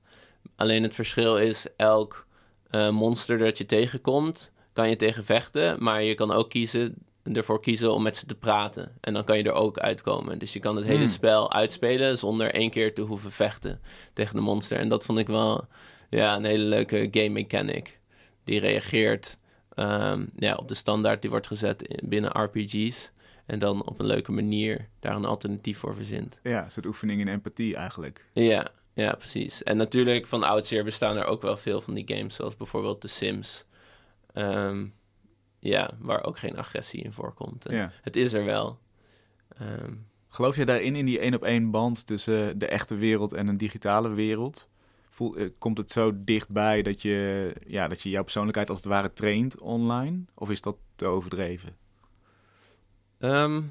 Alleen 0.56 0.84
het 0.84 0.96
verschil 0.96 1.38
is, 1.38 1.68
elk 1.78 2.28
eh, 2.70 2.90
monster 2.90 3.38
dat 3.38 3.58
je 3.58 3.66
tegenkomt, 3.66 4.54
kan 4.74 4.90
je 4.90 4.96
tegen 4.96 5.24
vechten. 5.24 5.84
Maar 5.84 6.04
je 6.04 6.14
kan 6.16 6.32
ook 6.32 6.50
kiezen, 6.50 6.96
ervoor 7.34 7.62
kiezen 7.62 7.94
om 7.94 8.04
met 8.04 8.18
ze 8.18 8.26
te 8.26 8.36
praten. 8.36 8.98
En 9.02 9.14
dan 9.14 9.24
kan 9.24 9.38
je 9.38 9.44
er 9.44 9.52
ook 9.54 9.80
uitkomen. 9.80 10.40
Dus 10.40 10.54
je 10.54 10.60
kan 10.60 10.76
het 10.76 10.86
hele 10.86 10.98
Hmm. 10.98 11.08
spel 11.08 11.52
uitspelen 11.54 12.18
zonder 12.18 12.54
één 12.54 12.70
keer 12.70 12.94
te 12.94 13.02
hoeven 13.02 13.32
vechten 13.32 13.82
tegen 14.14 14.36
de 14.36 14.42
monster. 14.42 14.78
En 14.78 14.90
dat 14.90 15.06
vond 15.06 15.20
ik 15.20 15.28
wel 15.28 15.66
ja, 16.10 16.36
een 16.36 16.44
hele 16.46 16.64
leuke 16.64 17.08
game 17.12 17.30
mechanic. 17.30 18.00
Die 18.44 18.60
reageert 18.60 19.38
ehm, 19.76 20.26
ja, 20.36 20.56
op 20.56 20.68
de 20.68 20.76
standaard 20.76 21.22
die 21.22 21.30
wordt 21.30 21.48
gezet 21.48 21.82
in- 21.84 22.10
binnen 22.10 22.32
RPG's. 22.44 23.12
En 23.52 23.60
dan 23.60 23.86
op 23.86 24.00
een 24.00 24.06
leuke 24.06 24.32
manier 24.32 24.88
daar 25.00 25.16
een 25.16 25.26
alternatief 25.26 25.78
voor 25.78 25.96
verzint. 25.96 26.40
Ja, 26.44 26.64
een 26.64 26.72
soort 26.72 26.86
oefening 26.86 27.22
in 27.22 27.28
empathie 27.28 27.76
eigenlijk. 27.76 28.26
Ja, 28.34 28.72
ja, 28.94 29.14
precies. 29.14 29.64
En 29.64 29.78
natuurlijk 29.78 30.28
van 30.28 30.44
oudsher 30.44 30.84
bestaan 30.84 31.18
er 31.18 31.26
ook 31.26 31.42
wel 31.42 31.58
veel 31.58 31.82
van 31.82 31.94
die 31.94 32.16
games, 32.16 32.36
zoals 32.36 32.58
bijvoorbeeld 32.58 33.02
The 33.02 33.08
Sims. 33.08 33.66
Ehm, 34.34 34.86
ja, 35.60 35.92
waar 36.00 36.24
ook 36.24 36.40
geen 36.40 36.58
agressie 36.58 37.04
in 37.04 37.14
voorkomt. 37.14 37.66
Ja. 37.70 37.92
Het 38.02 38.16
is 38.16 38.34
er 38.34 38.46
wel. 38.46 38.80
Ehm, 39.58 39.94
Geloof 40.28 40.56
je 40.56 40.66
daarin, 40.66 40.96
in 40.96 41.06
die 41.06 41.20
één 41.20 41.34
op 41.34 41.44
één 41.44 41.72
band 41.72 42.06
tussen 42.06 42.60
de 42.60 42.68
echte 42.68 42.96
wereld 42.96 43.34
en 43.34 43.48
een 43.48 43.58
digitale 43.58 44.10
wereld? 44.10 44.68
Voel, 45.10 45.36
eh, 45.36 45.50
komt 45.58 45.78
het 45.78 45.92
zo 45.92 46.12
dichtbij 46.16 46.82
dat 46.82 47.02
je, 47.02 47.54
ja, 47.68 47.88
dat 47.88 48.02
je 48.02 48.10
jouw 48.10 48.24
persoonlijkheid 48.24 48.70
als 48.70 48.80
het 48.80 48.88
ware 48.88 49.14
traint 49.14 49.60
online? 49.60 50.24
Of 50.36 50.50
is 50.50 50.62
dat 50.62 50.78
te 50.96 51.06
overdreven? 51.06 51.80
Ehm, 53.22 53.62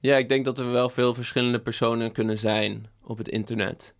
ja, 0.00 0.16
ik 0.16 0.28
denk 0.28 0.44
dat 0.44 0.58
er 0.58 0.70
wel 0.70 0.88
veel 0.88 1.14
verschillende 1.14 1.60
personen 1.60 2.12
kunnen 2.12 2.38
zijn 2.38 2.86
op 3.02 3.18
het 3.18 3.28
internet. 3.28 3.94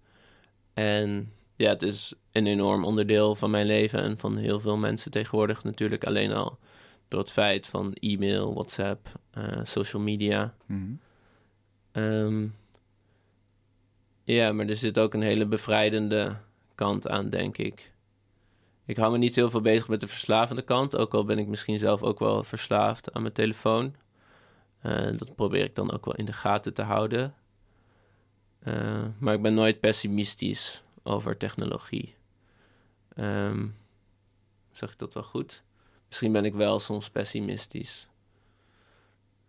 En 0.75 1.33
ja, 1.57 1.69
het 1.69 1.83
is 1.83 2.15
een 2.33 2.47
enorm 2.47 2.85
onderdeel 2.85 3.35
van 3.35 3.51
mijn 3.51 3.67
leven 3.67 4.03
en 4.03 4.19
van 4.19 4.37
heel 4.37 4.61
veel 4.61 4.77
mensen 4.77 5.11
tegenwoordig 5.11 5.65
natuurlijk. 5.65 6.05
Alleen 6.05 6.33
al 6.33 6.59
door 7.09 7.21
het 7.21 7.33
feit 7.33 7.67
van 7.67 7.93
e-mail, 7.93 8.55
WhatsApp, 8.55 9.09
eh, 9.31 9.61
social 9.63 10.03
media. 10.03 10.55
Mhm. 10.67 10.93
Ehm, 11.93 12.47
ja, 14.25 14.53
maar 14.53 14.67
er 14.67 14.77
zit 14.77 14.99
ook 14.99 15.15
een 15.15 15.23
hele 15.23 15.47
bevrijdende 15.47 16.37
kant 16.75 17.09
aan, 17.09 17.31
denk 17.31 17.59
ik. 17.59 17.93
Ik 18.87 18.97
hou 18.97 19.13
me 19.13 19.19
niet 19.19 19.35
heel 19.35 19.51
veel 19.51 19.61
bezig 19.61 19.89
met 19.89 20.01
de 20.01 20.07
verslavende 20.07 20.63
kant, 20.63 20.97
ook 20.97 21.15
al 21.15 21.25
ben 21.25 21.39
ik 21.39 21.47
misschien 21.47 21.79
zelf 21.79 22.03
ook 22.03 22.19
wel 22.19 22.43
verslaafd 22.43 23.13
aan 23.13 23.23
mijn 23.23 23.35
telefoon. 23.35 23.95
Eh, 24.85 25.17
dat 25.19 25.35
probeer 25.35 25.65
ik 25.65 25.75
dan 25.75 25.93
ook 25.93 26.05
wel 26.05 26.15
in 26.15 26.25
de 26.25 26.33
gaten 26.33 26.75
te 26.75 26.83
houden. 26.83 27.35
Eh, 28.59 29.03
maar 29.19 29.35
ik 29.35 29.43
ben 29.43 29.55
nooit 29.55 29.81
pessimistisch 29.81 30.83
over 31.03 31.37
technologie. 31.37 32.15
Ehm, 33.15 33.67
zeg 34.71 34.93
ik 34.93 34.99
dat 34.99 35.15
wel 35.15 35.23
goed? 35.23 35.63
Misschien 36.09 36.33
ben 36.33 36.45
ik 36.45 36.55
wel 36.55 36.79
soms 36.79 37.11
pessimistisch. 37.11 38.09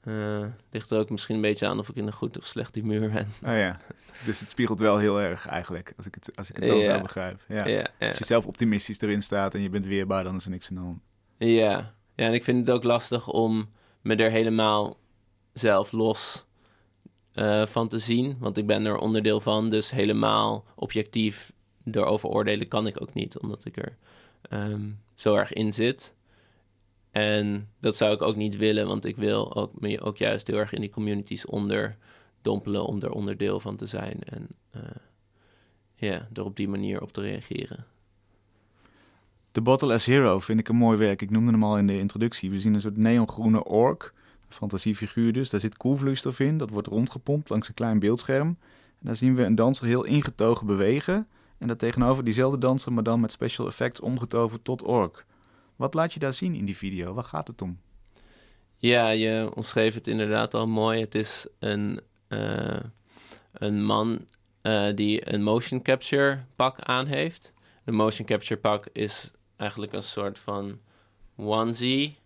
Eh 0.01 0.45
ligt 0.71 0.91
er 0.91 0.99
ook 0.99 1.09
misschien 1.09 1.35
een 1.35 1.41
beetje 1.41 1.67
aan 1.67 1.79
of 1.79 1.89
ik 1.89 1.95
in 1.95 2.07
een 2.07 2.13
goed 2.13 2.37
of 2.37 2.45
slecht 2.45 2.75
humeur 2.75 3.09
ben. 3.11 3.27
Oh 3.43 3.57
ja, 3.57 3.79
dus 4.25 4.39
het 4.39 4.49
spiegelt 4.49 4.79
wel 4.79 4.97
heel 4.97 5.21
erg 5.21 5.47
eigenlijk, 5.47 5.93
als 5.97 6.05
ik 6.05 6.15
het, 6.15 6.31
als 6.35 6.49
ik 6.49 6.55
het 6.55 6.67
dan 6.67 6.77
Ja. 6.77 6.95
zo 6.95 7.01
begrijp. 7.01 7.41
Ja. 7.47 7.89
Als 7.99 8.17
je 8.17 8.25
zelf 8.25 8.45
optimistisch 8.45 9.01
erin 9.01 9.21
staat 9.21 9.53
en 9.53 9.61
je 9.61 9.69
bent 9.69 9.85
weerbaar, 9.85 10.23
dan 10.23 10.35
is 10.35 10.45
er 10.45 10.51
niks 10.51 10.69
aan 10.69 10.75
de 10.75 10.81
hand. 10.81 10.99
Ja. 11.37 11.93
ja, 12.15 12.25
en 12.27 12.33
ik 12.33 12.43
vind 12.43 12.67
het 12.67 12.75
ook 12.75 12.83
lastig 12.83 13.27
om 13.27 13.69
me 14.01 14.15
er 14.15 14.31
helemaal 14.31 14.97
zelf 15.55 15.91
los 15.91 16.45
eh, 17.33 17.65
van 17.65 17.87
te 17.87 17.99
zien. 17.99 18.35
Want 18.39 18.57
ik 18.57 18.65
ben 18.67 18.85
er 18.85 18.97
onderdeel 18.97 19.39
van, 19.39 19.69
dus 19.69 19.91
helemaal 19.91 20.65
objectief 20.75 21.53
erover 21.91 22.29
oordelen 22.29 22.67
kan 22.67 22.87
ik 22.87 23.01
ook 23.01 23.13
niet, 23.13 23.37
omdat 23.37 23.65
ik 23.65 23.77
er 23.77 23.97
ehm, 24.49 24.81
zo 25.13 25.35
erg 25.35 25.53
in 25.53 25.73
zit. 25.73 26.15
En 27.11 27.69
dat 27.79 27.95
zou 27.95 28.13
ik 28.13 28.21
ook 28.21 28.35
niet 28.35 28.57
willen, 28.57 28.87
want 28.87 29.05
ik 29.05 29.15
wil 29.15 29.55
ook, 29.55 29.79
me 29.79 30.01
ook 30.01 30.17
juist 30.17 30.47
heel 30.47 30.57
erg 30.57 30.73
in 30.73 30.81
die 30.81 30.89
communities 30.89 31.45
onderdompelen 31.45 32.85
om 32.85 33.01
er 33.01 33.11
onderdeel 33.11 33.59
van 33.59 33.75
te 33.75 33.85
zijn. 33.85 34.23
En 34.23 34.47
eh, 34.71 34.81
ja, 35.95 36.27
er 36.33 36.43
op 36.43 36.55
die 36.55 36.67
manier 36.67 37.01
op 37.01 37.11
te 37.11 37.21
reageren. 37.21 37.85
The 39.51 39.61
Bottle 39.61 39.93
as 39.93 40.05
Hero 40.05 40.39
vind 40.39 40.59
ik 40.59 40.69
een 40.69 40.75
mooi 40.75 40.97
werk. 40.97 41.21
Ik 41.21 41.29
noemde 41.29 41.51
hem 41.51 41.63
al 41.63 41.77
in 41.77 41.87
de 41.87 41.97
introductie. 41.97 42.49
We 42.49 42.59
zien 42.59 42.73
een 42.73 42.81
soort 42.81 42.97
neongroene 42.97 43.63
ork, 43.63 44.13
fantasiefiguur 44.49 45.33
dus. 45.33 45.49
Daar 45.49 45.59
zit 45.59 45.77
koelvloeistof 45.77 46.39
in, 46.39 46.57
dat 46.57 46.69
wordt 46.69 46.87
rondgepompt 46.87 47.49
langs 47.49 47.67
een 47.67 47.73
klein 47.73 47.99
beeldscherm. 47.99 48.47
En 48.99 49.05
daar 49.05 49.15
zien 49.15 49.35
we 49.35 49.43
een 49.43 49.55
danser 49.55 49.85
heel 49.85 50.03
ingetogen 50.03 50.67
bewegen. 50.67 51.27
En 51.57 51.67
daar 51.67 51.77
tegenover 51.77 52.23
diezelfde 52.23 52.57
danser, 52.57 52.93
maar 52.93 53.03
dan 53.03 53.19
met 53.19 53.31
special 53.31 53.67
effects 53.67 53.99
omgetoverd 53.99 54.63
tot 54.63 54.83
ork. 54.83 55.25
Wat 55.75 55.93
laat 55.93 56.13
je 56.13 56.19
daar 56.19 56.33
zien 56.33 56.55
in 56.55 56.65
die 56.65 56.77
video? 56.77 57.13
Waar 57.13 57.23
gaat 57.23 57.47
het 57.47 57.61
om? 57.61 57.79
Ja, 58.77 59.09
je 59.09 59.51
omschreef 59.55 59.93
het 59.93 60.07
inderdaad 60.07 60.53
al 60.53 60.67
mooi. 60.67 60.99
Het 60.99 61.15
is 61.15 61.47
een, 61.59 62.01
eh, 62.27 62.79
een 63.53 63.85
man 63.85 64.25
eh, 64.61 64.87
die 64.95 65.33
een 65.33 65.43
motion 65.43 65.81
capture 65.81 66.43
pak 66.55 66.79
aan 66.79 67.05
heeft. 67.05 67.53
De 67.83 67.91
motion 67.91 68.25
capture 68.25 68.59
pak 68.59 68.87
is 68.93 69.31
eigenlijk 69.55 69.93
een 69.93 70.03
soort 70.03 70.39
van 70.39 70.79
onesie. 71.35 72.17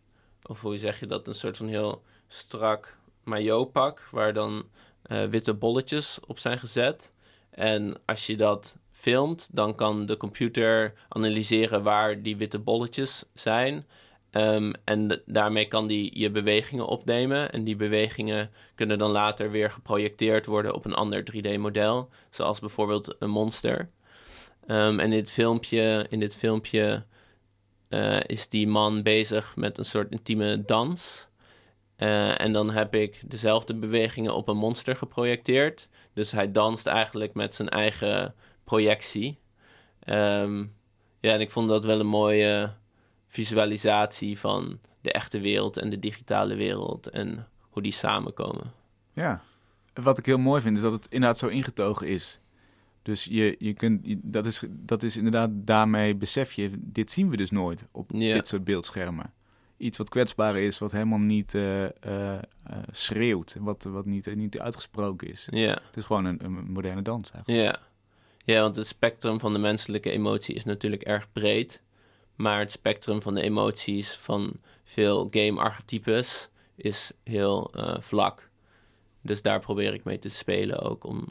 Of 0.43 0.61
hoe 0.61 0.77
zeg 0.77 0.99
je 0.99 1.05
dat? 1.05 1.27
Een 1.27 1.33
soort 1.33 1.57
van 1.57 1.67
heel 1.67 2.03
strak 2.27 2.97
maillot 3.23 3.71
pak. 3.71 4.07
Waar 4.11 4.33
dan 4.33 4.65
eh, 5.01 5.23
witte 5.23 5.53
bolletjes 5.53 6.19
op 6.27 6.39
zijn 6.39 6.59
gezet. 6.59 7.11
En 7.49 7.95
als 8.05 8.25
je 8.25 8.37
dat 8.37 8.77
filmt, 8.91 9.49
dan 9.51 9.75
kan 9.75 10.05
de 10.05 10.17
computer 10.17 10.93
analyseren 11.09 11.83
waar 11.83 12.21
die 12.21 12.37
witte 12.37 12.59
bolletjes 12.59 13.25
zijn. 13.33 13.85
Ehm, 14.31 14.71
en 14.83 15.21
daarmee 15.25 15.67
kan 15.67 15.87
die 15.87 16.19
je 16.19 16.31
bewegingen 16.31 16.85
opnemen. 16.85 17.51
En 17.51 17.63
die 17.63 17.75
bewegingen 17.75 18.51
kunnen 18.75 18.97
dan 18.97 19.11
later 19.11 19.51
weer 19.51 19.71
geprojecteerd 19.71 20.45
worden 20.45 20.73
op 20.73 20.85
een 20.85 20.93
ander 20.93 21.23
3D-model. 21.23 22.09
Zoals 22.29 22.59
bijvoorbeeld 22.59 23.15
een 23.19 23.29
monster. 23.29 23.89
Ehm, 24.67 24.99
en 24.99 25.05
in 25.05 25.09
dit 25.09 25.31
filmpje, 25.31 26.05
in 26.09 26.19
dit 26.19 26.35
filmpje 26.35 27.03
eh, 27.89 28.19
is 28.25 28.49
die 28.49 28.67
man 28.67 29.03
bezig 29.03 29.55
met 29.55 29.77
een 29.77 29.85
soort 29.85 30.11
intieme 30.11 30.65
dans. 30.65 31.27
Eh, 31.95 32.41
en 32.41 32.53
dan 32.53 32.69
heb 32.69 32.95
ik 32.95 33.21
dezelfde 33.25 33.75
bewegingen 33.75 34.35
op 34.35 34.47
een 34.47 34.57
monster 34.57 34.95
geprojecteerd. 34.95 35.89
Dus 36.13 36.31
hij 36.31 36.51
danst 36.51 36.87
eigenlijk 36.87 37.33
met 37.33 37.55
zijn 37.55 37.69
eigen 37.69 38.35
projectie. 38.63 39.39
Ehm, 39.99 40.65
ja, 41.19 41.33
en 41.33 41.39
ik 41.39 41.51
vond 41.51 41.69
dat 41.69 41.85
wel 41.85 41.99
een 41.99 42.07
mooie 42.07 42.73
visualisatie 43.27 44.39
van 44.39 44.79
de 45.01 45.11
echte 45.11 45.39
wereld 45.39 45.77
en 45.77 45.89
de 45.89 45.99
digitale 45.99 46.55
wereld 46.55 47.09
en 47.09 47.47
hoe 47.59 47.81
die 47.81 47.91
samenkomen. 47.91 48.73
Ja, 49.13 49.41
wat 49.93 50.17
ik 50.17 50.25
heel 50.25 50.37
mooi 50.37 50.61
vind 50.61 50.77
is 50.77 50.83
dat 50.83 50.91
het 50.91 51.07
inderdaad 51.09 51.37
zo 51.37 51.47
ingetogen 51.47 52.07
is. 52.07 52.39
Dus 53.01 53.23
je, 53.25 53.55
je 53.59 53.73
kunt, 53.73 54.05
je- 54.07 54.19
dat, 54.23 54.45
is, 54.45 54.63
dat 54.69 55.03
is 55.03 55.17
inderdaad, 55.17 55.49
daarmee 55.53 56.15
besef 56.15 56.51
je, 56.53 56.71
dit 56.77 57.11
zien 57.11 57.29
we 57.29 57.37
dus 57.37 57.51
nooit 57.51 57.87
op 57.91 58.11
dit 58.33 58.47
soort 58.47 58.63
beeldschermen. 58.63 59.33
Iets 59.77 59.97
wat 59.97 60.09
kwetsbaar 60.09 60.57
is, 60.57 60.77
wat 60.77 60.91
helemaal 60.91 61.19
niet 61.19 61.53
eh, 61.55 61.85
eh, 61.85 61.91
eh, 62.35 62.41
schreeuwt, 62.91 63.55
wat, 63.59 63.83
wat 63.83 64.05
niet, 64.05 64.35
niet 64.35 64.59
uitgesproken 64.59 65.27
is. 65.29 65.47
Het 65.85 65.95
is 65.97 66.03
gewoon 66.03 66.25
een, 66.25 66.45
een 66.45 66.71
moderne 66.71 67.01
dans 67.01 67.31
eigenlijk. 67.31 67.63
ja. 67.65 67.87
Ja, 68.53 68.61
want 68.61 68.75
het 68.75 68.87
spectrum 68.87 69.39
van 69.39 69.53
de 69.53 69.59
menselijke 69.59 70.11
emotie 70.11 70.55
is 70.55 70.63
natuurlijk 70.63 71.01
erg 71.03 71.31
breed. 71.31 71.83
Maar 72.35 72.59
het 72.59 72.71
spectrum 72.71 73.21
van 73.21 73.33
de 73.33 73.41
emoties 73.41 74.13
van 74.13 74.53
veel 74.83 75.27
game-archetypes 75.31 76.49
is 76.75 77.11
heel 77.23 77.71
uh, 77.75 77.95
vlak. 77.99 78.49
Dus 79.21 79.41
daar 79.41 79.59
probeer 79.59 79.93
ik 79.93 80.03
mee 80.03 80.19
te 80.19 80.29
spelen 80.29 80.79
ook 80.79 81.03
om, 81.03 81.27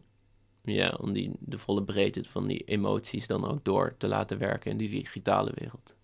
ja, 0.74 0.96
om 1.00 1.12
die, 1.12 1.30
de 1.38 1.58
volle 1.58 1.82
breedte 1.82 2.24
van 2.24 2.46
die 2.46 2.64
emoties 2.64 3.26
dan 3.26 3.48
ook 3.48 3.64
door 3.64 3.94
te 3.98 4.08
laten 4.08 4.38
werken 4.38 4.70
in 4.70 4.76
die 4.76 4.88
digitale 4.88 5.52
wereld. 5.54 5.94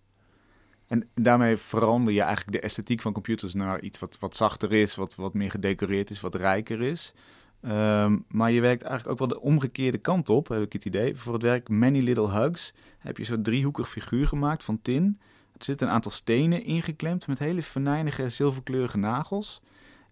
En 0.87 1.09
daarmee 1.13 1.57
verander 1.57 2.13
je 2.13 2.21
eigenlijk 2.21 2.57
de 2.57 2.67
esthetiek 2.67 3.01
van 3.01 3.13
computers 3.13 3.53
naar 3.53 3.81
iets 3.81 3.99
wat, 3.99 4.17
wat 4.19 4.35
zachter 4.35 4.73
is, 4.73 4.95
wat, 4.95 5.15
wat 5.15 5.33
meer 5.33 5.51
gedecoreerd 5.51 6.09
is, 6.09 6.21
wat 6.21 6.35
rijker 6.35 6.81
is. 6.81 7.13
Um, 7.61 8.25
maar 8.27 8.51
je 8.51 8.61
werkt 8.61 8.81
eigenlijk 8.81 9.11
ook 9.11 9.27
wel 9.27 9.37
de 9.37 9.45
omgekeerde 9.45 9.97
kant 9.97 10.29
op, 10.29 10.47
heb 10.47 10.61
ik 10.61 10.73
het 10.73 10.85
idee. 10.85 11.15
Voor 11.15 11.33
het 11.33 11.41
werk 11.41 11.69
Many 11.69 11.99
Little 11.99 12.29
Hugs 12.29 12.73
heb 12.99 13.17
je 13.17 13.23
zo'n 13.23 13.43
driehoekig 13.43 13.89
figuur 13.89 14.27
gemaakt 14.27 14.63
van 14.63 14.81
tin. 14.81 15.19
Er 15.57 15.65
zitten 15.65 15.87
een 15.87 15.93
aantal 15.93 16.11
stenen 16.11 16.63
ingeklemd 16.63 17.27
met 17.27 17.39
hele 17.39 17.61
venijnige 17.61 18.29
zilverkleurige 18.29 18.97
nagels. 18.97 19.61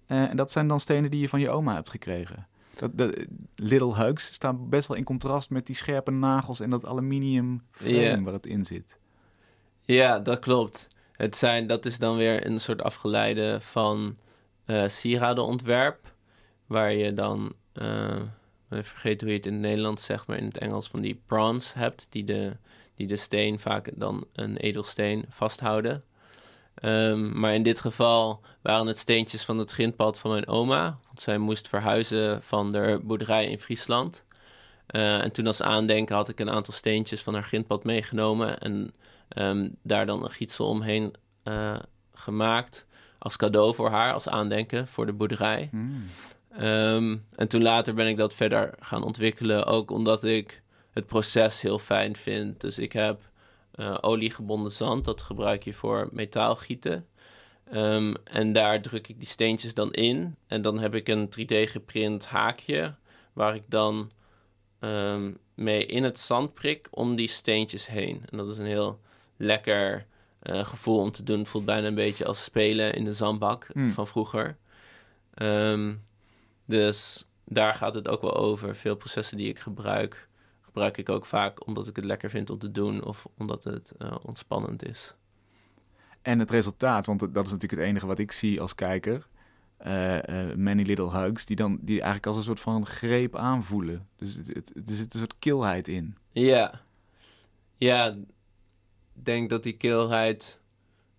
Uh, 0.08 0.30
en 0.30 0.38
dat 0.38 0.52
zijn 0.52 0.68
dan 0.68 0.80
stenen 0.80 1.12
die 1.12 1.20
je 1.20 1.30
van 1.30 1.40
je 1.40 1.50
oma 1.50 1.74
hebt 1.74 1.90
gekregen. 1.90 2.48
Dat, 2.76 2.98
de 2.98 3.28
Little 3.56 3.96
Hugs 3.96 4.34
staan 4.34 4.70
best 4.70 4.88
wel 4.88 4.98
in 4.98 5.04
contrast 5.04 5.50
met 5.50 5.66
die 5.66 5.76
scherpe 5.76 6.12
nagels 6.12 6.60
en 6.60 6.70
dat 6.70 6.86
aluminium 6.86 7.64
frame 7.72 8.00
yeah. 8.00 8.24
waar 8.24 8.34
het 8.34 8.46
in 8.46 8.66
zit. 8.66 8.98
Ja, 9.82 10.20
dat 10.20 10.40
klopt. 10.40 10.88
Het 11.12 11.36
zijn, 11.36 11.68
dat 11.68 11.86
is 11.86 12.00
dan 12.00 12.18
weer 12.18 12.46
een 12.46 12.60
soort 12.60 12.82
afgeleide 12.82 13.58
van 13.62 14.18
uh, 14.66 14.88
sieradenontwerp. 14.88 16.14
Waar 16.68 16.94
je 16.94 17.14
dan, 17.14 17.54
uh, 17.74 18.16
ik 18.70 18.86
vergeet 18.86 19.22
hoe 19.22 19.30
je 19.30 19.36
het 19.36 19.46
in 19.46 19.54
het 19.54 19.62
Nederlands 19.62 20.06
zegt, 20.06 20.28
maar 20.28 20.38
in 20.38 20.46
het 20.46 20.58
Engels 20.58 20.88
van 20.88 21.02
die 21.02 21.22
bronze 21.26 21.78
hebt. 21.78 22.08
Die 22.10 22.24
de, 22.24 22.58
die 22.96 23.08
de 23.08 23.18
steen, 23.18 23.60
vaak 23.60 23.90
dan 23.96 24.26
een 24.34 24.58
edelsteen, 24.58 25.26
vasthouden. 25.30 26.04
Um, 26.84 27.40
maar 27.40 27.54
in 27.54 27.64
dit 27.64 27.80
geval 27.80 28.42
waren 28.62 28.88
het 28.88 28.98
steentjes 28.98 29.46
van 29.46 29.58
het 29.58 29.72
grindpad 29.72 30.20
van 30.20 30.32
mijn 30.32 30.48
oma. 30.48 31.00
Want 31.14 31.26
zij 31.26 31.38
moest 31.38 31.68
verhuizen 31.68 32.44
van 32.44 32.72
de 32.72 33.00
boerderij 33.04 33.46
in 33.46 33.60
Friesland. 33.60 34.26
Uh, 34.96 35.24
en 35.24 35.32
toen 35.32 35.48
als 35.48 35.62
aandenken 35.62 36.16
had 36.16 36.30
ik 36.30 36.40
een 36.40 36.50
aantal 36.50 36.74
steentjes 36.74 37.22
van 37.22 37.34
haar 37.34 37.44
grindpad 37.44 37.84
meegenomen. 37.84 38.60
En 38.60 38.94
um, 39.38 39.76
daar 39.82 40.06
dan 40.06 40.24
een 40.24 40.32
gietsel 40.32 40.68
omheen 40.68 41.14
uh, 41.44 41.76
gemaakt. 42.14 42.86
Als 43.20 43.38
cadeau 43.38 43.76
voor 43.76 43.90
haar, 43.90 44.14
als 44.14 44.28
aandenken 44.28 44.88
voor 44.88 45.06
de 45.06 45.14
boerderij. 45.14 45.70
Mm. 45.72 46.04
Um, 46.62 47.26
en 47.36 47.48
toen 47.48 47.62
later 47.62 47.94
ben 47.94 48.08
ik 48.08 48.18
dat 48.18 48.34
verder 48.34 48.74
gaan 48.80 49.04
ontwikkelen. 49.04 49.66
Ook 49.66 49.92
omdat 49.92 50.24
ik 50.24 50.62
het 50.92 51.06
proces 51.06 51.62
heel 51.62 51.80
fijn 51.80 52.16
vind. 52.16 52.62
Dus 52.62 52.80
ik 52.80 52.94
heb 52.94 53.22
uh, 53.76 53.98
oliegebonden 54.02 54.72
zand. 54.72 55.06
Dat 55.06 55.22
gebruik 55.22 55.64
je 55.64 55.74
voor 55.74 56.10
metaalgieten. 56.12 57.06
Um, 57.74 58.16
en 58.24 58.54
daar 58.54 58.82
druk 58.82 59.08
ik 59.08 59.20
die 59.20 59.28
steentjes 59.28 59.74
dan 59.74 59.94
in. 59.94 60.36
En 60.48 60.62
dan 60.62 60.80
heb 60.80 60.96
ik 60.96 61.08
een 61.08 61.30
3D 61.40 61.70
geprint 61.70 62.26
haakje. 62.26 62.96
Waar 63.34 63.56
ik 63.56 63.64
dan 63.68 64.12
um, 64.80 65.38
mee 65.54 65.86
in 65.86 66.04
het 66.04 66.20
zand 66.20 66.54
prik 66.54 66.88
om 66.90 67.16
die 67.16 67.28
steentjes 67.28 67.88
heen. 67.88 68.24
En 68.30 68.38
dat 68.38 68.50
is 68.50 68.58
een 68.58 68.66
heel 68.66 69.00
lekker 69.38 70.06
uh, 70.44 70.66
gevoel 70.66 71.00
om 71.00 71.12
te 71.12 71.24
doen. 71.24 71.40
Het 71.40 71.48
voelt 71.48 71.66
bijna 71.66 71.88
een 71.88 71.96
beetje 71.96 72.26
als 72.26 72.44
spelen 72.44 72.94
in 72.94 73.06
de 73.06 73.14
zandbak 73.14 73.68
mm. 73.74 73.92
van 73.92 74.08
vroeger. 74.08 74.58
Um, 75.36 76.04
dus 76.66 77.28
daar 77.46 77.76
gaat 77.76 77.96
het 77.96 78.08
ook 78.08 78.22
wel 78.22 78.36
over. 78.36 78.76
Veel 78.76 78.96
processen 78.96 79.38
die 79.38 79.50
ik 79.50 79.60
gebruik, 79.60 80.28
gebruik 80.62 80.98
ik 80.98 81.10
ook 81.10 81.26
vaak 81.26 81.68
omdat 81.68 81.88
ik 81.88 81.96
het 81.96 82.06
lekker 82.06 82.30
vind 82.30 82.50
om 82.50 82.60
te 82.60 82.72
doen 82.72 83.04
of 83.04 83.28
omdat 83.38 83.64
het 83.64 83.94
uh, 84.00 84.16
ontspannend 84.22 84.86
is. 84.86 85.14
En 86.24 86.40
het 86.40 86.52
resultaat, 86.52 87.06
want 87.06 87.20
dat 87.20 87.46
is 87.46 87.52
natuurlijk 87.52 87.82
het 87.82 87.90
enige 87.90 88.06
wat 88.06 88.20
ik 88.20 88.32
zie 88.32 88.62
als 88.62 88.76
kijker. 88.76 89.28
Uh, 89.86 90.16
uh, 90.16 90.56
many 90.56 90.82
Little 90.84 91.12
Hugs, 91.12 91.46
die 91.46 91.56
dan 91.56 91.78
die 91.82 91.96
eigenlijk 91.96 92.26
als 92.26 92.38
een 92.38 92.44
soort 92.44 92.60
van 92.60 92.86
greep 92.86 93.36
aanvoelen. 93.36 94.08
Dus 94.16 94.36
het, 94.36 94.48
het, 94.48 94.72
er 94.76 94.96
zit 94.96 95.14
een 95.14 95.20
soort 95.20 95.40
kilheid 95.40 95.88
in. 95.88 96.18
Ja, 96.32 96.82
ja, 97.78 98.08
ik 99.16 99.26
denk 99.26 99.50
dat 99.50 99.64
die 99.64 99.78
kilheid 99.78 100.62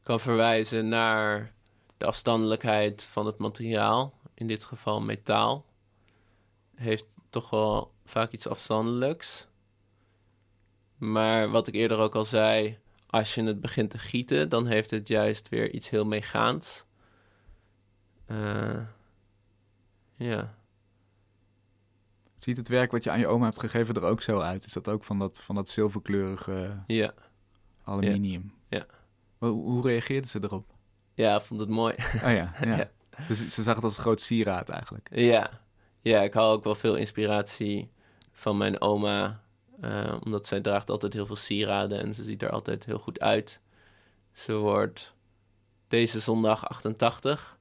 kan 0.03 0.21
verwijzen 0.21 0.89
naar 0.89 1.53
de 1.97 2.07
afstandelijkheid 2.07 3.03
van 3.03 3.27
het 3.27 3.39
materiaal. 3.39 4.15
In 4.35 4.47
dit 4.47 4.65
geval 4.65 5.01
metaal. 5.01 5.65
Heeft 6.75 7.19
toch 7.31 7.51
wel 7.51 7.93
vaak 8.05 8.33
iets 8.33 8.47
afstandelijks. 8.47 9.47
Maar 10.97 11.51
wat 11.51 11.69
ik 11.69 11.75
eerder 11.75 11.99
ook 11.99 12.15
al 12.15 12.25
zei, 12.25 12.79
als 13.15 13.35
je 13.35 13.43
het 13.43 13.61
begint 13.61 13.91
te 13.91 13.99
gieten, 13.99 14.49
dan 14.49 14.67
heeft 14.67 14.91
het 14.91 15.09
juist 15.09 15.49
weer 15.49 15.71
iets 15.71 15.91
heel 15.91 16.05
meegaans. 16.05 16.85
Uh, 18.27 18.81
ja. 20.15 20.55
Ziet 22.39 22.57
het 22.57 22.69
werk 22.69 22.91
wat 22.91 23.05
je 23.05 23.11
aan 23.11 23.19
je 23.19 23.27
oma 23.27 23.45
hebt 23.45 23.61
gegeven 23.61 23.95
er 23.95 24.03
ook 24.03 24.23
zo 24.23 24.41
uit? 24.41 24.67
Is 24.67 24.73
dat 24.73 24.89
ook 24.89 25.05
van 25.05 25.19
dat, 25.19 25.41
van 25.43 25.55
dat 25.55 25.69
zilverkleurige 25.69 26.83
ja. 26.87 27.15
aluminium? 27.85 28.53
Ja. 28.69 28.87
Hoe, 29.39 29.51
hoe 29.51 29.83
reageerde 29.83 30.29
ze 30.29 30.39
erop? 30.43 30.73
Ja, 31.13 31.41
vond 31.41 31.61
het 31.61 31.69
mooi. 31.69 31.95
Oh 32.15 32.33
ja, 32.33 32.55
ja. 32.77 32.91
Dus 33.29 33.47
ze 33.47 33.63
zag 33.63 33.75
het 33.75 33.85
als 33.85 33.97
een 33.97 34.03
groot 34.03 34.21
sieraad 34.21 34.69
eigenlijk. 34.69 35.09
Ja, 35.13 35.51
ja 36.01 36.23
ik 36.23 36.35
haal 36.35 36.53
ook 36.53 36.65
wel 36.65 36.75
veel 36.75 36.97
inspiratie 36.97 37.91
van 38.33 38.57
mijn 38.57 38.81
oma. 38.81 39.44
Uh, 39.81 40.17
omdat 40.25 40.47
zij 40.47 40.61
draagt 40.61 40.91
altijd 40.91 41.13
heel 41.13 41.27
veel 41.27 41.37
sieraden 41.37 42.01
en 42.01 42.15
ze 42.15 42.23
ziet 42.23 42.43
er 42.43 42.51
altijd 42.51 42.85
heel 42.85 42.99
goed 42.99 43.21
uit. 43.21 43.61
Ze 44.33 44.55
wordt 44.55 45.15
deze 45.89 46.21
zondag 46.21 46.69
88. 46.69 47.59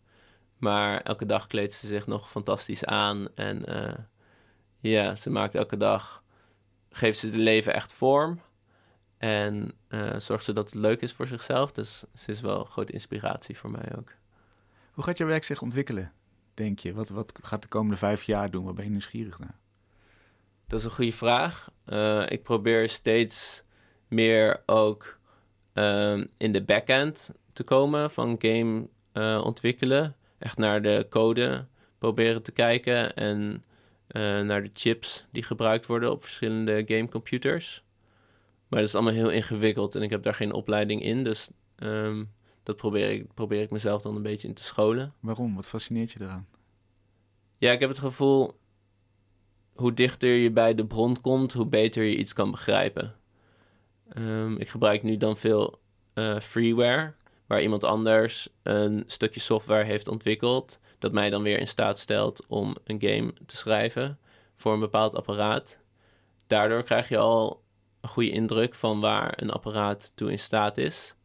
Maar 0.57 1.01
elke 1.01 1.25
dag 1.25 1.47
kleedt 1.47 1.73
ze 1.73 1.87
zich 1.87 2.07
nog 2.07 2.29
fantastisch 2.29 2.85
aan. 2.85 3.27
En 3.35 3.71
uh, 3.71 3.93
ja, 4.79 5.15
ze 5.15 5.29
maakt 5.29 5.55
elke 5.55 5.77
dag, 5.77 6.23
geeft 6.89 7.19
ze 7.19 7.25
het 7.25 7.35
leven 7.35 7.73
echt 7.73 7.93
vorm. 7.93 8.41
En 9.17 9.71
uh, 9.89 10.19
zorgt 10.19 10.43
ze 10.43 10.53
dat 10.53 10.65
het 10.65 10.79
leuk 10.79 11.01
is 11.01 11.13
voor 11.13 11.27
zichzelf. 11.27 11.71
Dus 11.71 12.03
ze 12.15 12.31
is 12.31 12.41
wel 12.41 12.59
een 12.59 12.65
grote 12.65 12.93
inspiratie 12.93 13.57
voor 13.57 13.71
mij 13.71 13.95
ook. 13.97 14.11
Hoe 14.91 15.03
gaat 15.03 15.17
jouw 15.17 15.27
werk 15.27 15.43
zich 15.43 15.61
ontwikkelen, 15.61 16.13
denk 16.53 16.79
je? 16.79 16.93
Wat, 16.93 17.09
wat 17.09 17.33
gaat 17.41 17.61
de 17.61 17.67
komende 17.67 17.97
vijf 17.97 18.23
jaar 18.23 18.51
doen? 18.51 18.63
Waar 18.63 18.73
ben 18.73 18.83
je 18.83 18.91
nieuwsgierig 18.91 19.39
naar? 19.39 19.59
Dat 20.67 20.79
is 20.79 20.85
een 20.85 20.91
goede 20.91 21.11
vraag. 21.11 21.71
Uh, 21.85 22.23
ik 22.29 22.43
probeer 22.43 22.89
steeds 22.89 23.63
meer 24.07 24.63
ook 24.65 25.19
uh, 25.73 26.21
in 26.37 26.51
de 26.51 26.63
backend 26.63 27.31
te 27.53 27.63
komen 27.63 28.11
van 28.11 28.35
game 28.39 28.87
uh, 29.13 29.41
ontwikkelen. 29.43 30.15
Echt 30.39 30.57
naar 30.57 30.81
de 30.81 31.05
code 31.09 31.65
proberen 31.97 32.43
te 32.43 32.51
kijken 32.51 33.15
en 33.15 33.63
naar 34.45 34.63
de 34.63 34.69
chips 34.73 35.25
die 35.31 35.43
gebruikt 35.43 35.85
worden 35.85 36.11
op 36.11 36.21
verschillende 36.21 36.83
gamecomputers. 36.85 37.83
Maar 38.67 38.79
dat 38.79 38.89
is 38.89 38.95
allemaal 38.95 39.13
heel 39.13 39.29
ingewikkeld 39.29 39.95
en 39.95 40.01
ik 40.01 40.09
heb 40.09 40.23
daar 40.23 40.35
geen 40.35 40.53
opleiding 40.53 41.03
in. 41.03 41.23
Dus 41.23 41.49
um, 41.77 42.31
dat 42.63 42.75
probeer 42.75 43.11
ik, 43.11 43.33
probeer 43.33 43.61
ik 43.61 43.69
mezelf 43.69 44.01
dan 44.01 44.15
een 44.15 44.21
beetje 44.21 44.47
in 44.47 44.53
te 44.53 44.63
scholen. 44.63 45.13
Waarom? 45.19 45.55
Wat 45.55 45.65
fascineert 45.65 46.11
je 46.11 46.21
eraan? 46.21 46.47
Ja, 47.57 47.71
ik 47.71 47.79
heb 47.79 47.89
het 47.89 47.99
gevoel, 47.99 48.59
hoe 49.75 49.93
dichter 49.93 50.29
je 50.29 50.51
bij 50.51 50.75
de 50.75 50.85
bron 50.85 51.21
komt, 51.21 51.53
hoe 51.53 51.65
beter 51.65 52.03
je 52.03 52.17
iets 52.17 52.33
kan 52.33 52.51
begrijpen. 52.51 53.15
Um, 54.17 54.57
ik 54.57 54.69
gebruik 54.69 55.03
nu 55.03 55.17
dan 55.17 55.37
veel 55.37 55.79
uh, 56.13 56.39
freeware, 56.39 57.13
waar 57.47 57.61
iemand 57.61 57.83
anders 57.83 58.49
een 58.63 59.03
stukje 59.07 59.39
software 59.39 59.83
heeft 59.83 60.07
ontwikkeld, 60.07 60.79
dat 60.99 61.11
mij 61.11 61.29
dan 61.29 61.43
weer 61.43 61.59
in 61.59 61.67
staat 61.67 61.99
stelt 61.99 62.45
om 62.47 62.75
een 62.83 63.01
game 63.01 63.33
te 63.45 63.57
schrijven 63.57 64.19
voor 64.55 64.73
een 64.73 64.79
bepaald 64.79 65.15
apparaat. 65.15 65.79
Daardoor 66.47 66.83
krijg 66.83 67.09
je 67.09 67.17
al 67.17 67.63
een 68.01 68.09
goede 68.09 68.29
indruk 68.31 68.75
van 68.75 68.99
waar 68.99 69.33
een 69.35 69.49
apparaat 69.49 70.11
toe 70.15 70.31
in 70.31 70.39
staat 70.39 70.77
is. 70.77 71.15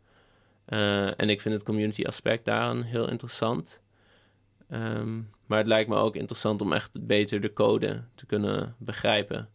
Uh, 0.69 1.21
en 1.21 1.29
ik 1.29 1.41
vind 1.41 1.55
het 1.55 1.65
community 1.65 2.05
aspect 2.05 2.45
daaraan 2.45 2.83
heel 2.83 3.11
interessant. 3.11 3.81
Um, 4.71 5.31
maar 5.49 5.59
het 5.59 5.67
lijkt 5.67 5.89
me 5.89 5.97
ook 5.97 6.17
interessant 6.17 6.61
om 6.61 6.73
echt 6.73 7.07
beter 7.07 7.41
de 7.41 7.53
code 7.53 8.03
te 8.15 8.27
kunnen 8.27 8.75
begrijpen. 8.79 9.49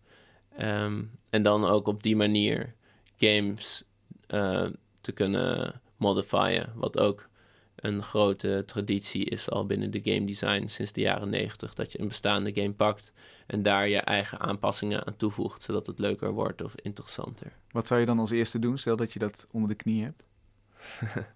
Um, 0.60 1.12
en 1.30 1.44
dan 1.44 1.66
ook 1.66 1.88
op 1.88 2.04
die 2.04 2.16
manier 2.16 2.74
games 3.18 3.84
uh, 4.28 4.68
te 5.02 5.12
kunnen 5.12 5.82
modifieren. 5.98 6.72
Wat 6.76 7.00
ook 7.00 7.30
een 7.76 8.04
grote 8.04 8.64
traditie 8.66 9.26
is 9.26 9.50
al 9.50 9.66
binnen 9.66 9.92
de 9.92 10.02
game 10.04 10.26
design 10.26 10.68
sinds 10.68 10.92
de 10.92 11.02
jaren 11.02 11.30
90. 11.30 11.74
Dat 11.74 11.92
je 11.92 12.00
een 12.00 12.08
bestaande 12.08 12.54
game 12.54 12.74
pakt 12.74 13.14
en 13.48 13.64
daar 13.64 13.88
je 13.88 13.98
eigen 13.98 14.40
aanpassingen 14.40 15.06
aan 15.06 15.18
toevoegt, 15.18 15.64
zodat 15.64 15.86
het 15.86 16.00
leuker 16.00 16.32
wordt 16.32 16.62
of 16.62 16.76
interessanter. 16.76 17.52
Wat 17.72 17.88
zou 17.88 18.00
je 18.00 18.06
dan 18.06 18.20
als 18.20 18.32
eerste 18.32 18.60
doen, 18.60 18.78
stel 18.78 18.96
dat 18.96 19.14
je 19.14 19.20
dat 19.20 19.48
onder 19.52 19.70
de 19.70 19.76
knie 19.76 20.04
hebt? 20.04 20.28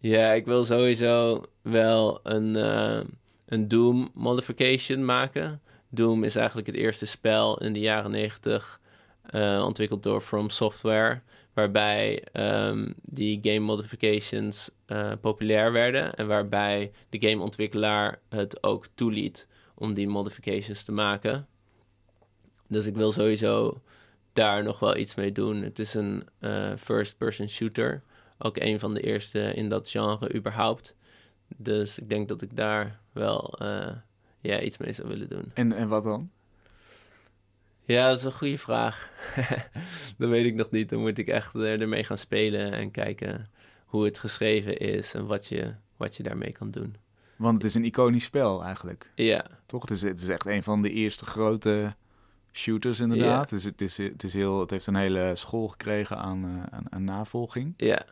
ja, 0.00 0.32
ik 0.32 0.44
wil 0.44 0.64
sowieso 0.64 1.44
wel 1.62 2.20
een, 2.22 2.56
uh, 2.56 3.00
een 3.46 3.68
Doom 3.68 4.10
modification 4.14 5.04
maken. 5.04 5.62
Doom 5.88 6.24
is 6.24 6.36
eigenlijk 6.36 6.66
het 6.66 6.76
eerste 6.76 7.06
spel 7.06 7.58
in 7.58 7.72
de 7.72 7.80
jaren 7.80 8.10
90 8.10 8.80
uh, 9.30 9.62
ontwikkeld 9.64 10.02
door 10.02 10.20
From 10.20 10.50
Software. 10.50 11.20
waarbij 11.54 12.24
ehm, 12.32 12.92
die 13.02 13.38
game 13.42 13.58
modifications 13.58 14.70
eh, 14.86 15.12
populair 15.20 15.72
werden 15.72 16.14
en 16.14 16.26
waarbij 16.26 16.92
de 17.08 17.28
gameontwikkelaar 17.28 18.20
het 18.28 18.62
ook 18.62 18.86
toeliet 18.94 19.48
om 19.74 19.94
die 19.94 20.08
modifications 20.08 20.82
te 20.82 20.92
maken. 20.92 21.46
Dus 22.68 22.86
ik 22.86 22.96
wil 22.96 23.12
sowieso 23.12 23.80
daar 24.32 24.62
nog 24.62 24.78
wel 24.78 24.96
iets 24.96 25.14
mee 25.14 25.32
doen. 25.32 25.62
Het 25.62 25.78
is 25.78 25.94
een 25.94 26.22
first-person 26.78 27.48
shooter. 27.48 28.02
Ook 28.42 28.56
een 28.56 28.80
van 28.80 28.94
de 28.94 29.00
eerste 29.00 29.54
in 29.54 29.68
dat 29.68 29.90
genre 29.90 30.34
überhaupt. 30.34 30.94
Dus 31.56 31.98
ik 31.98 32.08
denk 32.08 32.28
dat 32.28 32.42
ik 32.42 32.56
daar 32.56 33.00
wel 33.12 33.58
uh, 33.62 33.88
ja, 34.40 34.60
iets 34.60 34.78
mee 34.78 34.92
zou 34.92 35.08
willen 35.08 35.28
doen. 35.28 35.50
En, 35.54 35.72
en 35.72 35.88
wat 35.88 36.02
dan? 36.02 36.30
Ja, 37.84 38.08
dat 38.08 38.18
is 38.18 38.24
een 38.24 38.32
goede 38.32 38.58
vraag. 38.58 39.12
dat 40.18 40.28
weet 40.28 40.44
ik 40.44 40.54
nog 40.54 40.70
niet. 40.70 40.88
Dan 40.88 41.00
moet 41.00 41.18
ik 41.18 41.28
echt 41.28 41.54
ermee 41.54 42.04
gaan 42.04 42.18
spelen 42.18 42.72
en 42.72 42.90
kijken 42.90 43.42
hoe 43.84 44.04
het 44.04 44.18
geschreven 44.18 44.78
is 44.78 45.14
en 45.14 45.26
wat 45.26 45.46
je, 45.46 45.74
wat 45.96 46.16
je 46.16 46.22
daarmee 46.22 46.52
kan 46.52 46.70
doen. 46.70 46.96
Want 47.36 47.54
het 47.54 47.64
is 47.64 47.74
een 47.74 47.84
iconisch 47.84 48.24
spel 48.24 48.64
eigenlijk. 48.64 49.10
Ja. 49.14 49.46
Toch? 49.66 49.82
Het 49.82 49.90
is, 49.90 50.02
het 50.02 50.20
is 50.20 50.28
echt 50.28 50.46
een 50.46 50.62
van 50.62 50.82
de 50.82 50.90
eerste 50.90 51.24
grote 51.24 51.94
shooters 52.52 53.00
inderdaad. 53.00 53.50
Ja. 53.50 53.56
Dus 53.56 53.64
het, 53.64 53.80
is, 53.80 53.96
het, 53.96 54.22
is 54.22 54.34
heel, 54.34 54.60
het 54.60 54.70
heeft 54.70 54.86
een 54.86 54.94
hele 54.94 55.32
school 55.34 55.68
gekregen 55.68 56.16
aan, 56.18 56.44
uh, 56.44 56.62
aan, 56.70 56.84
aan, 56.90 57.04
navolging. 57.04 57.74
Ja. 57.76 58.04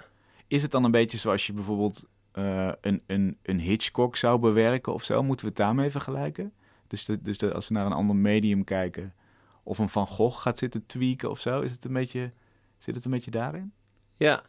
Is 0.49 0.63
het 0.63 0.71
dan 0.71 0.85
een 0.85 0.91
beetje 0.91 1.19
zoals 1.19 1.47
je 1.47 1.53
bijvoorbeeld 1.53 2.05
uh, 2.35 2.73
een, 2.81 3.03
een, 3.07 3.39
een 3.43 3.61
Hitchcock 3.61 4.17
zou 4.17 4.39
bewerken 4.39 4.93
of 4.95 5.03
zo? 5.03 5.23
Moeten 5.23 5.45
we 5.45 5.51
het 5.51 5.61
daarmee 5.61 5.91
vergelijken? 5.91 6.53
Dus, 6.87 7.05
dus 7.05 7.43
als 7.43 7.69
we 7.69 7.75
naar 7.75 7.87
een 7.87 7.93
ander 7.93 8.17
medium 8.17 8.65
kijken, 8.65 9.15
of 9.63 9.79
een 9.79 9.89
Van 9.89 10.07
Gogh 10.07 10.41
gaat 10.41 10.59
zitten 10.59 10.87
tweaken 10.87 11.31
of 11.31 11.41
zo, 11.41 11.61
is 11.61 11.73
het 11.73 11.85
een 11.85 11.93
beetje, 11.93 12.33
zit 12.79 12.95
het 12.95 13.05
een 13.05 13.11
beetje 13.11 13.31
daarin? 13.31 13.73
Ja, 14.17 14.43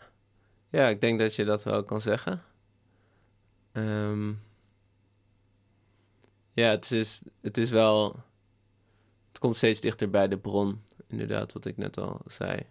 ja 0.70 0.88
ik 0.88 1.02
denk 1.02 1.20
dat 1.20 1.36
je 1.36 1.45
dat 1.45 1.64
wel 1.64 1.84
kan 1.84 2.02
zeggen. 2.02 2.43
Um, 3.72 4.41
ja, 6.54 6.70
het 6.70 6.91
is, 6.91 7.22
het 7.41 7.58
is 7.58 7.70
wel. 7.70 8.24
Het 9.28 9.39
komt 9.39 9.56
steeds 9.56 9.80
dichter 9.80 10.10
bij 10.10 10.28
de 10.28 10.38
bron, 10.38 10.84
inderdaad, 11.08 11.54
wat 11.54 11.66
ik 11.66 11.78
net 11.78 11.97
al 11.97 12.22
zei. 12.28 12.66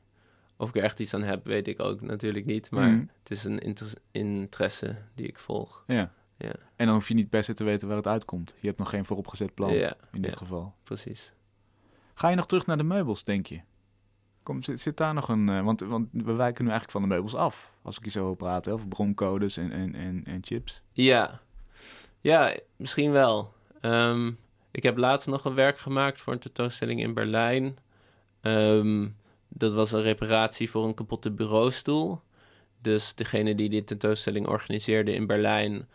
Of 0.61 0.69
ik 0.69 0.77
er 0.77 0.83
echt 0.83 1.01
iets 1.01 1.15
aan 1.15 1.23
heb, 1.23 1.45
weet 1.45 1.69
ik 1.69 1.81
ook 1.81 2.01
natuurlijk 2.01 2.45
niet. 2.45 2.71
Maar 2.71 2.89
mm. 2.89 3.11
het 3.19 3.31
is 3.31 3.45
een 3.45 3.59
inter 3.59 3.93
interesse 4.11 4.97
die 5.15 5.27
ik 5.27 5.39
volg. 5.39 5.85
Ja. 5.87 6.13
ja. 6.37 6.53
En 6.77 6.87
dan 6.87 6.95
hoef 6.95 7.09
je 7.09 7.15
niet 7.15 7.31
per 7.31 7.45
se 7.45 7.55
te 7.55 7.65
weten 7.65 7.89
waar 7.89 7.97
het 7.97 8.07
uitkomt. 8.07 8.55
Je 8.61 8.67
hebt 8.67 8.79
nog 8.79 8.89
geen 8.89 9.05
vooropgezet 9.05 9.55
plan 9.55 9.73
ja. 9.73 9.97
in 10.13 10.23
dit 10.23 10.31
ja. 10.31 10.37
geval. 10.37 10.75
Precies. 10.83 11.33
Ga 12.15 12.29
je 12.29 12.37
nog 12.37 12.47
terug 12.47 12.67
naar 12.67 12.77
de 12.77 12.83
meubels, 12.83 13.25
denk 13.25 13.47
je? 13.47 13.61
Kom, 14.43 14.63
zit, 14.63 14.81
zit 14.81 14.97
daar 14.97 15.15
nog 15.15 15.29
een... 15.29 15.49
Uh, 15.49 15.65
want, 15.65 15.81
want 15.81 16.09
we 16.13 16.33
wijken 16.33 16.65
nu 16.65 16.71
eigenlijk 16.71 16.91
van 16.91 17.03
de 17.03 17.09
meubels 17.09 17.35
af. 17.35 17.73
Als 17.83 17.97
ik 17.97 18.03
hier 18.03 18.13
zo 18.13 18.25
wil 18.25 18.35
praten, 18.35 18.73
over 18.73 18.89
broncodes 18.89 19.57
en, 19.57 19.73
en, 19.73 19.95
en, 19.95 20.23
en 20.25 20.39
chips. 20.43 20.83
Ja. 20.93 21.41
Ja, 22.21 22.59
misschien 22.77 23.11
wel. 23.11 23.53
Um, 23.81 24.39
ik 24.71 24.83
heb 24.83 24.97
laatst 24.97 25.29
nog 25.29 25.45
een 25.45 25.55
werk 25.55 25.79
gemaakt 25.79 26.21
voor 26.21 26.33
een 26.33 26.39
tentoonstelling 26.39 27.01
in 27.01 27.15
Berlijn. 27.15 27.77
Um, 28.41 29.17
dat 29.49 29.73
was 29.73 29.93
een 29.93 30.03
reparatie 30.03 30.71
voor 30.71 30.85
een 30.85 30.95
kapotte 30.95 31.31
bureaustoel. 31.31 32.21
Dus 32.83 33.15
degene 33.15 33.55
die 33.55 33.69
die 33.69 33.85
tentoonstelling 33.85 34.47
organiseerde 34.47 35.13
in 35.13 35.27
Berlijn... 35.27 35.89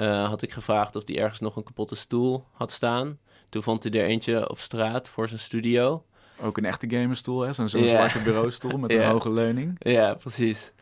Uh, 0.00 0.28
had 0.28 0.42
ik 0.42 0.52
gevraagd 0.52 0.96
of 0.96 1.02
hij 1.06 1.18
ergens 1.18 1.40
nog 1.40 1.56
een 1.56 1.62
kapotte 1.62 1.94
stoel 1.94 2.44
had 2.52 2.70
staan. 2.70 3.18
Toen 3.48 3.62
vond 3.62 3.82
hij 3.82 3.92
er 3.92 4.06
eentje 4.06 4.50
op 4.50 4.58
straat 4.58 5.08
voor 5.08 5.28
zijn 5.28 5.40
studio. 5.40 6.04
Ook 6.40 6.56
een 6.56 6.64
echte 6.64 6.90
gamerstoel, 6.90 7.40
hè? 7.40 7.52
Zo'n 7.52 7.68
zo 7.68 7.78
yeah. 7.78 7.90
zwarte 7.90 8.22
bureaustoel 8.22 8.78
met 8.78 8.92
yeah. 8.92 9.04
een 9.04 9.10
hoge 9.12 9.32
leuning. 9.32 9.76
Ja, 9.78 10.14
precies. 10.14 10.72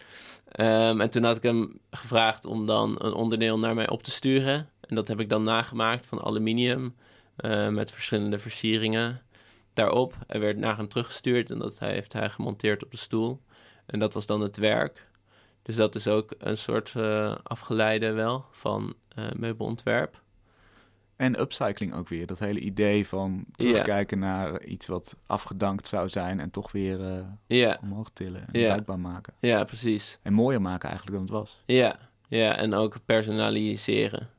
Um, 0.61 1.01
en 1.01 1.11
toen 1.11 1.25
had 1.25 1.37
ik 1.37 1.43
hem 1.43 1.79
gevraagd 1.91 2.45
om 2.45 2.67
dan 2.67 2.95
een 2.99 3.13
onderdeel 3.13 3.59
naar 3.59 3.75
mij 3.75 3.89
op 3.89 4.03
te 4.03 4.11
sturen. 4.11 4.69
En 4.81 4.95
dat 4.95 5.09
heb 5.09 5.21
ik 5.21 5.29
dan 5.29 5.45
nagemaakt 5.45 6.07
van 6.07 6.23
aluminium 6.23 6.95
uh, 7.41 7.69
met 7.69 7.91
verschillende 7.91 8.39
versieringen 8.39 9.23
daarop. 9.77 10.15
Hij 10.27 10.41
werd 10.41 10.57
naar 10.57 10.77
hem 10.77 10.89
teruggestuurd 10.89 11.51
en 11.51 11.59
dat 11.59 11.79
heeft 11.79 12.13
hij 12.13 12.31
gemonteerd 12.31 12.85
op 12.85 12.91
de 12.91 12.97
stoel. 12.97 13.41
En 13.87 13.99
dat 13.99 14.15
was 14.15 14.27
dan 14.27 14.41
het 14.41 14.57
werk. 14.57 15.09
Dus 15.63 15.77
dat 15.77 15.95
is 15.95 16.09
ook 16.09 16.35
een 16.39 16.57
soort 16.57 16.95
uh, 16.97 17.35
afgeleide 17.43 18.13
wel 18.13 18.45
van 18.51 18.95
uh, 19.19 19.25
meubelontwerp. 19.37 20.23
En 21.17 21.41
upcycling 21.41 21.95
ook 21.95 22.09
weer. 22.09 22.27
Dat 22.27 22.39
hele 22.39 22.61
idee 22.61 23.09
van 23.09 23.45
terugkijken 23.57 24.19
yeah. 24.19 24.31
naar 24.31 24.65
iets 24.65 24.87
wat 24.87 25.17
afgedankt 25.27 25.89
zou 25.89 26.09
zijn 26.09 26.41
en 26.41 26.51
toch 26.51 26.73
weer 26.73 27.01
uh, 27.01 27.19
yeah. 27.47 27.83
omhoog 27.83 28.11
tillen 28.13 28.41
en 28.41 28.61
Yeah. 28.61 28.71
bruikbaar 28.71 28.99
maken. 28.99 29.35
Ja, 29.41 29.65
precies. 29.65 30.19
En 30.23 30.33
mooier 30.33 30.61
maken 30.61 30.89
eigenlijk 30.89 31.19
dan 31.19 31.27
het 31.27 31.37
was. 31.37 31.63
Ja, 31.67 31.99
ja 32.29 32.57
en 32.57 32.75
ook 32.75 32.97
personaliseren. 33.05 34.31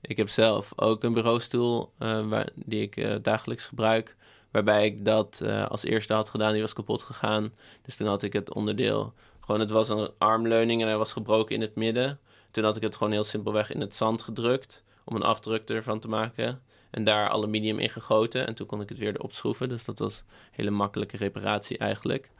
Ik 0.00 0.16
heb 0.16 0.28
zelf 0.28 0.72
ook 0.76 1.04
een 1.04 1.12
bureaustoel 1.12 1.92
uh, 1.98 2.28
waar, 2.28 2.48
die 2.54 2.82
ik 2.82 2.96
uh, 2.96 3.14
dagelijks 3.22 3.66
gebruik. 3.66 4.16
Waarbij 4.50 4.84
ik 4.84 5.04
dat 5.04 5.40
uh, 5.42 5.66
als 5.66 5.84
eerste 5.84 6.14
had 6.14 6.28
gedaan. 6.28 6.52
Die 6.52 6.60
was 6.60 6.72
kapot 6.72 7.02
gegaan. 7.02 7.52
Dus 7.82 7.96
toen 7.96 8.06
had 8.06 8.22
ik 8.22 8.32
het 8.32 8.54
onderdeel... 8.54 9.14
Gewoon, 9.40 9.60
het 9.60 9.70
was 9.70 9.88
een 9.88 10.10
armleuning 10.18 10.80
en 10.82 10.88
hij 10.88 10.96
was 10.96 11.12
gebroken 11.12 11.54
in 11.54 11.60
het 11.60 11.74
midden. 11.74 12.20
Toen 12.50 12.64
had 12.64 12.76
ik 12.76 12.82
het 12.82 12.96
gewoon 12.96 13.12
heel 13.12 13.24
simpelweg 13.24 13.72
in 13.72 13.80
het 13.80 13.94
zand 13.94 14.22
gedrukt. 14.22 14.84
Om 15.04 15.16
een 15.16 15.22
afdruk 15.22 15.68
ervan 15.68 16.00
te 16.00 16.08
maken. 16.08 16.62
En 16.90 17.04
daar 17.04 17.28
aluminium 17.28 17.78
in 17.78 17.90
gegoten. 17.90 18.46
En 18.46 18.54
toen 18.54 18.66
kon 18.66 18.80
ik 18.80 18.88
het 18.88 18.98
weer 18.98 19.14
erop 19.14 19.32
schroeven. 19.32 19.68
Dus 19.68 19.84
dat 19.84 19.98
was 19.98 20.18
een 20.18 20.24
hele 20.50 20.70
makkelijke 20.70 21.16
reparatie 21.16 21.78
eigenlijk. 21.78 22.30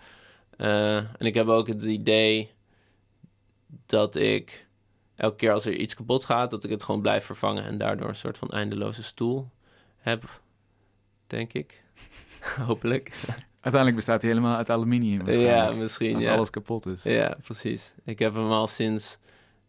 Uh, 0.56 0.96
en 0.96 1.26
ik 1.26 1.34
heb 1.34 1.48
ook 1.48 1.66
het 1.66 1.82
idee 1.82 2.50
dat 3.86 4.16
ik 4.16 4.66
elke 5.14 5.36
keer 5.36 5.52
als 5.52 5.66
er 5.66 5.76
iets 5.76 5.94
kapot 5.94 6.24
gaat, 6.24 6.50
dat 6.50 6.64
ik 6.64 6.70
het 6.70 6.82
gewoon 6.82 7.00
blijf 7.00 7.24
vervangen 7.24 7.64
en 7.64 7.78
daardoor 7.78 8.08
een 8.08 8.16
soort 8.16 8.38
van 8.38 8.48
eindeloze 8.48 9.02
stoel 9.02 9.48
heb, 9.98 10.40
denk 11.26 11.52
ik. 11.52 11.82
Hopelijk. 12.66 13.12
Uiteindelijk 13.50 13.96
bestaat 13.96 14.22
hij 14.22 14.30
helemaal 14.30 14.56
uit 14.56 14.70
aluminium. 14.70 15.30
Ja, 15.30 15.70
misschien. 15.70 16.14
Als 16.14 16.22
ja. 16.22 16.34
alles 16.34 16.50
kapot 16.50 16.86
is. 16.86 17.02
Ja, 17.02 17.36
precies. 17.42 17.94
Ik 18.04 18.18
heb 18.18 18.34
hem 18.34 18.50
al 18.50 18.66
sinds 18.66 19.18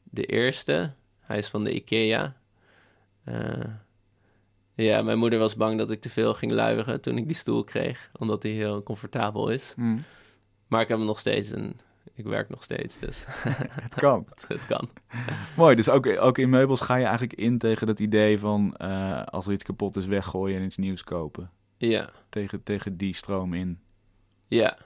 de 0.03 0.25
eerste. 0.25 0.93
Hij 1.19 1.37
is 1.37 1.47
van 1.47 1.63
de 1.63 1.73
IKEA. 1.73 2.35
Uh, 3.25 3.63
ja, 4.73 5.01
mijn 5.01 5.17
moeder 5.17 5.39
was 5.39 5.55
bang 5.55 5.77
dat 5.77 5.91
ik 5.91 6.01
te 6.01 6.09
veel 6.09 6.33
ging 6.33 6.51
luieren 6.51 7.01
toen 7.01 7.17
ik 7.17 7.27
die 7.27 7.35
stoel 7.35 7.63
kreeg, 7.63 8.09
omdat 8.17 8.43
hij 8.43 8.51
heel 8.51 8.83
comfortabel 8.83 9.49
is. 9.49 9.73
Mm. 9.77 10.03
Maar 10.67 10.81
ik 10.81 10.87
heb 10.87 10.97
hem 10.97 11.07
nog 11.07 11.19
steeds 11.19 11.51
en 11.51 11.79
ik 12.13 12.25
werk 12.25 12.49
nog 12.49 12.63
steeds, 12.63 12.97
dus... 12.97 13.25
het 13.85 13.95
kan. 13.95 14.27
het, 14.47 14.65
kan. 14.65 14.89
Mooi, 15.55 15.75
dus 15.75 15.89
ook, 15.89 16.07
ook 16.07 16.37
in 16.37 16.49
meubels 16.49 16.81
ga 16.81 16.95
je 16.95 17.03
eigenlijk 17.03 17.33
in 17.33 17.57
tegen 17.57 17.87
dat 17.87 17.99
idee 17.99 18.39
van 18.39 18.75
uh, 18.81 19.23
als 19.23 19.45
er 19.45 19.53
iets 19.53 19.63
kapot 19.63 19.95
is, 19.95 20.05
weggooien 20.05 20.59
en 20.59 20.65
iets 20.65 20.77
nieuws 20.77 21.03
kopen. 21.03 21.49
Ja. 21.87 22.09
Tegen, 22.29 22.63
tegen 22.63 22.97
die 22.97 23.15
stroom 23.15 23.53
in. 23.53 23.79
Ja. 24.47 24.77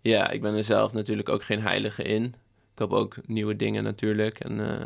Ja, 0.00 0.30
ik 0.30 0.40
ben 0.40 0.54
er 0.54 0.64
zelf 0.64 0.92
natuurlijk 0.92 1.28
ook 1.28 1.44
geen 1.44 1.60
heilige 1.60 2.02
in. 2.02 2.24
Ik 2.24 2.34
koop 2.74 2.92
ook 2.92 3.26
nieuwe 3.26 3.56
dingen 3.56 3.82
natuurlijk 3.84 4.40
en 4.40 4.58
uh, 4.58 4.80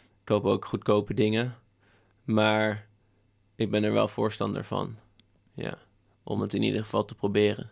ik 0.00 0.24
koop 0.24 0.44
ook 0.44 0.64
goedkope 0.64 1.14
dingen. 1.14 1.54
Maar 2.24 2.86
ik 3.54 3.70
ben 3.70 3.84
er 3.84 3.92
wel 3.92 4.08
voorstander 4.08 4.64
van. 4.64 4.96
Ja, 5.54 5.78
om 6.22 6.40
het 6.40 6.54
in 6.54 6.62
ieder 6.62 6.82
geval 6.82 7.04
te 7.04 7.14
proberen. 7.14 7.70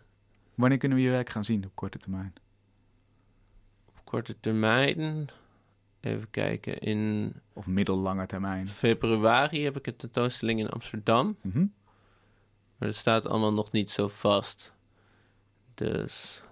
Wanneer 0.55 0.77
kunnen 0.77 0.97
we 0.97 1.03
je 1.03 1.09
werk 1.09 1.29
gaan 1.29 1.45
zien 1.45 1.65
op 1.65 1.75
korte 1.75 1.97
termijn? 1.97 2.33
Op 3.85 4.01
korte 4.03 4.39
termijn, 4.39 5.29
even 5.99 6.29
kijken, 6.29 6.79
in... 6.79 7.33
Of 7.53 7.67
middellange 7.67 8.25
termijn? 8.25 8.69
Februari 8.69 9.63
heb 9.63 9.77
ik 9.77 9.87
een 9.87 9.95
tentoonstelling 9.95 10.59
in 10.59 10.69
Amsterdam. 10.69 11.37
Mm 11.41 11.51
-hmm. 11.51 11.73
Maar 12.83 12.91
dat 12.91 13.01
staat 13.01 13.27
allemaal 13.27 13.53
nog 13.53 13.71
niet 13.71 13.89
zo 13.89 14.07
vast. 14.07 14.73
Dus, 15.73 16.43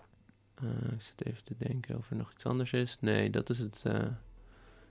uh, 0.63 0.69
ik 0.93 1.01
zit 1.01 1.25
even 1.25 1.43
te 1.43 1.55
denken 1.57 1.97
of 1.97 2.09
er 2.09 2.15
nog 2.15 2.31
iets 2.31 2.45
anders 2.45 2.71
is. 2.71 2.97
Nee, 2.99 3.29
dat 3.29 3.49
is 3.49 3.59
het, 3.59 3.83
uh, 3.87 3.93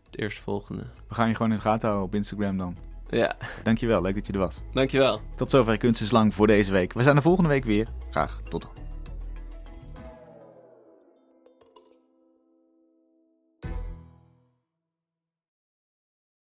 het 0.04 0.18
eerstvolgende. 0.18 0.82
We 1.08 1.14
gaan 1.14 1.28
je 1.28 1.34
gewoon 1.34 1.50
in 1.50 1.56
de 1.56 1.62
gaten 1.62 1.88
houden 1.88 2.08
op 2.08 2.14
Instagram 2.14 2.56
dan. 2.56 2.76
Ja. 3.10 3.36
Dankjewel, 3.62 4.02
leuk 4.02 4.14
dat 4.14 4.26
je 4.26 4.32
er 4.32 4.38
was. 4.38 4.60
Dankjewel. 4.72 5.20
Tot 5.36 5.50
zover 5.50 5.76
Kunst 5.76 6.00
is 6.00 6.10
Lang 6.10 6.34
voor 6.34 6.46
deze 6.46 6.72
week. 6.72 6.92
We 6.92 7.02
zijn 7.02 7.16
er 7.16 7.22
volgende 7.22 7.50
week 7.50 7.64
weer. 7.64 7.88
Graag 8.10 8.40
tot 8.48 8.62
dan. 8.62 8.89